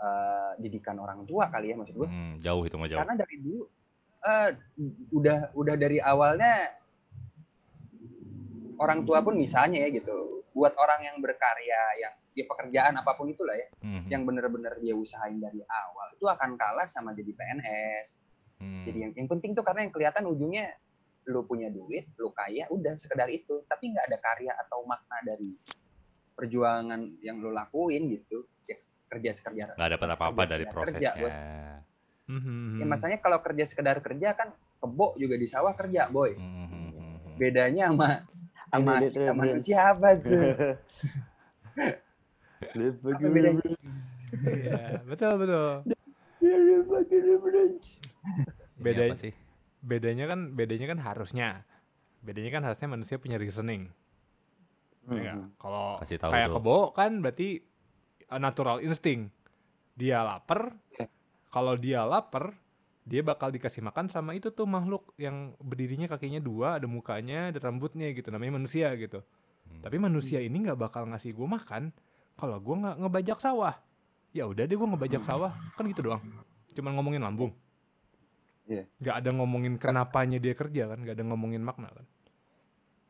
eh, 0.00 0.50
didikan 0.58 0.96
orang 0.96 1.28
tua 1.28 1.52
kali 1.52 1.70
ya 1.70 1.76
maksud 1.76 1.94
gue. 1.94 2.08
Hmm, 2.08 2.34
jauh 2.40 2.64
itu 2.64 2.76
mah 2.80 2.88
jauh. 2.88 3.00
Karena 3.04 3.14
dari 3.20 3.36
dulu 3.38 3.62
eh, 4.20 4.48
udah 5.12 5.38
udah 5.52 5.74
dari 5.76 5.98
awalnya 6.00 6.72
orang 8.80 9.04
tua 9.04 9.20
pun 9.20 9.36
misalnya 9.36 9.84
ya 9.84 9.88
gitu. 9.92 10.44
Buat 10.50 10.74
orang 10.80 11.06
yang 11.06 11.16
berkarya 11.20 11.82
yang 12.00 12.14
ya 12.30 12.44
pekerjaan 12.46 12.94
apa 12.96 13.14
pun 13.14 13.26
itulah 13.28 13.54
ya, 13.54 13.68
Hmm. 13.82 14.06
yang 14.06 14.22
bener-bener 14.22 14.78
dia 14.78 14.94
usahain 14.94 15.38
dari 15.38 15.60
awal 15.66 16.14
itu 16.14 16.26
akan 16.26 16.54
kalah 16.54 16.86
sama 16.86 17.10
jadi 17.10 17.34
PNS, 17.34 18.22
Hmm. 18.62 18.86
jadi 18.86 18.98
yang, 19.08 19.12
yang 19.18 19.28
penting 19.28 19.50
tuh 19.52 19.66
karena 19.66 19.82
yang 19.86 19.92
kelihatan 19.92 20.24
ujungnya 20.30 20.78
lu 21.26 21.42
punya 21.44 21.68
duit, 21.68 22.06
lu 22.16 22.30
kaya, 22.32 22.66
udah 22.70 22.96
sekedar 22.96 23.28
itu. 23.28 23.62
Tapi 23.66 23.92
nggak 23.92 24.04
ada 24.10 24.18
karya 24.18 24.52
atau 24.56 24.82
makna 24.86 25.20
dari 25.22 25.54
perjuangan 26.34 26.98
yang 27.20 27.38
lu 27.38 27.52
lakuin 27.52 28.08
gitu. 28.10 28.46
Ya, 28.66 28.78
kerja 29.10 29.30
sekerja. 29.34 29.74
nggak 29.74 29.90
dapat 29.98 30.08
apa-apa 30.14 30.42
dari 30.46 30.64
prosesnya. 30.70 31.10
Kerja, 31.12 31.20
boy. 31.20 31.32
Mhm. 32.30 32.78
ya, 32.78 32.86
masanya 32.86 33.18
kalau 33.18 33.42
kerja 33.42 33.66
sekedar 33.66 33.98
kerja 33.98 34.38
kan 34.38 34.54
kebo 34.78 35.18
juga 35.18 35.34
di 35.34 35.50
sawah 35.50 35.74
kerja, 35.74 36.06
boy. 36.06 36.38
Hmm, 36.38 36.70
hmm, 36.70 36.88
hmm, 36.94 37.16
hmm. 37.26 37.34
Bedanya 37.36 37.90
sama 37.90 38.08
sama 38.70 39.02
Ini 39.02 39.10
kita 39.10 39.32
manusia 39.34 39.78
apa 39.90 40.14
tuh? 40.14 40.42
Apa 43.10 43.26
bedanya? 43.26 43.66
Iya, 44.30 45.02
betul 45.02 45.32
betul. 45.42 45.70
Ini 46.38 47.34
Beda 48.78 49.10
apa 49.10 49.18
sih? 49.18 49.34
bedanya 49.80 50.28
kan 50.28 50.52
bedanya 50.52 50.92
kan 50.92 51.00
harusnya 51.00 51.64
bedanya 52.20 52.50
kan 52.52 52.62
harusnya 52.68 52.88
manusia 52.92 53.16
punya 53.16 53.40
reasoning. 53.40 53.88
ya 55.08 55.16
nggak? 55.16 55.36
Hmm. 55.40 55.48
Kalau 55.56 55.96
Kasih 56.04 56.20
tahu 56.20 56.30
kayak 56.36 56.48
kebo 56.52 56.78
kan 56.92 57.24
berarti 57.24 57.64
natural 58.38 58.84
insting. 58.84 59.32
Dia 59.98 60.22
lapar. 60.22 60.76
Iya. 60.94 61.08
Kalau 61.50 61.74
dia 61.74 62.06
lapar, 62.06 62.54
dia 63.02 63.26
bakal 63.26 63.50
dikasih 63.50 63.82
makan 63.82 64.06
sama 64.06 64.38
itu 64.38 64.54
tuh 64.54 64.70
makhluk 64.70 65.10
yang 65.18 65.56
berdirinya 65.58 66.06
kakinya 66.06 66.38
dua, 66.38 66.78
ada 66.78 66.86
mukanya, 66.86 67.50
ada 67.50 67.58
rambutnya 67.58 68.06
gitu. 68.14 68.30
Namanya 68.30 68.60
manusia 68.60 68.94
gitu. 68.94 69.24
Hmm. 69.66 69.82
Tapi 69.82 69.96
manusia 69.98 70.38
ini 70.38 70.62
nggak 70.62 70.78
bakal 70.78 71.10
ngasih 71.10 71.34
gue 71.34 71.48
makan 71.48 71.90
kalau 72.38 72.62
gue 72.62 72.76
nggak 72.86 72.96
ngebajak 73.02 73.38
sawah. 73.42 73.74
Ya 74.30 74.46
udah 74.46 74.62
deh 74.62 74.78
gue 74.78 74.88
ngebajak 74.94 75.26
sawah, 75.26 75.50
kan 75.74 75.84
gitu 75.90 76.06
doang. 76.06 76.22
Cuman 76.70 76.94
ngomongin 76.94 77.26
lambung. 77.26 77.50
Iya. 78.70 78.86
Nggak 79.02 79.16
ada 79.26 79.30
ngomongin 79.34 79.74
kenapanya 79.74 80.38
dia 80.38 80.54
kerja 80.54 80.86
kan, 80.86 81.02
nggak 81.02 81.18
ada 81.18 81.24
ngomongin 81.26 81.66
makna 81.66 81.90
kan. 81.90 82.06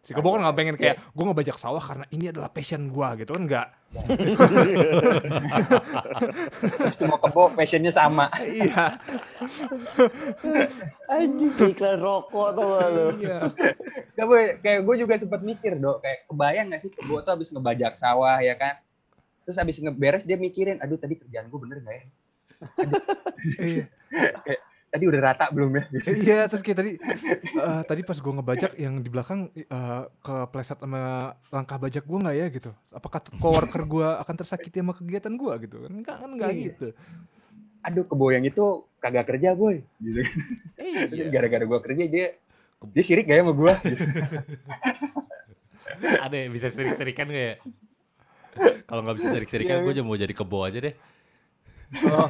Si 0.01 0.17
kebo 0.17 0.33
kan 0.33 0.41
nggak 0.41 0.57
pengen 0.57 0.77
kayak 0.81 0.97
gue 1.13 1.25
ngebajak 1.29 1.61
sawah 1.61 1.83
karena 1.85 2.09
ini 2.09 2.33
adalah 2.33 2.49
passion 2.49 2.89
gue 2.89 3.09
gitu 3.21 3.37
kan 3.37 3.43
nggak. 3.45 3.69
Semua 6.97 7.21
kebo 7.21 7.53
passionnya 7.53 7.93
sama. 7.93 8.33
iya, 8.41 8.97
Anjing 11.05 11.53
kayak 11.53 11.77
iklan 11.77 12.01
rokok 12.01 12.49
tuh 12.57 12.65
gak 12.65 12.89
lu. 12.97 13.07
iya. 13.21 13.39
Gak 14.17 14.25
boy, 14.25 14.57
kayak 14.65 14.81
gue 14.89 14.95
juga 15.05 15.21
sempat 15.21 15.45
mikir 15.45 15.77
dok, 15.77 16.01
kayak 16.01 16.25
kebayang 16.33 16.73
gak 16.73 16.81
sih 16.81 16.91
kebo 16.97 17.21
tuh 17.21 17.37
habis 17.37 17.53
ngebajak 17.53 17.93
sawah 17.93 18.41
ya 18.41 18.57
kan? 18.57 18.81
Terus 19.45 19.61
habis 19.61 19.77
ngeberes 19.85 20.25
dia 20.25 20.41
mikirin, 20.41 20.81
aduh 20.81 20.97
tadi 20.97 21.21
kerjaan 21.21 21.53
gue 21.53 21.61
bener 21.61 21.85
gak 21.85 21.93
ya? 21.93 22.05
Iya. 23.61 23.85
Tadi 24.91 25.07
udah 25.07 25.21
rata 25.23 25.47
belum 25.55 25.71
ya? 25.79 25.83
Gitu. 25.95 26.09
Iya, 26.27 26.41
terus 26.51 26.63
kayak 26.67 26.79
tadi 26.83 26.93
eh, 27.55 27.83
tadi 27.87 28.01
pas 28.03 28.19
gue 28.19 28.33
ngebajak 28.35 28.73
yang 28.75 28.99
di 28.99 29.07
belakang 29.07 29.47
eh, 29.55 30.03
kepleset 30.19 30.83
sama 30.83 31.31
langkah 31.55 31.79
bajak 31.79 32.03
gue 32.03 32.19
nggak 32.19 32.37
ya 32.37 32.47
gitu. 32.51 32.71
Apakah 32.91 33.23
coworker 33.39 33.87
gue 33.87 34.09
akan 34.19 34.35
tersakiti 34.35 34.83
sama 34.83 34.99
kegiatan 34.99 35.31
gue 35.31 35.53
gitu 35.63 35.87
kan? 35.87 35.93
Enggak 35.95 36.17
kan 36.19 36.31
enggak 36.35 36.51
Iya. 36.51 36.63
gitu. 36.75 36.87
Aduh 37.87 38.05
kebo 38.05 38.35
yang 38.35 38.43
itu 38.43 38.83
kagak 38.99 39.31
kerja 39.31 39.55
boy. 39.55 39.79
Gitu. 40.03 40.27
Iya. 40.75 41.31
Gara-gara 41.35 41.63
gue 41.63 41.79
kerja 41.87 42.05
dia 42.11 42.27
dia 42.91 43.05
sirik 43.05 43.31
gak 43.31 43.37
ya 43.39 43.43
sama 43.47 43.55
gue? 43.55 43.73
Ada 46.25 46.35
yang 46.35 46.51
bisa 46.51 46.67
serik-serikan 46.73 47.31
gak 47.31 47.47
ya? 47.47 47.55
Kalau 48.89 49.07
nggak 49.07 49.17
bisa 49.23 49.29
serik-serikan, 49.31 49.87
gue 49.87 49.95
mau 50.03 50.19
jadi 50.19 50.35
kebo 50.35 50.67
aja 50.67 50.83
deh. 50.83 50.95
Kalau 51.91 52.27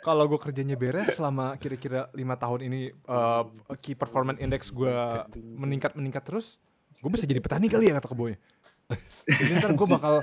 kalau- 0.00 0.26
gue 0.26 0.40
kerjanya 0.40 0.74
beres 0.74 1.12
selama 1.12 1.54
kira-kira 1.54 2.08
lima 2.10 2.34
tahun 2.34 2.64
ini 2.64 2.80
eh, 2.88 3.42
key 3.78 3.92
performance 3.92 4.38
index 4.38 4.68
gue 4.70 4.88
meningkat 5.36 5.92
meningkat 5.92 6.24
terus, 6.24 6.56
gue 6.96 7.08
bisa 7.08 7.22
jadi 7.22 7.38
petani 7.38 7.66
kali 7.66 7.86
ya 7.86 7.94
kata 7.94 8.08
kebonya 8.08 8.38
jadi 9.26 9.52
ntar 9.58 9.74
gue 9.74 9.88
bakal 9.88 10.14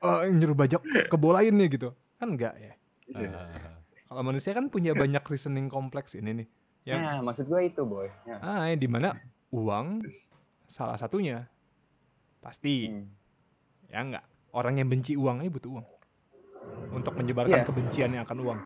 uh, 0.00 0.20
nyuruh 0.26 0.56
bajak 0.56 0.80
kebo 1.06 1.30
lain 1.30 1.52
nih 1.52 1.68
gitu 1.70 1.88
kan 2.16 2.28
enggak 2.28 2.54
ya 2.56 2.72
Ah. 3.10 3.76
kalau 4.06 4.22
manusia 4.24 4.50
kan 4.50 4.66
punya 4.66 4.90
banyak 4.92 5.20
reasoning 5.20 5.66
kompleks 5.66 6.14
ini 6.14 6.32
nih 6.32 6.46
yang 6.86 7.00
Nah, 7.00 7.18
maksud 7.20 7.44
gue 7.44 7.60
itu 7.62 7.82
boy. 7.82 8.08
Ya. 8.24 8.40
ah 8.40 8.64
yang 8.64 8.78
di 8.78 8.86
mana 8.86 9.12
uang 9.50 10.00
salah 10.64 10.94
satunya 10.94 11.44
pasti 12.38 12.86
Hmm. 12.86 13.06
ya 13.86 14.00
enggak 14.00 14.24
orang 14.50 14.74
yang 14.74 14.88
benci 14.88 15.12
uang 15.12 15.42
aja 15.42 15.50
butuh 15.50 15.70
uang 15.72 15.86
untuk 16.90 17.14
menyebarkan 17.14 17.62
Iya. 17.62 17.66
kebencian 17.66 18.10
yang 18.10 18.22
akan 18.24 18.38
uang. 18.40 18.60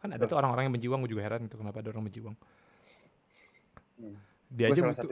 Kan 0.00 0.08
ada 0.10 0.24
tuh 0.24 0.34
orang-orang 0.34 0.68
yang 0.68 0.74
benci 0.74 0.88
uang 0.88 1.00
gue 1.04 1.12
juga 1.12 1.22
heran 1.22 1.44
itu 1.44 1.54
kenapa 1.54 1.78
ada 1.78 1.88
orang 1.90 2.04
benci 2.04 2.20
uang 2.20 2.36
Hmm. 4.00 4.16
dia 4.48 4.66
Gua 4.66 4.74
aja 4.74 4.82
butuh 4.82 5.10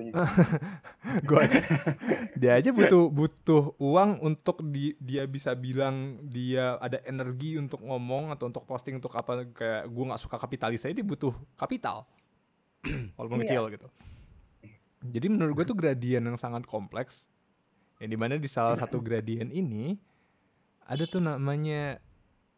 gua 1.28 1.38
aja. 1.44 1.60
Dia 2.40 2.52
aja 2.56 2.70
butuh 2.72 3.04
butuh 3.06 3.62
uang 3.76 4.10
untuk 4.18 4.64
di, 4.64 4.96
dia 4.96 5.28
bisa 5.28 5.52
bilang 5.52 6.18
dia 6.24 6.74
ada 6.78 6.98
energi 7.04 7.54
untuk 7.54 7.78
ngomong 7.78 8.32
atau 8.32 8.48
untuk 8.48 8.64
posting 8.64 8.96
untuk 8.96 9.12
apa 9.12 9.44
kayak 9.46 9.86
gue 9.86 10.04
nggak 10.08 10.18
suka 10.18 10.40
kapitalis 10.40 10.80
saya 10.80 10.90
dia 10.90 11.04
butuh 11.04 11.30
kapital. 11.54 12.08
Walaupun 13.14 13.38
Iya. 13.38 13.44
kecil 13.44 13.62
gitu. 13.70 13.88
Jadi 15.04 15.26
menurut 15.28 15.52
gue 15.54 15.66
tuh 15.66 15.76
gradien 15.76 16.24
yang 16.24 16.34
sangat 16.34 16.64
kompleks 16.64 17.28
yang 18.00 18.08
di 18.08 18.18
mana 18.18 18.34
di 18.34 18.48
salah 18.48 18.74
satu 18.74 18.98
gradien 18.98 19.52
ini 19.52 19.94
ada 20.88 21.04
tuh 21.04 21.20
namanya 21.20 22.00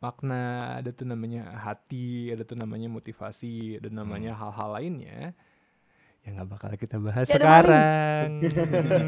makna 0.00 0.42
ada 0.78 0.90
tuh 0.90 1.04
namanya 1.04 1.50
hati 1.58 2.30
ada 2.30 2.42
tuh 2.42 2.56
namanya 2.56 2.88
motivasi 2.88 3.82
ada 3.82 3.90
namanya 3.90 4.32
hal-hal 4.32 4.70
lainnya 4.72 5.34
yang 6.22 6.38
nggak 6.38 6.48
bakal 6.48 6.70
kita 6.76 6.96
bahas 6.96 7.26
Ya, 7.26 7.36
sekarang 7.36 8.28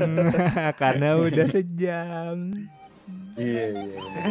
karena 0.83 1.09
udah 1.17 1.47
sejam 1.47 2.37
Iya 3.33 3.65
iya. 3.73 3.97
iya. 3.97 4.23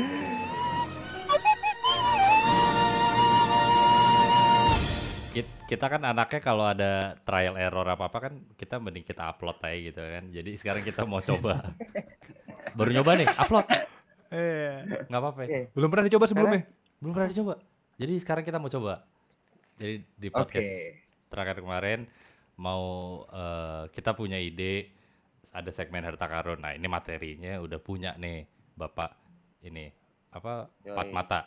Kit- 5.32 5.60
Kita 5.64 5.88
kan 5.88 6.04
anaknya 6.04 6.40
kalau 6.44 6.68
ada 6.68 7.16
trial 7.24 7.56
error 7.56 7.88
apa-apa 7.88 8.18
kan 8.20 8.34
kita 8.60 8.76
mending 8.76 9.08
kita 9.08 9.32
upload 9.32 9.56
aja 9.64 9.78
gitu 9.80 10.02
kan. 10.04 10.24
Jadi 10.28 10.52
sekarang 10.60 10.84
kita 10.84 11.08
mau 11.08 11.24
coba. 11.24 11.64
Baru 12.78 12.92
nyoba 12.92 13.16
nih, 13.16 13.28
upload. 13.32 13.64
Eh, 14.32 15.06
nggak 15.08 15.22
apa-apa. 15.22 15.42
Oke. 15.46 15.62
belum 15.76 15.90
pernah 15.92 16.06
dicoba 16.08 16.26
sebelumnya 16.28 16.62
Belum 17.02 17.14
pernah 17.18 17.30
dicoba. 17.30 17.54
Jadi 17.98 18.14
sekarang 18.22 18.44
kita 18.46 18.58
mau 18.58 18.70
coba. 18.72 19.06
Jadi 19.78 19.96
di 20.18 20.28
podcast 20.30 20.72
terakhir 21.28 21.62
kemarin 21.62 22.06
mau 22.58 22.84
eh, 23.30 23.84
kita 23.92 24.16
punya 24.16 24.38
ide 24.38 24.94
ada 25.52 25.70
segmen 25.70 26.06
harta 26.08 26.26
karun. 26.32 26.64
Nah, 26.64 26.72
ini 26.72 26.88
materinya 26.88 27.60
udah 27.60 27.80
punya 27.84 28.16
nih, 28.16 28.48
Bapak. 28.78 29.12
Ini 29.68 29.92
apa? 30.32 30.72
Empat 30.88 31.08
mata. 31.12 31.40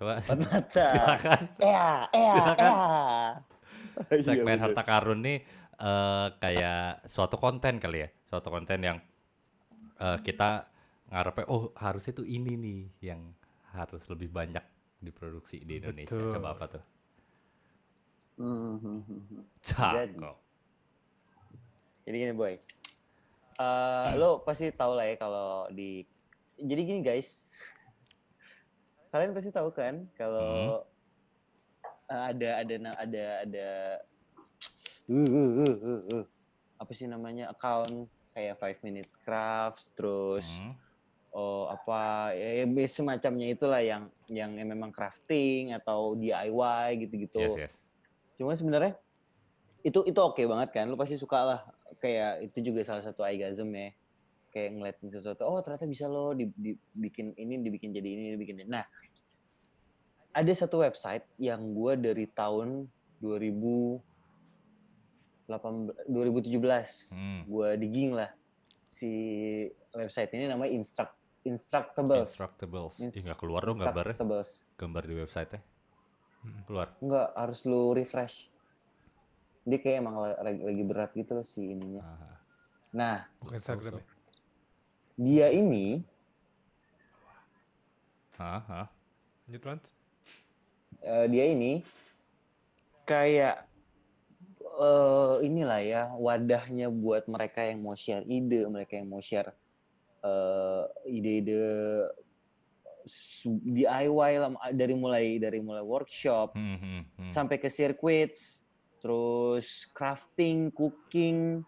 Coba 0.00 0.18
Empat 0.18 0.38
mata. 0.42 0.86
silakan. 0.92 1.40
Ea, 1.62 1.90
ea, 2.10 2.32
Silakan. 2.34 2.70
ea. 2.72 2.88
segmen 4.26 4.56
Iya, 4.58 4.62
harta 4.70 4.82
karun 4.86 5.20
nih 5.22 5.38
eh, 5.78 6.26
kayak 6.38 7.06
suatu 7.06 7.36
konten 7.38 7.82
kali 7.82 8.06
ya 8.06 8.08
suatu 8.26 8.48
konten 8.50 8.78
yang 8.82 8.98
eh, 9.98 10.18
kita 10.22 10.66
ngarepnya 11.08 11.44
oh 11.48 11.72
harusnya 11.76 12.12
tuh 12.12 12.26
ini 12.28 12.54
nih 12.56 12.80
yang 13.12 13.20
harus 13.72 14.04
lebih 14.08 14.28
banyak 14.28 14.64
diproduksi 15.00 15.62
di 15.62 15.80
Indonesia 15.80 16.14
Betul. 16.14 16.34
coba 16.36 16.50
apa 16.54 16.66
tuh 16.78 16.84
Hmm, 18.38 18.78
hmm, 18.78 19.00
hmm, 19.02 19.22
hmm. 19.34 19.42
cakep 19.66 20.14
Jadi 22.06 22.16
gini 22.22 22.32
boy, 22.38 22.54
Eh 23.58 24.10
lo 24.14 24.38
pasti 24.46 24.70
tahu 24.70 24.94
lah 24.94 25.10
ya 25.10 25.18
kalau 25.18 25.66
di, 25.74 26.06
jadi 26.54 26.80
gini 26.86 27.00
guys, 27.02 27.50
kalian 29.10 29.34
pasti 29.34 29.50
tahu 29.50 29.74
kan 29.74 30.06
kalau 30.14 30.86
eh, 32.06 32.22
ada 32.30 32.62
ada 32.62 32.74
ada 33.02 33.24
ada 33.42 33.68
uh, 35.10 35.16
uh, 35.18 35.50
uh, 35.66 35.76
uh, 35.82 36.00
uh. 36.14 36.24
apa 36.78 36.92
sih 36.94 37.10
namanya 37.10 37.50
account 37.50 38.06
kayak 38.30 38.54
five 38.62 38.78
minute 38.86 39.10
crafts 39.26 39.90
terus 39.98 40.62
Hmm, 40.62 40.78
oh 41.38 41.70
apa 41.70 42.34
ya, 42.34 42.66
ya 42.66 42.86
semacamnya 42.90 43.54
itulah 43.54 43.78
yang 43.78 44.10
yang 44.26 44.58
yang 44.58 44.66
memang 44.66 44.90
crafting 44.90 45.70
atau 45.70 46.18
DIY 46.18 47.06
gitu-gitu. 47.06 47.38
yes 47.38 47.54
yes 47.54 47.74
Cuma 48.34 48.58
sebenarnya 48.58 48.98
itu 49.86 50.02
itu 50.02 50.18
oke 50.18 50.42
banget 50.42 50.74
kan, 50.74 50.90
lu 50.90 50.98
pasti 50.98 51.14
suka 51.14 51.38
lah. 51.42 51.60
Kayak 52.02 52.50
itu 52.50 52.70
juga 52.70 52.82
salah 52.82 53.02
satu 53.02 53.22
orgasm 53.22 53.70
ya. 53.74 53.94
Kayak 54.50 54.70
ngeliatin 54.74 55.10
sesuatu, 55.14 55.42
oh 55.46 55.58
ternyata 55.62 55.86
bisa 55.86 56.06
lo 56.10 56.34
di- 56.34 56.50
dibikin 56.54 57.34
ini, 57.38 57.62
dibikin 57.62 57.90
jadi 57.94 58.08
ini, 58.08 58.24
dibikin 58.34 58.62
ini. 58.62 58.70
Nah, 58.70 58.86
ada 60.34 60.52
satu 60.54 60.82
website 60.82 61.26
yang 61.38 61.74
gua 61.74 61.94
dari 61.98 62.26
tahun 62.30 62.86
2018, 63.22 64.00
2017 66.06 67.14
Hmm, 67.14 67.42
gua 67.46 67.74
digging 67.74 68.14
lah 68.14 68.30
si 68.88 69.10
website 69.92 70.32
ini 70.32 70.48
namanya 70.48 70.72
Instruct 70.72 71.17
Instructables. 71.48 72.28
Instructables 72.28 72.94
Ins- 73.00 73.16
Ih, 73.16 73.22
nggak 73.24 73.38
keluar 73.38 73.62
dong 73.62 73.76
gambarnya 73.76 74.12
Instructables. 74.12 74.50
gambar 74.76 75.02
di 75.02 75.14
website 75.16 75.50
Hmm. 76.38 76.62
keluar 76.64 76.94
Enggak, 77.00 77.28
harus 77.34 77.60
lu 77.64 77.90
refresh. 77.90 78.46
Dia 79.64 79.78
kayak 79.78 79.96
emang 79.98 80.16
la- 80.16 80.38
lagi, 80.40 80.62
lagi 80.62 80.82
berat 80.82 81.10
gitu 81.12 81.32
loh 81.34 81.42
si 81.42 81.60
ininya. 81.66 82.00
Ah, 82.00 82.36
Nah, 82.88 83.16
bukan 83.38 83.58
Instagram 83.58 83.92
ya 83.96 84.04
dia 85.18 85.46
ini 85.50 86.06
hah, 88.38 88.62
hah. 88.62 88.86
lanjut 89.44 89.62
Lans. 89.66 89.86
eh, 91.00 91.26
dia 91.26 91.44
ini 91.44 91.82
kayak 93.02 93.66
eh 94.78 95.36
inilah 95.42 95.80
ya 95.82 96.02
wadahnya 96.14 96.86
buat 96.86 97.26
mereka 97.26 97.66
yang 97.66 97.82
mau 97.82 97.92
share 97.92 98.22
ide, 98.24 98.62
mereka 98.68 98.94
yang 98.94 99.10
mau 99.10 99.18
share 99.18 99.50
ide-ide 101.04 101.60
su- 103.04 103.62
DIY 103.62 104.32
lah 104.36 104.50
dari 104.70 104.92
mulai 104.92 105.38
dari 105.38 105.60
mulai 105.60 105.80
workshop 105.80 106.52
Hmm, 106.52 106.76
hmm, 106.76 107.02
hmm. 107.16 107.28
sampai 107.28 107.56
ke 107.56 107.68
circuits, 107.68 108.66
terus 108.98 109.86
crafting, 109.88 110.68
cooking, 110.68 111.62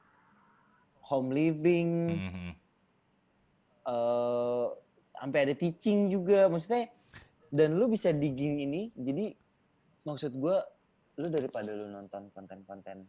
home 1.03 1.31
living, 1.31 1.91
Hmm, 2.11 2.31
hmm. 2.31 2.53
eh 3.83 4.67
sampai 5.17 5.39
ada 5.45 5.55
teaching 5.55 6.09
juga 6.09 6.49
maksudnya 6.49 6.89
dan 7.49 7.77
lu 7.77 7.89
bisa 7.89 8.09
digging 8.09 8.63
ini 8.63 8.89
jadi 8.95 9.37
maksud 10.03 10.33
gua 10.33 10.65
lu 11.15 11.29
daripada 11.29 11.69
lu 11.71 11.93
nonton 11.93 12.33
konten-konten 12.33 13.05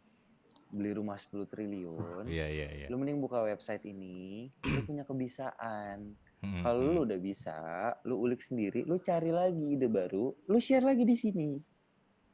beli 0.72 0.96
rumah 0.96 1.20
10 1.20 1.44
triliun 1.52 2.24
iya 2.26 2.48
iya 2.48 2.68
iya 2.72 2.86
lu 2.88 2.96
mending 2.96 3.20
buka 3.20 3.44
website 3.44 3.84
ini 3.84 4.48
lu 4.64 4.80
punya 4.88 5.04
kebiasaan 5.04 6.16
Hmm, 6.42 6.58
kalau 6.58 6.82
hmm. 6.82 6.90
lu 6.90 7.00
udah 7.06 7.18
bisa 7.22 7.54
lu 8.02 8.18
ulik 8.18 8.42
sendiri 8.42 8.82
lu 8.82 8.98
cari 8.98 9.30
lagi 9.30 9.78
ide 9.78 9.86
baru 9.86 10.34
lu 10.50 10.58
share 10.58 10.82
lagi 10.82 11.06
di 11.06 11.14
sini 11.14 11.50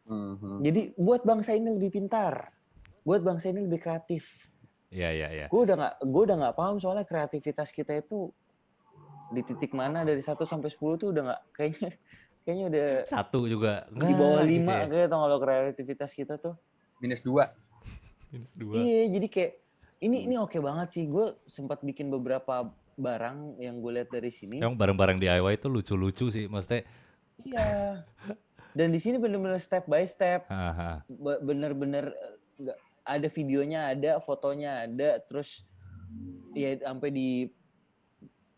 Hmm, 0.08 0.40
hmm. 0.40 0.64
jadi 0.64 0.80
buat 0.96 1.20
bangsa 1.28 1.52
ini 1.52 1.68
lebih 1.68 1.92
pintar 1.92 2.48
buat 3.04 3.20
bangsa 3.20 3.52
ini 3.52 3.68
lebih 3.68 3.76
kreatif 3.76 4.48
iya 4.88 5.12
iya 5.12 5.28
iya 5.28 5.46
gue 5.52 5.60
udah 5.60 5.76
nggak 5.76 5.94
gue 6.08 6.22
udah 6.24 6.36
nggak 6.40 6.56
paham 6.56 6.80
soalnya 6.80 7.04
kreativitas 7.04 7.68
kita 7.68 8.00
itu 8.00 8.32
di 9.28 9.44
titik 9.44 9.76
mana 9.76 10.08
dari 10.08 10.24
1 10.24 10.32
sampai 10.40 10.72
10 10.72 10.80
tuh 10.96 11.08
udah 11.12 11.22
nggak 11.28 11.42
kayaknya 11.52 11.90
kayaknya 12.48 12.64
udah 12.72 12.88
satu 13.12 13.44
juga 13.44 13.84
di 13.92 14.12
bawah 14.16 14.40
Nggak, 14.40 14.48
gitu 14.48 14.52
lima 14.56 14.72
ya. 14.72 14.84
kayak 14.88 15.08
tau 15.12 15.20
kalau 15.20 15.38
kreativitas 15.44 16.10
kita 16.16 16.34
tuh 16.40 16.56
Minus 16.98 17.20
dua. 17.20 17.52
Minus 18.32 18.52
dua. 18.54 18.74
Iya 18.76 19.02
jadi 19.18 19.26
kayak 19.28 19.52
ini 20.04 20.30
ini 20.30 20.34
oke 20.38 20.58
banget 20.60 20.88
sih. 20.94 21.04
Gue 21.10 21.34
sempat 21.48 21.82
bikin 21.82 22.12
beberapa 22.12 22.70
barang 22.98 23.62
yang 23.62 23.78
gue 23.78 23.92
lihat 24.02 24.10
dari 24.10 24.30
sini. 24.34 24.58
Yang 24.58 24.74
barang-barang 24.74 25.18
DIY 25.22 25.54
itu 25.54 25.68
lucu-lucu 25.70 26.26
sih 26.34 26.44
maksudnya. 26.50 26.82
Iya. 27.46 27.66
Dan 28.74 28.90
di 28.90 29.00
sini 29.00 29.16
bener-bener 29.16 29.58
step 29.62 29.86
by 29.86 30.04
step. 30.04 30.46
Bener-bener 31.18 32.10
eh, 32.12 32.34
nggak 32.58 32.78
ada 33.08 33.28
videonya 33.30 33.80
ada 33.94 34.10
fotonya 34.18 34.84
ada. 34.84 35.22
Terus 35.24 35.62
ya 36.52 36.74
sampai 36.82 37.10
di 37.14 37.28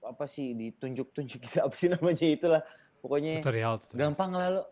apa 0.00 0.24
sih 0.24 0.56
ditunjuk-tunjuk 0.56 1.38
gitu 1.44 1.58
apa 1.66 1.74
sih 1.76 1.92
namanya 1.92 2.26
itulah. 2.26 2.62
Pokoknya 3.00 3.40
tutorial, 3.40 3.80
tutorial. 3.80 3.96
gampang 3.96 4.30
lah 4.36 4.48
lo 4.60 4.62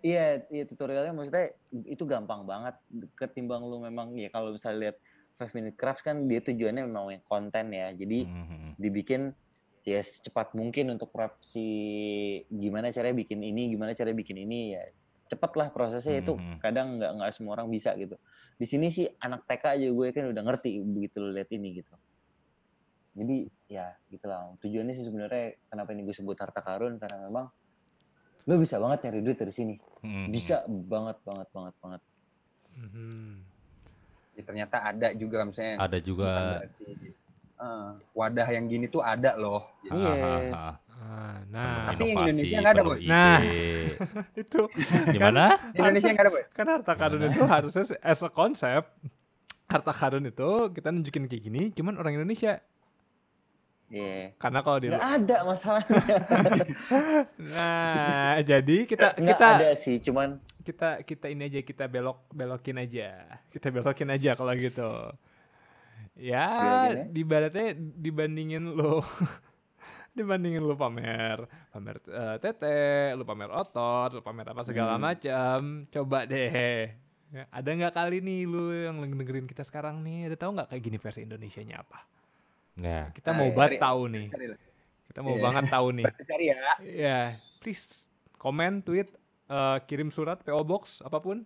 iya 0.00 0.42
iya 0.48 0.64
tutorialnya 0.64 1.14
maksudnya 1.14 1.52
itu 1.86 2.04
gampang 2.06 2.46
banget. 2.46 2.74
Ketimbang 3.18 3.66
lu 3.66 3.82
memang 3.82 4.14
ya 4.14 4.30
kalau 4.30 4.54
misalnya 4.54 4.90
lihat 4.90 4.96
five 5.38 5.52
minute 5.54 5.76
crafts 5.78 6.02
kan 6.02 6.26
dia 6.26 6.42
tujuannya 6.42 6.86
memang 6.86 7.22
konten 7.26 7.70
ya. 7.74 7.90
Jadi 7.94 8.26
Hmm, 8.26 8.44
hmm, 8.44 8.58
hmm. 8.58 8.72
dibikin 8.78 9.22
ya 9.86 10.00
secepat 10.04 10.52
mungkin 10.52 10.92
untuk 10.92 11.08
craft 11.14 11.40
si 11.40 11.64
gimana 12.52 12.92
caranya 12.92 13.16
bikin 13.24 13.40
ini 13.40 13.72
gimana 13.72 13.96
cara 13.96 14.12
bikin 14.12 14.36
ini 14.44 14.76
ya 14.76 14.84
cepet 15.28 15.52
lah 15.56 15.68
prosesnya 15.72 16.20
itu 16.20 16.36
Mhm. 16.36 16.56
kadang 16.60 16.96
nggak 17.00 17.12
nggak 17.20 17.30
semua 17.36 17.56
orang 17.56 17.68
bisa 17.68 17.92
gitu. 17.96 18.16
Di 18.56 18.66
sini 18.68 18.88
sih 18.92 19.08
anak 19.20 19.44
TK 19.48 19.64
aja 19.80 19.88
gue 19.88 20.06
kan 20.12 20.24
udah 20.28 20.42
ngerti 20.44 20.80
begitu 20.84 21.16
lo 21.20 21.32
lihat 21.32 21.48
ini 21.52 21.80
gitu. 21.80 21.94
Jadi 23.18 23.50
ya 23.66 23.92
gitulah 24.08 24.54
tujuannya 24.62 24.94
sih 24.94 25.04
sebenarnya 25.04 25.58
kenapa 25.66 25.90
ini 25.92 26.06
gue 26.06 26.14
sebut 26.14 26.38
harta 26.38 26.62
karun? 26.62 26.96
Karena 27.02 27.26
memang 27.26 27.50
lo 28.48 28.56
bisa 28.56 28.76
banget 28.76 28.98
nyari 29.04 29.20
duit 29.20 29.36
dari 29.36 29.52
sini 29.52 29.74
Mhm. 30.00 30.26
bisa 30.28 30.56
banget 30.66 31.20
banget 31.22 31.48
banget 31.48 31.74
banget 31.78 32.02
Mhm. 32.74 33.42
Ya, 34.32 34.42
ternyata 34.44 34.76
ada 34.80 35.08
juga 35.12 35.42
misalnya 35.42 35.82
Ada 35.82 35.98
juga. 35.98 36.30
berarti, 36.62 37.10
eh, 37.58 37.88
wadah 38.14 38.48
yang 38.48 38.64
gini 38.64 38.86
tuh 38.86 39.02
ada 39.02 39.34
loh. 39.34 39.66
Iya. 39.82 40.14
Ah, 40.94 41.42
Penuh 41.42 41.50
nah 41.50 41.90
Tapi 41.90 42.02
yang 42.04 42.10
inovasi, 42.12 42.30
Indonesia 42.32 42.56
nggak 42.56 42.72
ada, 42.72 42.82
Boy. 42.82 43.00
Nah. 43.04 43.38
itu 44.42 44.60
Gimana? 45.10 45.44
Di 45.68 45.76
Indonesia 45.76 46.08
nggak 46.08 46.22
ada 46.22 46.30
boy. 46.30 46.42
kan 46.48 46.66
harta 46.68 46.92
karun 46.94 47.22
itu 47.24 47.42
harusnya 47.44 47.84
se- 47.84 47.98
as 48.00 48.20
a 48.20 48.30
konsep 48.30 48.82
harta 49.66 49.92
karun 49.92 50.24
itu 50.24 50.50
kita 50.70 50.88
nunjukin 50.88 51.26
kayak 51.26 51.42
gini 51.42 51.62
cuman 51.72 51.94
orang 51.96 52.14
Indonesia 52.14 52.62
Iya. 53.88 54.36
karena 54.36 54.60
kalau 54.60 54.76
di 54.76 54.92
nggak 54.92 55.00
ada 55.16 55.36
masalahnya. 55.48 55.96
Nah 57.54 58.36
jadi 58.44 58.76
kita 58.84 59.16
nggak 59.16 59.38
kita 59.38 59.46
ada 59.56 59.70
sih 59.72 59.96
cuman 59.98 60.36
kita 60.60 61.00
kita 61.02 61.32
ini 61.32 61.48
aja 61.48 61.60
kita 61.64 61.84
belok 61.88 62.28
belokin 62.30 62.76
aja. 62.76 63.24
Kita 63.48 63.72
belokin 63.72 64.12
aja 64.12 64.36
kalau 64.36 64.52
gitu. 64.52 64.92
Ya 66.14 66.44
Belokin 66.52 66.92
ya? 66.92 67.04
dibaratnya 67.08 67.66
dibandingin 67.78 68.64
lo 68.68 69.00
dibandingin 70.18 70.60
lu 70.60 70.74
pamer 70.74 71.46
pamer 71.70 71.96
eh, 72.04 72.36
tete 72.42 72.78
lu 73.14 73.22
pamer 73.22 73.48
otot 73.48 74.10
lu 74.12 74.20
pamer 74.20 74.50
apa 74.50 74.66
segala 74.66 74.98
Hmm. 74.98 75.04
macam 75.06 75.58
coba 75.88 76.26
deh. 76.26 76.92
Ya, 77.28 77.44
ada 77.48 77.68
nggak 77.70 77.92
kali 77.92 78.20
nih 78.20 78.44
lu 78.44 78.68
yang 78.72 79.00
dengerin 79.00 79.44
kita 79.44 79.60
sekarang 79.60 80.00
nih? 80.00 80.28
Ada 80.28 80.36
tahu 80.36 80.56
nggak 80.56 80.68
kayak 80.72 80.82
gini 80.82 80.96
versi 80.96 81.20
Indonesianya 81.22 81.80
apa 81.80 82.17
Ya. 82.78 83.10
kita 83.10 83.28
Nah, 83.28 83.36
mau 83.36 83.46
ya, 83.46 83.52
banget 83.52 83.70
cari- 83.72 83.82
tahu 83.82 84.02
nih 84.06 84.26
Cari 84.28 84.44
kita 85.04 85.20
mau 85.20 85.34
Iya. 85.34 85.42
banget 85.42 85.64
tahu 85.66 85.86
nih 85.98 86.04
cari 86.24 86.44
ya. 86.46 86.56
ya 86.86 87.18
please 87.58 87.84
komen 88.34 88.72
tweet 88.80 89.08
eh, 89.46 89.78
kirim 89.84 90.08
surat 90.08 90.38
PO 90.40 90.62
box 90.62 91.00
apa 91.00 91.18
pun 91.18 91.42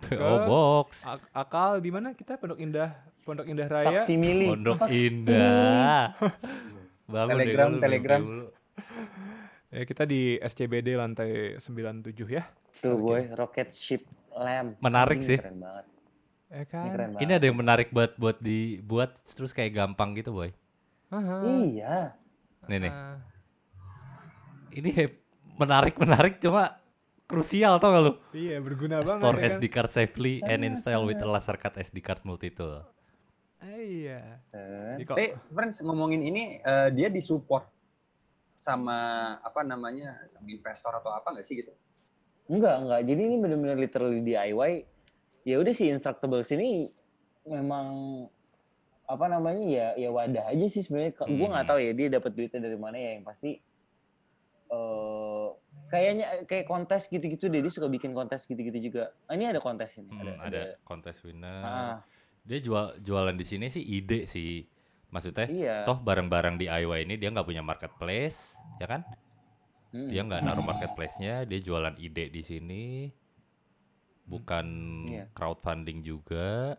PO 0.00 0.14
Box. 0.44 1.02
Ak- 1.02 1.26
akal 1.32 1.78
di 1.78 1.88
mana 1.88 2.12
kita 2.12 2.36
Pondok 2.36 2.56
Indah 2.56 2.94
Pondok 3.20 3.44
Indah 3.44 3.66
Raya 3.66 3.98
faksi 3.98 4.14
milih 4.14 4.48
Pondok 4.52 4.76
Faksi 4.78 5.08
Indah. 5.08 6.14
Bangun 7.04 7.32
Telegram, 7.34 7.68
dulu, 7.68 7.80
Telegram. 7.80 8.20
dulu. 8.20 8.46
ya 9.68 9.82
kita 9.82 10.02
di 10.02 10.36
SCBD 10.36 10.94
lantai 10.94 11.56
97 11.56 12.14
ya 12.28 12.44
tuh 12.78 12.94
boy 12.94 13.26
rocket 13.32 13.68
ship 13.70 14.06
lamp 14.30 14.78
Menarik 14.78 15.18
sih. 15.18 15.36
keren 15.36 15.58
banget 15.58 15.84
ya 16.48 16.56
ini 16.56 16.64
kan 16.64 16.88
keren 16.90 17.08
banget 17.10 17.22
Ini 17.22 17.32
ada 17.34 17.44
yang 17.44 17.58
menarik 17.58 17.88
buat 17.90 18.12
buat 18.16 18.36
dibuat 18.38 19.10
terus 19.28 19.52
kayak 19.52 19.72
gampang 19.74 20.12
gitu, 20.14 20.32
boy. 20.32 20.50
Aha. 21.08 21.36
iya 21.64 22.16
Nih 22.64 22.78
nih. 22.82 22.92
Ini 24.70 24.90
menarik 25.56 25.96
menarik 25.96 26.38
cuma 26.38 26.76
krusial 27.24 27.76
tau 27.76 27.88
gak 27.90 28.02
lu? 28.02 28.12
iya 28.30 28.56
berguna 28.58 29.00
banget 29.00 29.20
Store 29.20 29.36
ya 29.36 29.42
kan? 29.42 29.52
SD 29.54 29.64
card 29.68 29.90
safely 29.90 30.34
and 30.40 30.60
Sangat, 30.60 30.68
install 30.70 31.02
with 31.04 31.18
a 31.18 31.28
laser 31.28 31.56
card 31.56 31.74
SD 31.76 31.98
card 31.98 32.20
multi 32.22 32.48
tool. 32.48 32.84
Ah, 33.58 33.74
iya 33.74 34.38
Eh, 34.48 34.96
Jadi 34.96 35.04
kok- 35.04 35.16
Tapi 35.16 35.26
friends 35.50 35.76
ngomongin 35.82 36.22
ini 36.22 36.42
eh, 36.58 36.88
dia 36.90 37.08
disupport 37.08 37.68
sama 38.54 38.98
apa 39.38 39.62
namanya 39.62 40.18
sama 40.26 40.48
investor 40.48 40.90
atau 40.92 41.10
apa 41.10 41.30
nggak 41.30 41.46
sih 41.46 41.58
gitu? 41.58 41.70
enggak 42.48 42.80
enggak 42.80 43.00
jadi 43.04 43.20
ini 43.22 43.36
benar-benar 43.38 43.76
literally 43.76 44.18
DIY 44.20 44.72
ya 45.42 45.56
udah 45.58 45.74
sih 45.74 45.88
instructables 45.88 46.50
ini 46.52 46.88
memang 47.44 47.86
apa 49.08 49.24
namanya 49.24 49.64
ya 49.64 49.86
ya 49.96 50.10
wadah 50.12 50.52
aja 50.52 50.66
sih 50.68 50.84
sebenarnya 50.84 51.16
gue 51.16 51.48
nggak 51.48 51.64
Hmm. 51.64 51.70
tahu 51.72 51.80
ya 51.80 51.92
dia 51.96 52.08
dapat 52.12 52.30
duitnya 52.36 52.60
dari 52.60 52.76
mana 52.76 52.96
ya 52.96 53.10
yang 53.16 53.24
pasti 53.24 53.56
eh 54.68 55.48
kayaknya 55.88 56.44
kayak 56.44 56.68
kontes 56.68 57.08
gitu-gitu 57.08 57.48
deh 57.48 57.64
dia 57.64 57.72
suka 57.72 57.88
bikin 57.88 58.12
kontes 58.12 58.44
gitu-gitu 58.44 58.92
juga 58.92 59.16
ah, 59.24 59.32
ini 59.32 59.48
ada 59.48 59.64
kontes 59.64 59.96
ini 59.96 60.12
Hmm, 60.12 60.20
ada, 60.20 60.32
ada, 60.36 60.44
ada 60.44 60.62
kontes 60.84 61.16
winner. 61.24 61.64
ah, 61.64 61.96
Dia 62.44 62.60
jual 62.60 63.00
jualan 63.00 63.32
di 63.32 63.44
sini 63.44 63.68
sih 63.68 63.80
ide 63.80 64.28
sih. 64.28 64.64
Maksudnya 65.08 65.48
iya 65.48 65.76
toh 65.88 65.96
barang-barang 66.00 66.60
DIY 66.60 67.08
ini 67.08 67.16
dia 67.16 67.32
nggak 67.32 67.48
punya 67.48 67.64
marketplace, 67.64 68.52
ya 68.76 68.84
kan? 68.84 69.08
Hmm. 69.88 70.08
Dia 70.12 70.20
nggak 70.20 70.44
naruh 70.44 70.64
marketplace-nya, 70.64 71.48
dia 71.48 71.60
jualan 71.64 71.96
ide 71.96 72.28
di 72.28 72.42
sini. 72.44 73.08
Bukan 74.28 74.66
Iya. 75.06 75.24
crowdfunding 75.32 75.98
juga. 76.00 76.76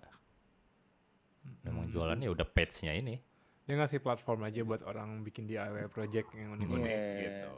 Memang 1.62 1.86
Hmm. 1.86 1.93
jualannya 1.93 2.30
udah 2.30 2.45
page-nya 2.45 2.93
ini. 2.93 3.18
dia 3.62 3.78
ngasih 3.78 4.02
platform 4.02 4.41
aja 4.43 4.66
buat 4.66 4.82
orang 4.82 5.22
bikin 5.22 5.45
DIY 5.45 5.89
project 5.89 6.34
yang 6.34 6.58
unik-unik 6.58 6.89
Iya. 6.89 7.22
gitu 7.22 7.54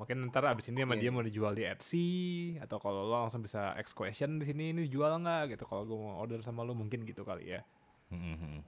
mungkin 0.00 0.16
ntar 0.26 0.48
abis 0.48 0.66
ini 0.66 0.80
sama 0.80 0.96
dia 0.96 1.04
Iya. 1.04 1.12
mau 1.12 1.20
dijual 1.20 1.52
di 1.52 1.62
Etsy 1.62 2.08
atau 2.56 2.80
kalau 2.80 3.04
lo 3.04 3.20
langsung 3.20 3.44
bisa 3.44 3.76
ask 3.76 3.92
question 3.92 4.40
di 4.40 4.48
sini 4.48 4.72
ini 4.72 4.88
dijual 4.88 5.12
nggak 5.14 5.52
gitu 5.52 5.68
kalau 5.68 5.84
gue 5.84 5.92
mau 5.94 6.16
order 6.18 6.40
sama 6.40 6.64
lo 6.64 6.72
mungkin 6.72 7.04
gitu 7.04 7.20
kali 7.22 7.52
ya 7.52 7.60
Mhm. 8.08 8.64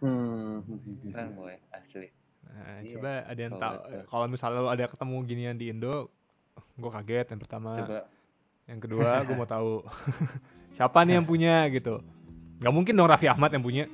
Hmm. 0.00 0.64
keren 1.04 1.36
boy 1.36 1.60
asli 1.70 2.08
nah, 2.42 2.80
Iya, 2.80 2.88
coba 2.90 3.10
ada 3.22 3.40
yang 3.42 3.52
kalau 3.52 3.60
tahu 3.60 3.76
kalau 4.08 4.26
misalnya 4.26 4.60
lo 4.60 4.70
ada 4.72 4.84
ketemu 4.88 5.16
ginian 5.22 5.56
di 5.56 5.66
Indo 5.68 6.08
gue 6.74 6.88
kaget 6.90 7.26
yang 7.28 7.40
pertama 7.42 7.70
coba 7.78 8.00
yang 8.66 8.78
kedua 8.78 9.22
gue 9.26 9.34
mau 9.34 9.48
tahu 9.48 9.82
siapa 10.76 11.02
nih 11.04 11.20
yang 11.20 11.26
punya 11.26 11.66
gitu. 11.70 12.02
Nggak 12.62 12.74
mungkin 12.74 12.94
dong 12.94 13.10
Raffi 13.10 13.26
Ahmad 13.26 13.50
yang 13.50 13.64
punya 13.64 13.84